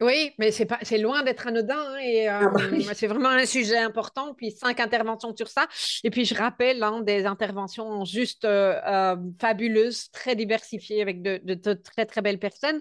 Oui, 0.00 0.32
mais 0.38 0.52
c'est 0.52 0.64
pas, 0.64 0.78
c'est 0.82 0.98
loin 0.98 1.24
d'être 1.24 1.48
anodin 1.48 1.76
hein, 1.76 1.96
et 1.98 2.28
ah 2.28 2.48
bah 2.54 2.60
euh, 2.62 2.80
c'est 2.94 3.08
vraiment 3.08 3.30
un 3.30 3.46
sujet 3.46 3.78
important. 3.78 4.32
Puis 4.32 4.52
cinq 4.52 4.78
interventions 4.78 5.34
sur 5.34 5.48
ça. 5.48 5.66
Et 6.04 6.10
puis 6.10 6.24
je 6.24 6.36
rappelle 6.36 6.80
hein, 6.84 7.00
des 7.00 7.26
interventions 7.26 8.04
juste 8.04 8.44
euh, 8.44 8.80
euh, 8.86 9.16
fabuleuses, 9.40 10.08
très 10.12 10.36
diversifiées 10.36 11.02
avec 11.02 11.20
de, 11.20 11.40
de, 11.42 11.72
très 11.72 12.06
très 12.06 12.22
belles 12.22 12.38
personnes. 12.38 12.80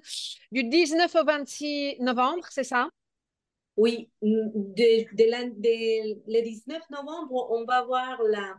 Du 0.51 0.63
19 0.63 1.15
au 1.15 1.25
26 1.25 1.97
novembre, 2.01 2.45
c'est 2.51 2.63
ça? 2.63 2.87
Oui, 3.77 4.09
de, 4.21 5.05
de, 5.15 6.31
le 6.31 6.41
19 6.43 6.81
novembre, 6.91 7.47
on 7.51 7.65
va 7.65 7.83
voir 7.83 8.21
la 8.29 8.57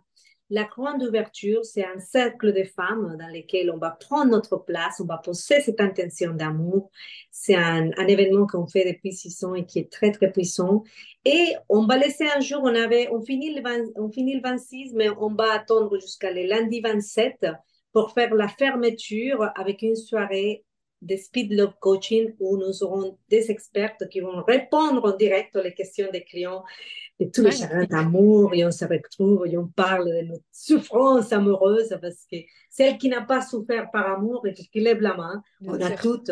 la 0.51 0.65
grande 0.65 1.03
ouverture, 1.03 1.65
c'est 1.65 1.85
un 1.85 1.99
cercle 1.99 2.55
de 2.55 2.65
femmes 2.65 3.17
dans 3.19 3.29
lequel 3.29 3.71
on 3.71 3.77
va 3.77 3.91
prendre 3.91 4.31
notre 4.31 4.57
place, 4.57 5.01
on 5.01 5.05
va 5.05 5.19
poser 5.19 5.61
cette 5.61 5.81
intention 5.81 6.33
d'amour. 6.33 6.91
C'est 7.31 7.55
un, 7.55 7.91
événement 8.09 8.47
qu'on 8.47 8.67
fait 8.67 8.91
depuis 8.91 9.13
six 9.13 9.45
ans 9.45 9.55
et 9.55 9.67
qui 9.67 9.79
est 9.79 9.93
très, 9.93 10.11
très 10.11 10.33
puissant. 10.33 10.85
Et 11.25 11.55
on 11.69 11.87
va 11.87 11.99
laisser 11.99 12.27
un 12.35 12.41
jour, 12.41 12.61
on, 12.63 12.75
avait, 12.75 13.09
on, 13.13 13.21
finit, 13.21 13.55
le 13.55 13.63
on 13.97 14.11
finit 14.11 14.37
le 14.37 14.41
26, 14.41 14.95
mais 14.95 15.11
on 15.11 15.35
va 15.35 15.53
attendre 15.53 15.99
jusqu'à 16.01 16.33
le 16.33 16.45
lundi 16.45 16.81
27 16.81 17.47
pour 17.93 18.13
faire 18.13 18.35
la 18.35 18.49
fermeture 18.49 19.51
avec 19.55 19.83
une 19.83 19.97
soirée 19.97 20.65
de 21.03 21.17
Speed 21.17 21.53
Love 21.53 21.75
Coaching 21.81 22.35
où 22.41 22.57
nous 22.57 22.83
aurons 22.83 23.19
des 23.29 23.51
experts 23.51 23.97
qui 24.11 24.21
vont 24.21 24.43
répondre 24.43 25.05
en 25.05 25.17
direct 25.17 25.57
aux 25.57 25.71
questions 25.71 26.09
des 26.13 26.25
clients 26.25 26.65
de 27.21 27.27
tous 27.27 27.43
les 27.43 27.53
chagrins 27.53 27.85
d'amour 27.85 28.55
et 28.55 28.65
on 28.65 28.71
se 28.71 28.85
retrouve 28.85 29.47
et 29.47 29.57
on 29.57 29.67
parle 29.67 30.07
de 30.07 30.27
notre 30.27 30.45
souffrance 30.53 31.33
amoureuse 31.33 31.97
parce 32.01 32.27
que 32.31 32.37
celle 32.71 32.99
qui 32.99 33.09
n'a 33.09 33.23
pas 33.23 33.43
souffert 33.43 33.91
par 33.91 34.11
amour 34.11 34.47
et 34.47 34.55
qui 34.55 34.81
lève 34.81 35.01
la 35.01 35.17
main, 35.17 35.43
on 35.65 35.81
a 35.81 35.91
toutes, 35.91 36.31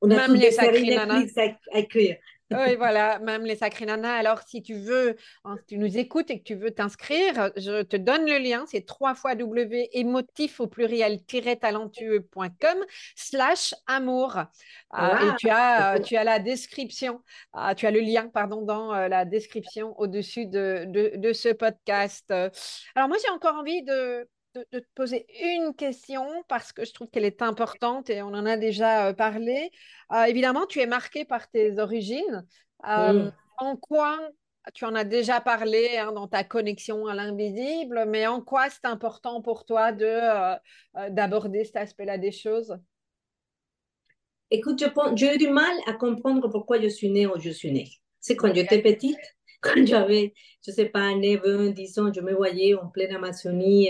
on, 0.00 0.10
a 0.10 0.26
toutes 0.26 0.38
des 0.38 0.50
séries 0.50 0.86
Netflix 0.86 1.34
à 1.72 1.78
écrire. 1.78 2.16
Oui, 2.54 2.76
voilà, 2.76 3.18
même 3.20 3.44
les 3.44 3.56
sacrés 3.56 3.86
nanas. 3.86 4.14
Alors, 4.14 4.40
si 4.46 4.62
tu 4.62 4.74
veux, 4.74 5.16
hein, 5.44 5.56
si 5.60 5.74
tu 5.74 5.78
nous 5.78 5.98
écoutes 5.98 6.30
et 6.30 6.38
que 6.38 6.44
tu 6.44 6.54
veux 6.54 6.70
t'inscrire, 6.70 7.50
je 7.56 7.82
te 7.82 7.96
donne 7.96 8.26
le 8.26 8.38
lien. 8.38 8.64
C'est 8.66 8.86
trois 8.86 9.14
fois 9.14 9.34
W 9.34 9.88
émotif 9.92 10.60
au 10.60 10.66
pluriel 10.66 11.20
talentueux.com 11.60 12.78
slash 13.16 13.74
amour. 13.86 14.38
Ah, 14.90 15.20
et 15.24 15.36
tu 15.38 15.48
as, 15.48 16.00
tu 16.00 16.16
as 16.16 16.24
la 16.24 16.38
description, 16.38 17.22
ah, 17.52 17.74
tu 17.74 17.86
as 17.86 17.90
le 17.90 18.00
lien, 18.00 18.28
pardon, 18.28 18.62
dans 18.62 18.92
euh, 18.92 19.08
la 19.08 19.24
description 19.24 19.98
au-dessus 19.98 20.46
de, 20.46 20.84
de, 20.86 21.12
de, 21.16 21.32
ce 21.32 21.48
podcast. 21.48 22.30
Alors, 22.30 23.08
moi, 23.08 23.16
j'ai 23.22 23.30
encore 23.30 23.54
envie 23.56 23.82
de, 23.82 24.28
de, 24.54 24.80
te 24.80 24.86
poser 24.94 25.26
une 25.42 25.74
question 25.74 26.26
parce 26.48 26.72
que 26.72 26.84
je 26.84 26.92
trouve 26.92 27.08
qu'elle 27.08 27.24
est 27.24 27.42
importante 27.42 28.10
et 28.10 28.22
on 28.22 28.28
en 28.28 28.46
a 28.46 28.56
déjà 28.56 29.08
euh, 29.08 29.12
parlé. 29.12 29.70
Euh, 30.12 30.24
évidemment, 30.24 30.66
tu 30.66 30.80
es 30.80 30.86
marqué 30.86 31.24
par 31.24 31.48
tes 31.50 31.78
origines. 31.78 32.46
Euh, 32.88 33.30
en 33.58 33.76
quoi, 33.76 34.18
tu 34.74 34.84
en 34.84 34.94
as 34.94 35.04
déjà 35.04 35.40
parlé 35.40 35.96
hein, 35.96 36.12
dans 36.12 36.28
ta 36.28 36.44
connexion 36.44 37.06
à 37.06 37.14
l'invisible, 37.14 38.04
mais 38.08 38.26
en 38.26 38.40
quoi 38.40 38.68
c'est 38.70 38.84
important 38.84 39.40
pour 39.40 39.64
toi 39.64 39.92
de 39.92 40.58
d'aborder 41.10 41.64
cet 41.64 41.76
aspect-là 41.76 42.18
des 42.18 42.32
choses? 42.32 42.76
Écoute, 44.50 44.84
j'ai 45.14 45.34
eu 45.34 45.38
du 45.38 45.48
mal 45.48 45.72
à 45.86 45.94
comprendre 45.94 46.48
pourquoi 46.48 46.80
je 46.80 46.88
suis 46.88 47.08
née 47.08 47.26
où 47.26 47.38
je 47.38 47.50
suis 47.50 47.72
née. 47.72 47.88
C'est 48.20 48.36
quand 48.36 48.52
j'étais 48.52 48.82
petite, 48.82 49.18
quand 49.62 49.86
j'avais, 49.86 50.34
je 50.64 50.72
ne 50.72 50.74
sais 50.74 50.86
pas, 50.86 51.14
9 51.14 51.72
10 51.72 51.98
ans, 52.00 52.12
je 52.12 52.20
me 52.20 52.34
voyais 52.34 52.74
en 52.74 52.88
pleine 52.88 53.14
Amazonie 53.14 53.88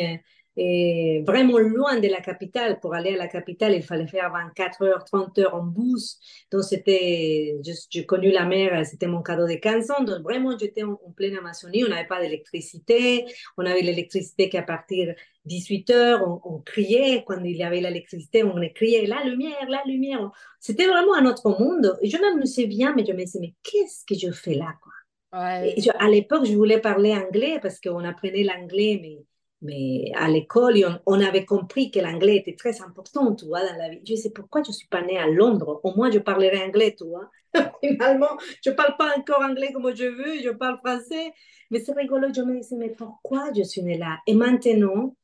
et 0.57 1.23
vraiment 1.27 1.59
loin 1.59 1.99
de 1.99 2.09
la 2.09 2.21
capitale. 2.21 2.79
Pour 2.81 2.95
aller 2.95 3.15
à 3.15 3.17
la 3.17 3.29
capitale, 3.29 3.75
il 3.75 3.83
fallait 3.83 4.07
faire 4.07 4.31
24 4.33 4.83
heures, 4.83 5.05
30 5.05 5.39
heures 5.39 5.55
en 5.55 5.63
bus. 5.63 6.19
Donc, 6.51 6.63
c'était, 6.63 7.59
j'ai 7.91 8.07
connu 8.07 8.31
la 8.31 8.45
mer, 8.45 8.85
c'était 8.85 9.07
mon 9.07 9.23
cadeau 9.23 9.47
de 9.47 9.55
15 9.55 9.91
ans. 9.91 10.05
Donc, 10.05 10.23
vraiment, 10.23 10.57
j'étais 10.59 10.83
en, 10.83 10.97
pleine 11.17 11.37
Amazonie. 11.37 11.85
On 11.85 11.89
n'avait 11.89 12.07
pas 12.07 12.21
d'électricité. 12.21 13.25
On 13.57 13.65
avait 13.65 13.81
l'électricité 13.81 14.49
qu'à 14.49 14.63
partir 14.63 15.15
18 15.47 15.91
heures, 15.91 16.41
on, 16.45 16.59
criait. 16.59 17.25
Quand 17.27 17.43
il 17.43 17.57
y 17.57 17.63
avait 17.63 17.81
l'électricité, 17.81 18.45
on 18.45 18.55
criait 18.75 19.07
la 19.07 19.25
lumière, 19.25 19.69
la 19.69 19.83
lumière. 19.87 20.31
C'était 20.61 20.87
vraiment 20.87 21.15
un 21.15 21.27
autre 21.27 21.49
monde. 21.59 21.99
Et 22.03 22.11
je 22.11 22.19
me 22.19 22.45
souviens, 22.45 22.93
mais 22.95 23.07
je 23.07 23.13
me 23.13 23.25
disais, 23.25 23.41
mais 23.41 23.55
qu'est-ce 23.63 24.05
que 24.05 24.15
je 24.15 24.31
fais 24.33 24.55
là, 24.55 24.75
quoi? 24.83 24.93
Ouais. 25.35 25.75
à 25.99 26.11
l'époque, 26.11 26.45
je 26.45 26.55
voulais 26.55 26.79
parler 26.79 27.15
anglais 27.15 27.59
parce 27.63 27.81
qu'on 27.81 28.05
apprenait 28.05 28.43
l'anglais, 28.43 28.99
mais 29.01 29.25
mais 29.63 30.11
à 30.17 30.29
l'école, 30.29 31.01
on, 31.07 31.21
avait 31.21 31.45
compris 31.45 31.91
que 31.91 32.01
l'anglais 32.01 32.37
était 32.37 32.57
très 32.57 32.83
important, 32.83 33.35
tu 33.35 33.47
vois, 33.47 33.61
dans 33.61 33.77
la 33.77 33.91
vie. 33.91 34.01
Je 34.07 34.17
sais 34.17 34.31
pourquoi 34.31 34.63
je 34.63 34.71
ne 34.71 34.75
suis 34.75 34.89
pas 34.89 35.03
née 35.03 35.19
à 35.19 35.29
Londres. 35.29 35.81
Au 35.85 35.95
moins, 35.95 36.11
je 36.11 36.19
parlerai 36.19 36.63
anglais, 36.65 36.95
tu 36.99 37.05
vois. 37.05 37.31
Finalement, 37.81 38.37
je 38.65 38.71
ne 38.71 38.75
parle 38.75 38.97
pas 38.97 39.17
encore 39.17 39.43
anglais 39.43 39.73
comme 39.73 39.95
je 39.95 40.05
veux, 40.05 40.43
je 40.43 40.51
parle 40.51 40.79
français. 40.79 41.33
Mais 41.71 41.81
c'est 41.81 41.93
rigolo, 41.93 42.29
je 42.35 42.43
me 42.43 42.61
disais, 42.61 42.77
mais 42.77 42.91
pourquoi 42.91 43.53
je 43.57 43.63
suis 43.63 43.83
née 43.83 43.99
là? 43.99 44.19
Et 44.27 44.35
maintenant, 44.35 45.17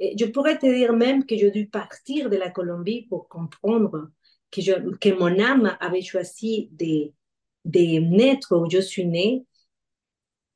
je 0.00 0.24
pourrais 0.26 0.58
te 0.58 0.66
dire 0.66 0.92
même 0.94 1.26
que 1.26 1.36
j'ai 1.36 1.50
dû 1.50 1.66
partir 1.68 2.30
de 2.30 2.36
la 2.36 2.50
Colombie 2.50 3.06
pour 3.08 3.28
comprendre 3.28 4.10
que, 4.50 4.96
que 4.96 5.18
mon 5.18 5.38
âme 5.38 5.76
avait 5.80 6.02
choisi 6.02 6.68
de, 6.72 7.12
de 7.64 8.00
naître 8.00 8.56
où 8.56 8.70
je 8.70 8.80
suis 8.80 9.06
née 9.06 9.44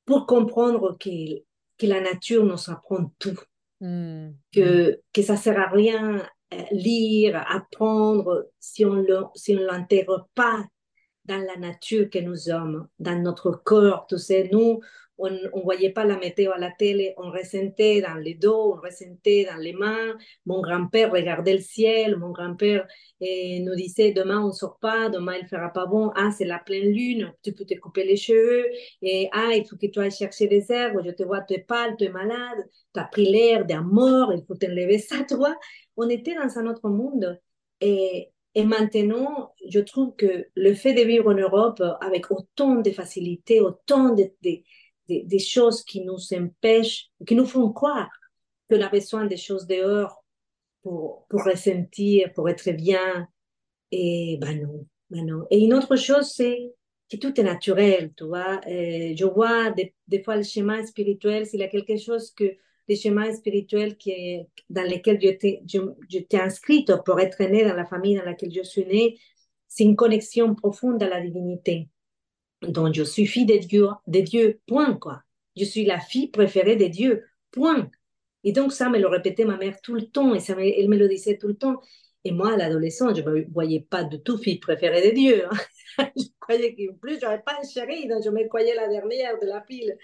pour 0.05 0.27
comprendre 0.27 0.97
que 0.99 1.43
que 1.79 1.87
la 1.87 2.01
nature 2.01 2.45
nous 2.45 2.71
apprend 2.71 3.13
tout, 3.19 3.39
hmm. 3.81 4.31
que, 4.53 5.01
que 5.13 5.23
ça 5.23 5.37
sert 5.37 5.59
à 5.59 5.69
rien 5.69 6.23
euh, 6.55 6.63
lire, 6.71 7.45
apprendre 7.49 8.49
si 8.61 8.85
on 8.85 8.95
ne 8.95 9.23
si 9.35 9.55
l'enterre 9.55 10.27
pas 10.35 10.65
dans 11.25 11.45
la 11.45 11.57
nature 11.57 12.09
que 12.09 12.21
nous 12.21 12.37
sommes, 12.37 12.87
dans 12.99 13.21
notre 13.21 13.51
corps. 13.51 14.07
Tu 14.09 14.17
sais, 14.19 14.49
nous, 14.53 14.81
on 15.19 15.31
ne 15.31 15.63
voyait 15.63 15.91
pas 15.91 16.05
la 16.05 16.19
météo 16.19 16.53
à 16.53 16.59
la 16.59 16.71
télé, 16.71 17.15
on 17.17 17.31
ressentait 17.31 18.01
dans 18.01 18.15
les 18.15 18.35
dos, 18.35 18.75
on 18.75 18.81
ressentait 18.81 19.47
dans 19.51 19.57
les 19.57 19.73
mains. 19.73 20.17
Mon 20.45 20.61
grand-père 20.61 21.11
regardait 21.11 21.55
le 21.55 21.61
ciel, 21.61 22.17
mon 22.17 22.31
grand-père 22.31 22.87
eh, 23.21 23.61
nous 23.61 23.75
disait 23.75 24.13
demain 24.13 24.43
on 24.43 24.53
sort 24.53 24.79
pas, 24.79 25.09
demain 25.09 25.35
il 25.41 25.47
fera 25.49 25.73
pas 25.73 25.87
bon, 25.87 26.11
ah 26.17 26.31
c'est 26.37 26.45
la 26.45 26.59
pleine 26.59 26.93
lune, 26.93 27.33
tu 27.43 27.53
peux 27.53 27.65
te 27.65 27.75
couper 27.75 28.05
les 28.05 28.17
cheveux, 28.17 28.67
et 29.03 29.29
ah 29.33 29.51
il 29.55 29.67
faut 29.67 29.77
que 29.77 29.87
tu 29.87 29.99
ailles 30.01 30.11
chercher 30.11 30.49
des 30.49 30.71
herbes, 30.71 31.03
je 31.05 31.11
te 31.11 31.23
vois, 31.23 31.41
tu 31.43 31.55
es 31.55 31.59
pâle, 31.61 31.97
tu 31.97 32.05
es 32.05 32.09
malade, 32.11 32.59
tu 32.95 33.01
as 33.01 33.05
pris 33.05 33.31
l'air 33.31 33.65
d'un 33.65 33.83
mort, 33.83 34.33
il 34.35 34.45
faut 34.47 34.55
t'enlever 34.55 34.99
ça, 34.99 35.17
tu 35.29 35.35
vois. 35.37 35.57
On 35.97 36.09
était 36.09 36.35
dans 36.35 36.59
un 36.59 36.67
autre 36.67 36.89
monde. 36.89 37.41
Et, 37.81 38.31
et 38.55 38.65
maintenant, 38.65 39.53
je 39.69 39.81
trouve 39.81 40.15
que 40.17 40.47
le 40.55 40.75
fait 40.75 40.95
de 40.95 41.03
vivre 41.03 41.31
en 41.31 41.35
Europe 41.35 41.83
avec 42.01 42.31
autant 42.31 42.77
de 42.77 42.91
facilité, 42.91 43.61
autant 43.61 44.15
de, 44.15 44.31
des 45.09 45.39
choses 45.39 45.83
qui 45.85 46.05
nous 46.05 46.19
empêchent, 46.35 47.11
qui 47.27 47.35
nous 47.35 47.47
font 47.47 47.73
croire 47.73 48.11
qu'on 48.69 48.81
a 48.81 48.89
besoin 48.89 49.27
des 49.27 49.37
choses 49.37 49.67
dehors 49.67 50.25
pour, 50.83 51.27
pour 51.29 51.45
ressentir, 51.45 52.33
pour 52.33 52.49
être 52.49 52.71
bien. 52.73 53.29
Et 53.93 54.39
ben 54.41 54.63
non, 54.63 54.87
ben 55.11 55.27
non. 55.27 55.47
Et 55.51 55.59
une 55.59 55.75
autre 55.75 55.97
chose, 55.97 56.33
c'est 56.33 56.73
que 57.11 57.17
tout 57.17 57.39
est 57.41 57.45
naturel, 57.45 58.13
tu 58.17 58.25
vois. 58.25 58.61
je 58.67 59.25
vois 59.25 59.71
des, 59.71 60.23
fois 60.23 60.37
le 60.37 60.43
schéma 60.43 60.85
spirituel, 60.85 61.47
s'il 61.47 61.61
y 61.61 61.65
a 61.65 61.69
quelque 61.69 61.97
chose 61.97 62.33
que 62.33 62.57
les 62.89 62.97
schémas 62.97 63.33
spirituels 63.33 63.97
qui 63.97 64.41
dans 64.71 64.83
lesquels 64.83 65.21
je 65.21 65.31
t'ai, 65.31 65.63
je, 65.67 66.37
inscrite 66.37 66.93
pour 67.05 67.21
être 67.21 67.43
né 67.45 67.65
dans 67.65 67.75
la 67.75 67.85
famille 67.85 68.17
dans 68.17 68.25
laquelle 68.25 68.53
je 68.53 68.63
suis 68.63 68.87
née, 68.87 69.19
c'est 69.69 69.85
une 69.85 69.97
connexion 69.97 70.55
profonde 70.55 71.03
à 71.03 71.09
la 71.09 71.21
divinité. 71.21 71.89
Donc, 72.69 72.95
je 72.95 73.03
suis 73.03 73.27
fille 73.27 73.47
de 73.47 73.57
Dieu, 73.57 73.89
de 74.07 74.21
Dieu, 74.21 74.61
point, 74.67 74.95
quoi. 74.95 75.23
Je 75.57 75.65
suis 75.65 75.85
la 75.85 76.01
fille 76.01 76.29
préférée 76.29 76.77
de 76.77 76.87
Dieu, 76.87 77.25
point. 77.51 77.91
Et 78.45 78.53
donc, 78.53 78.73
ça 78.73 78.89
me 78.89 78.99
le 78.99 79.09
répétait 79.09 79.45
ma 79.45 79.57
mère 79.57 79.81
tout 79.81 79.95
le 79.95 80.07
temps, 80.07 80.35
et 80.35 80.41
ça 80.41 80.55
elle 80.59 80.89
me 80.89 80.97
le 80.97 81.09
disait 81.09 81.39
tout 81.39 81.49
le 81.49 81.57
temps. 81.57 81.81
Et 82.25 82.33
moi, 82.33 82.55
à 82.55 82.71
je 82.71 82.77
ne 82.77 83.31
me 83.31 83.53
voyais 83.53 83.81
pas 83.81 84.05
de 84.05 84.17
tout 84.17 84.37
fille 84.39 84.59
préférée 84.59 85.11
de 85.11 85.15
Dieu. 85.15 85.45
Hein. 85.99 86.09
je 86.17 86.25
croyais 86.41 86.75
qu'en 86.75 86.95
plus, 86.97 87.21
je 87.21 87.25
n'aurais 87.25 87.43
pas 87.43 87.57
un 87.61 87.67
chéri, 87.67 88.09
donc 88.09 88.23
je 88.25 88.31
me 88.31 88.47
croyais 88.49 88.75
la 88.75 88.89
dernière 88.89 89.39
de 89.41 89.47
la 89.47 89.61
pile. 89.61 89.97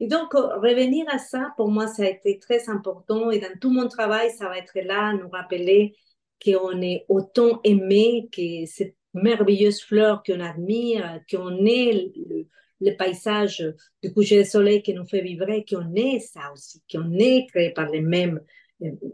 Et 0.00 0.06
donc, 0.06 0.34
euh, 0.34 0.56
revenir 0.58 1.04
à 1.08 1.18
ça, 1.18 1.52
pour 1.56 1.68
moi, 1.68 1.86
ça 1.86 2.04
a 2.04 2.06
été 2.06 2.38
très 2.38 2.68
important. 2.68 3.30
Et 3.30 3.38
dans 3.38 3.58
tout 3.60 3.70
mon 3.70 3.88
travail, 3.88 4.30
ça 4.30 4.48
va 4.48 4.58
être 4.58 4.78
là, 4.84 5.12
nous 5.14 5.28
rappeler 5.28 5.96
qu'on 6.44 6.80
est 6.82 7.04
autant 7.08 7.60
aimé, 7.64 8.28
que 8.32 8.66
cette 8.66 8.96
merveilleuse 9.14 9.80
fleur 9.80 10.22
qu'on 10.22 10.40
admire, 10.40 11.20
qu'on 11.30 11.64
est 11.64 12.12
le, 12.16 12.46
le, 12.80 12.96
paysage 12.96 13.64
du 14.02 14.12
coucher 14.12 14.42
du 14.42 14.48
soleil 14.48 14.82
qui 14.82 14.92
nous 14.92 15.06
fait 15.06 15.22
vibrer, 15.22 15.64
qu'on 15.64 15.94
est 15.94 16.18
ça 16.18 16.52
aussi, 16.52 16.82
qu'on 16.90 17.18
est 17.18 17.46
créé 17.48 17.70
par 17.70 17.88
les 17.88 18.02
mêmes, 18.02 18.40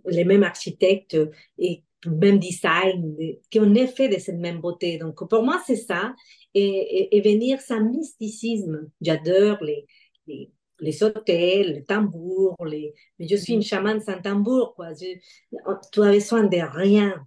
les 0.06 0.24
mêmes 0.24 0.42
architectes 0.42 1.16
et 1.58 1.84
même 2.06 2.38
design, 2.38 3.16
qu'on 3.52 3.74
est 3.74 3.86
fait 3.86 4.08
de 4.08 4.18
cette 4.18 4.38
même 4.38 4.60
beauté. 4.60 4.98
Donc, 4.98 5.28
pour 5.28 5.42
moi, 5.44 5.62
c'est 5.66 5.76
ça. 5.76 6.14
Et, 6.54 7.16
et, 7.16 7.20
venir 7.20 7.60
sans 7.60 7.80
mysticisme. 7.80 8.90
J'adore 9.00 9.62
les, 9.62 9.86
les 10.26 10.50
les 10.80 11.02
hôtels, 11.02 11.74
les 11.74 11.84
tambours, 11.84 12.56
les... 12.64 12.94
mais 13.18 13.28
je 13.28 13.36
suis 13.36 13.52
une 13.52 13.62
chamane 13.62 14.00
sans 14.00 14.20
tambour. 14.20 14.74
Quoi. 14.74 14.94
tu 14.94 16.02
as 16.02 16.10
besoin 16.10 16.44
de 16.44 16.58
rien. 16.58 17.26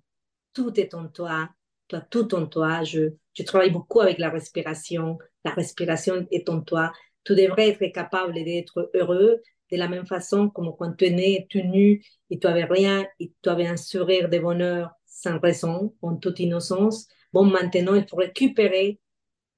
Tout 0.53 0.80
est 0.80 0.93
en 0.93 1.07
toi. 1.07 1.49
Tu 1.88 1.95
as 1.95 2.01
tout 2.01 2.34
en 2.36 2.47
toi. 2.47 2.84
Je, 2.84 3.09
travaille 3.45 3.71
beaucoup 3.71 4.01
avec 4.01 4.17
la 4.17 4.29
respiration. 4.29 5.17
La 5.43 5.51
respiration 5.51 6.27
est 6.31 6.49
en 6.49 6.61
toi. 6.61 6.91
Tu 7.23 7.36
devrais 7.36 7.69
être 7.69 7.93
capable 7.93 8.34
d'être 8.34 8.91
heureux 8.93 9.41
de 9.71 9.77
la 9.77 9.88
même 9.88 10.05
façon 10.05 10.49
comme 10.49 10.73
quand 10.77 10.93
tu 10.93 11.05
es 11.05 11.09
né, 11.09 11.47
tu 11.49 11.63
nu 11.63 12.03
et 12.29 12.39
tu 12.39 12.47
avais 12.47 12.65
rien 12.65 13.07
et 13.19 13.34
tu 13.41 13.49
avais 13.49 13.65
un 13.65 13.77
sourire 13.77 14.29
de 14.29 14.38
bonheur 14.38 14.91
sans 15.05 15.39
raison, 15.39 15.95
en 16.01 16.15
toute 16.17 16.39
innocence. 16.39 17.07
Bon, 17.31 17.45
maintenant, 17.45 17.95
il 17.95 18.07
faut 18.07 18.17
récupérer 18.17 18.99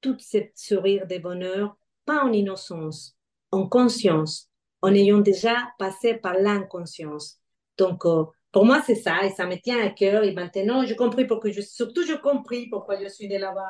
tout 0.01 0.17
ce 0.19 0.37
sourire 0.55 1.07
de 1.07 1.17
bonheur, 1.17 1.75
pas 2.05 2.23
en 2.23 2.31
innocence, 2.31 3.17
en 3.51 3.67
conscience, 3.67 4.49
en 4.81 4.93
ayant 4.93 5.19
déjà 5.19 5.55
passé 5.79 6.13
par 6.13 6.35
l'inconscience. 6.35 7.39
Donc, 7.77 8.05
euh, 8.05 8.25
pour 8.55 8.65
moi, 8.65 8.81
c'est 8.85 8.95
ça, 8.95 9.25
et 9.25 9.31
ça 9.31 9.45
me 9.45 9.57
tient 9.57 9.85
à 9.85 9.89
cœur. 9.89 10.23
Et 10.23 10.31
maintenant, 10.31 10.85
je 10.85 10.93
compris 10.93 11.27
pourquoi 11.27 11.51
je, 11.51 11.59
surtout, 11.59 12.05
je 12.07 12.13
compris 12.13 12.67
pourquoi 12.69 12.97
je 12.97 13.09
suis 13.09 13.27
de 13.27 13.35
là-bas. 13.35 13.67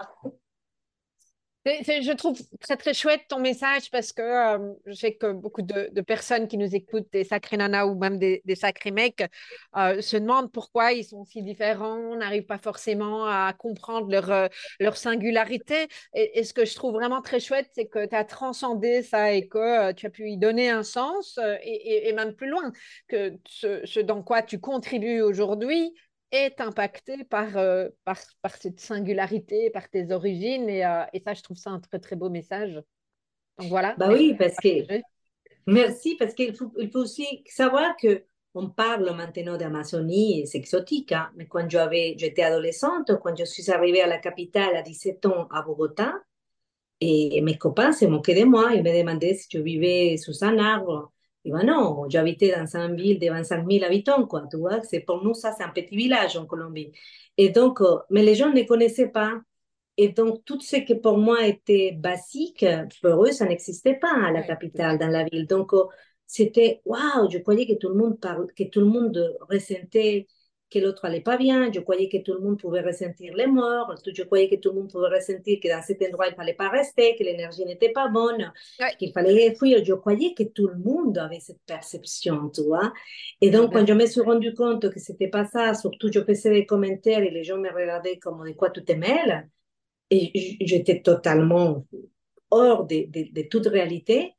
Je 1.66 2.14
trouve 2.14 2.38
très 2.60 2.78
très 2.78 2.94
chouette 2.94 3.22
ton 3.28 3.40
message 3.40 3.90
parce 3.90 4.14
que 4.14 4.22
euh, 4.22 4.74
je 4.86 4.94
sais 4.94 5.16
que 5.16 5.32
beaucoup 5.32 5.64
de, 5.64 6.02
personnes 6.02 6.48
qui 6.48 6.60
nous 6.60 6.76
écoutent, 6.76 7.08
des 7.12 7.24
sacrés 7.24 7.58
nanas 7.58 7.88
ou 7.88 7.96
même 7.96 8.20
des, 8.20 8.42
sacrés 8.56 8.92
mecs, 8.92 9.24
euh, 9.76 10.00
se 10.00 10.16
demandent 10.16 10.52
pourquoi 10.52 10.94
ils 10.94 11.04
sont 11.04 11.26
si 11.26 11.42
différents, 11.42 12.16
n'arrivent 12.18 12.46
pas 12.46 12.60
forcément 12.60 13.26
à 13.26 13.52
comprendre 13.58 14.12
leur, 14.12 14.32
euh, 14.32 14.48
leur 14.80 14.96
singularité. 14.96 15.88
Et, 16.14 16.44
ce 16.44 16.54
que 16.54 16.66
je 16.66 16.76
trouve 16.76 16.94
vraiment 16.94 17.22
très 17.22 17.40
chouette, 17.40 17.70
c'est 17.74 17.88
que 17.88 18.06
tu 18.06 18.16
as 18.16 18.26
transcendé 18.26 19.02
ça 19.02 19.32
et 19.32 19.48
que 19.48 19.92
tu 19.94 20.06
as 20.06 20.10
pu 20.12 20.30
y 20.30 20.38
donner 20.38 20.70
un 20.70 20.84
sens 20.84 21.40
et, 21.64 22.14
même 22.14 22.36
plus 22.36 22.48
loin, 22.48 22.72
que 23.08 23.34
ce 23.48 24.00
dans 24.00 24.22
quoi 24.22 24.44
tu 24.44 24.60
contribues 24.60 25.22
aujourd'hui 25.22 25.92
est 26.32 26.60
impacté 26.62 27.24
par, 27.24 27.58
euh, 27.58 27.90
par, 28.04 28.18
par, 28.42 28.56
cette 28.56 28.80
singularité, 28.80 29.70
par 29.70 29.90
tes 29.90 30.12
origines. 30.12 30.70
Et, 30.70 30.86
euh, 30.86 31.04
et, 31.14 31.20
ça, 31.20 31.34
je 31.34 31.42
trouve 31.42 31.58
ça 31.58 31.72
un 31.72 31.80
très, 31.80 32.00
très 32.00 32.16
beau 32.16 32.30
message. 32.30 32.82
Donc 33.58 33.70
voilà. 33.70 33.96
Bah 33.98 34.10
oui, 34.12 34.36
parce 34.38 34.56
que. 34.58 34.70
Merci, 35.68 36.16
parce 36.18 36.34
qu'il 36.34 36.56
faut, 36.56 36.72
il 36.78 36.92
faut 36.92 37.00
aussi 37.00 37.44
savoir 37.48 37.96
que 37.98 38.26
on 38.54 38.70
parle 38.70 39.14
maintenant 39.16 39.58
d'Amazonie, 39.58 40.48
c'est 40.48 40.60
exotique, 40.60 41.12
hein, 41.12 41.30
mais 41.36 41.46
quand 41.46 41.68
j'étais 41.70 42.44
adolescente, 42.44 43.12
quand 43.22 43.36
je 43.36 43.44
suis 43.44 43.70
arrivée 43.70 44.02
à 44.02 44.08
la 44.08 44.18
capitale 44.18 44.78
à 44.78 44.82
17 44.82 45.26
ans 45.26 45.48
à 45.52 45.62
Bogota, 45.62 46.14
et 47.02 47.42
mes 47.42 47.58
copains 47.58 47.92
se 47.92 48.06
moquaient 48.06 48.40
de 48.40 48.46
moi, 48.46 48.72
ils 48.74 48.82
me 48.82 48.98
demandaient 48.98 49.34
si 49.34 49.48
je 49.52 49.60
vivais 49.60 50.16
sous 50.18 50.44
un 50.46 50.58
arbre. 50.58 51.12
Ben 51.46 51.64
non, 51.64 52.06
j'habitais 52.10 52.56
dans 52.56 52.76
une 52.76 52.96
ville 52.96 53.20
de 53.20 53.30
25 53.30 53.68
000 53.70 53.86
habitants, 53.86 54.26
quoi, 54.26 54.44
tu 54.50 54.58
vois. 54.58 54.82
C'est, 54.84 55.02
pour 55.02 55.24
nous, 55.24 55.34
ça, 55.34 55.54
c'est 55.56 55.64
un 55.64 55.70
petit 55.70 55.96
village 55.96 56.36
en 56.38 56.46
Colombie. 56.46 56.92
Et 57.38 57.50
donc, 57.50 57.82
euh, 57.82 58.00
mais 58.10 58.24
les 58.24 58.36
gens 58.36 58.52
ne 58.52 58.64
connaissaient 58.64 59.10
pas. 59.10 59.34
Et 59.98 60.10
donc, 60.10 60.44
tout 60.46 60.60
ce 60.62 60.78
qui 60.78 60.96
pour 60.96 61.18
moi 61.18 61.46
était 61.48 61.94
basique, 61.94 62.66
pour 63.02 63.26
eux, 63.26 63.32
ça 63.32 63.46
n'existait 63.46 63.96
pas 63.96 64.12
à 64.28 64.32
la 64.32 64.44
capitale, 64.44 64.98
dans 64.98 65.08
la 65.08 65.24
ville. 65.26 65.48
Donc, 65.48 65.74
euh, 65.74 65.86
c'était, 66.28 66.82
waouh, 66.86 67.30
je 67.32 67.38
croyais 67.40 67.68
que 67.68 67.78
tout 67.80 67.90
le 67.90 67.96
monde 67.96 68.20
parle, 68.20 68.48
que 68.54 68.64
tout 68.64 68.80
le 68.82 68.88
monde 68.88 69.38
ressentait 69.50 70.28
que 70.76 70.86
l'autre 70.86 71.06
allait 71.06 71.22
pas 71.22 71.38
bien, 71.38 71.72
je 71.72 71.80
croyais 71.80 72.10
que 72.10 72.18
tout 72.18 72.34
le 72.34 72.42
monde 72.42 72.60
pouvait 72.60 72.82
ressentir 72.82 73.34
les 73.34 73.48
morts, 73.48 73.96
je 74.06 74.24
croyais 74.24 74.50
que 74.50 74.56
tout 74.56 74.70
le 74.70 74.76
monde 74.82 74.92
pouvait 74.92 75.08
ressentir 75.08 75.60
que 75.62 75.70
dans 75.70 75.82
cet 75.82 76.02
endroit, 76.02 76.28
il 76.28 76.36
fallait 76.36 76.54
pas 76.54 76.68
rester, 76.68 77.16
que 77.16 77.24
l'énergie 77.24 77.64
n'était 77.66 77.92
pas 77.92 78.10
bonne, 78.10 78.52
qu'il 79.00 79.14
fallait 79.14 79.56
fuir. 79.56 79.84
Je 79.86 79.94
croyais 79.94 80.34
que 80.34 80.44
tout 80.44 80.68
le 80.68 80.78
monde 80.78 81.18
avait 81.18 81.40
cette 81.40 81.62
perception, 81.66 82.50
tu 82.50 82.64
vois. 82.64 82.92
Et 83.40 83.50
donc, 83.50 83.72
quand 83.72 83.86
je 83.88 83.94
me 83.94 84.06
suis 84.06 84.22
rendu 84.22 84.54
compte 84.54 84.90
que 84.90 85.00
c'était 85.00 85.30
pas 85.30 85.46
ça, 85.46 85.74
surtout 85.74 86.12
je 86.12 86.22
faisais 86.24 86.52
des 86.52 86.66
commentaires 86.66 87.24
et 87.24 87.32
les 87.32 87.44
gens 87.44 87.58
me 87.58 87.72
regardaient 87.72 88.18
comme 88.18 88.46
de 88.46 88.54
quoi 88.54 88.70
tu 88.70 88.84
te 88.84 88.92
mêles, 88.94 89.50
et 90.12 90.58
j'étais 90.62 91.02
totalement 91.02 91.86
hors 92.52 92.86
de, 92.86 93.08
de, 93.10 93.42
toute 93.44 93.68
réalité, 93.68 94.34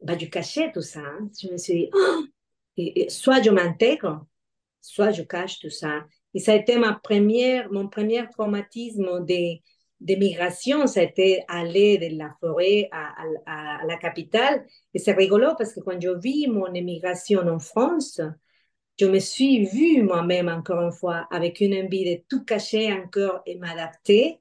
bah, 0.00 0.16
je 0.18 0.26
cachais 0.26 0.72
tout 0.72 0.82
ça. 0.82 1.00
Hein. 1.00 1.28
Je 1.40 1.50
me 1.50 1.56
suis 1.56 1.74
dit, 1.74 1.90
oh! 1.92 2.24
et, 2.76 3.08
soit 3.10 3.42
je 3.42 3.50
m'intègre, 3.50 4.24
soit 4.84 5.12
je 5.12 5.22
cache 5.22 5.60
tout 5.60 5.70
ça. 5.70 6.04
Et 6.34 6.40
ça 6.40 6.52
a 6.52 6.56
été 6.56 6.76
ma 6.76 6.92
première, 6.94 7.72
mon 7.72 7.88
premier 7.88 8.28
traumatisme 8.30 9.24
de, 9.24 9.58
de 10.00 10.14
migration, 10.16 10.86
ça 10.86 11.00
a 11.00 11.04
été 11.04 11.42
aller 11.48 11.98
de 11.98 12.18
la 12.18 12.34
forêt 12.40 12.88
à, 12.92 13.14
à, 13.46 13.86
la 13.86 13.96
capitale. 13.96 14.66
Et 14.92 14.98
c'est 14.98 15.12
rigolo 15.12 15.54
parce 15.56 15.72
que 15.72 15.80
quand 15.80 16.00
je 16.00 16.10
vis 16.18 16.48
mon 16.48 16.72
émigration 16.74 17.40
en 17.40 17.58
France, 17.58 18.20
je 19.00 19.06
me 19.06 19.18
suis 19.18 19.64
vue 19.64 20.02
moi-même, 20.02 20.48
encore 20.48 20.82
une 20.82 20.92
fois, 20.92 21.26
avec 21.30 21.60
une 21.60 21.74
envie 21.74 22.04
de 22.04 22.22
tout 22.28 22.44
cacher 22.44 22.92
encore 22.92 23.40
et 23.46 23.56
m'adapter. 23.56 24.40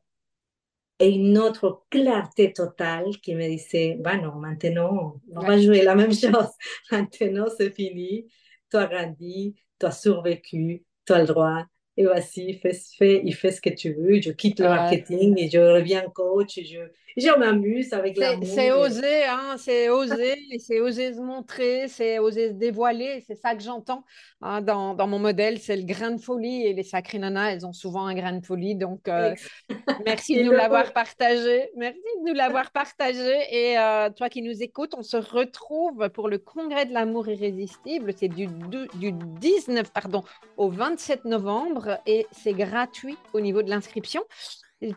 Et 0.99 1.09
une 1.09 1.37
autre 1.37 1.85
clarté 1.89 2.53
totale 2.53 3.17
qui 3.21 3.35
me 3.35 3.47
disait, 3.47 3.97
bah 3.99 4.17
non, 4.17 4.35
maintenant, 4.35 5.21
on 5.35 5.41
va 5.41 5.59
jouer 5.59 5.81
la 5.81 5.95
même 5.95 6.13
chose. 6.13 6.49
Maintenant, 6.91 7.47
c'est 7.57 7.71
fini. 7.71 8.27
Tu 8.69 8.77
as 8.77 8.87
grandi, 8.87 9.55
tu 9.85 9.91
survécu, 9.91 10.85
tu 11.05 11.13
as 11.13 11.19
le 11.19 11.27
droit. 11.27 11.65
Et 11.95 12.05
voici, 12.05 12.53
fais, 12.55 12.73
fais, 12.73 13.21
il 13.23 13.35
fait 13.35 13.51
ce 13.51 13.61
que 13.61 13.69
tu 13.69 13.93
veux. 13.93 14.19
Je 14.19 14.31
quitte 14.31 14.59
le 14.59 14.67
marketing 14.67 15.37
et 15.37 15.49
je 15.49 15.59
reviens 15.59 16.01
coach. 16.09 16.57
Et 16.57 16.65
je, 16.65 16.79
je 17.15 17.37
m'amuse 17.37 17.93
avec 17.93 18.17
l'amour. 18.17 18.47
C'est 18.47 18.71
oser, 18.71 19.25
hein, 19.25 19.55
c'est 19.59 19.89
oser, 19.89 20.35
c'est 20.57 20.79
oser 20.79 21.13
se 21.13 21.21
montrer, 21.21 21.87
c'est 21.87 22.17
oser 22.17 22.49
se 22.49 22.53
dévoiler. 22.53 23.23
C'est 23.27 23.35
ça 23.35 23.53
que 23.53 23.61
j'entends 23.61 24.03
hein, 24.41 24.61
dans, 24.61 24.95
dans, 24.95 25.05
mon 25.05 25.19
modèle. 25.19 25.59
C'est 25.59 25.75
le 25.75 25.83
grain 25.83 26.09
de 26.09 26.19
folie. 26.19 26.65
Et 26.65 26.73
les 26.73 26.81
sacrées 26.81 27.19
nanas, 27.19 27.51
elles 27.51 27.65
ont 27.67 27.73
souvent 27.73 28.07
un 28.07 28.15
grain 28.15 28.33
de 28.33 28.43
folie. 28.43 28.73
Donc, 28.73 29.07
euh, 29.07 29.35
merci 30.05 30.35
de 30.35 30.43
nous 30.43 30.51
l'avoir 30.51 30.93
partagé. 30.93 31.69
Merci 31.77 31.99
de 32.23 32.27
nous 32.27 32.33
l'avoir 32.33 32.71
partagé. 32.71 33.35
Et 33.51 33.77
euh, 33.77 34.09
toi 34.09 34.29
qui 34.29 34.41
nous 34.41 34.63
écoutes, 34.63 34.95
on 34.97 35.03
se 35.03 35.17
retrouve 35.17 36.09
pour 36.09 36.27
le 36.27 36.39
congrès 36.39 36.87
de 36.87 36.93
l'amour 36.93 37.27
irrésistible. 37.27 38.13
C'est 38.17 38.29
du, 38.29 38.47
du 38.47 39.11
19 39.11 39.93
pardon, 39.93 40.23
au 40.57 40.69
27 40.69 41.25
novembre 41.25 41.82
et 42.05 42.27
c'est 42.31 42.53
gratuit 42.53 43.17
au 43.33 43.39
niveau 43.39 43.61
de 43.61 43.69
l'inscription 43.69 44.23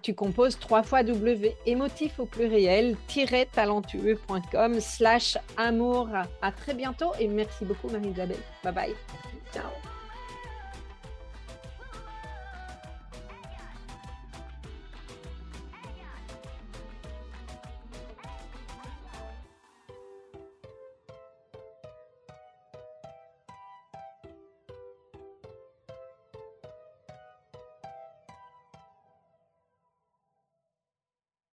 tu 0.02 0.14
composes 0.14 0.58
trois 0.58 0.82
fois 0.82 1.02
W 1.02 1.54
émotif 1.66 2.18
au 2.18 2.26
pluriel 2.26 2.96
talentueux.com 3.52 4.80
slash 4.80 5.38
amour. 5.56 6.08
À 6.42 6.52
très 6.52 6.74
bientôt 6.74 7.12
et 7.20 7.28
merci 7.28 7.64
beaucoup 7.64 7.88
Marie-Isabelle. 7.88 8.40
Bye 8.64 8.74
bye. 8.74 8.94
Ciao. 9.52 9.95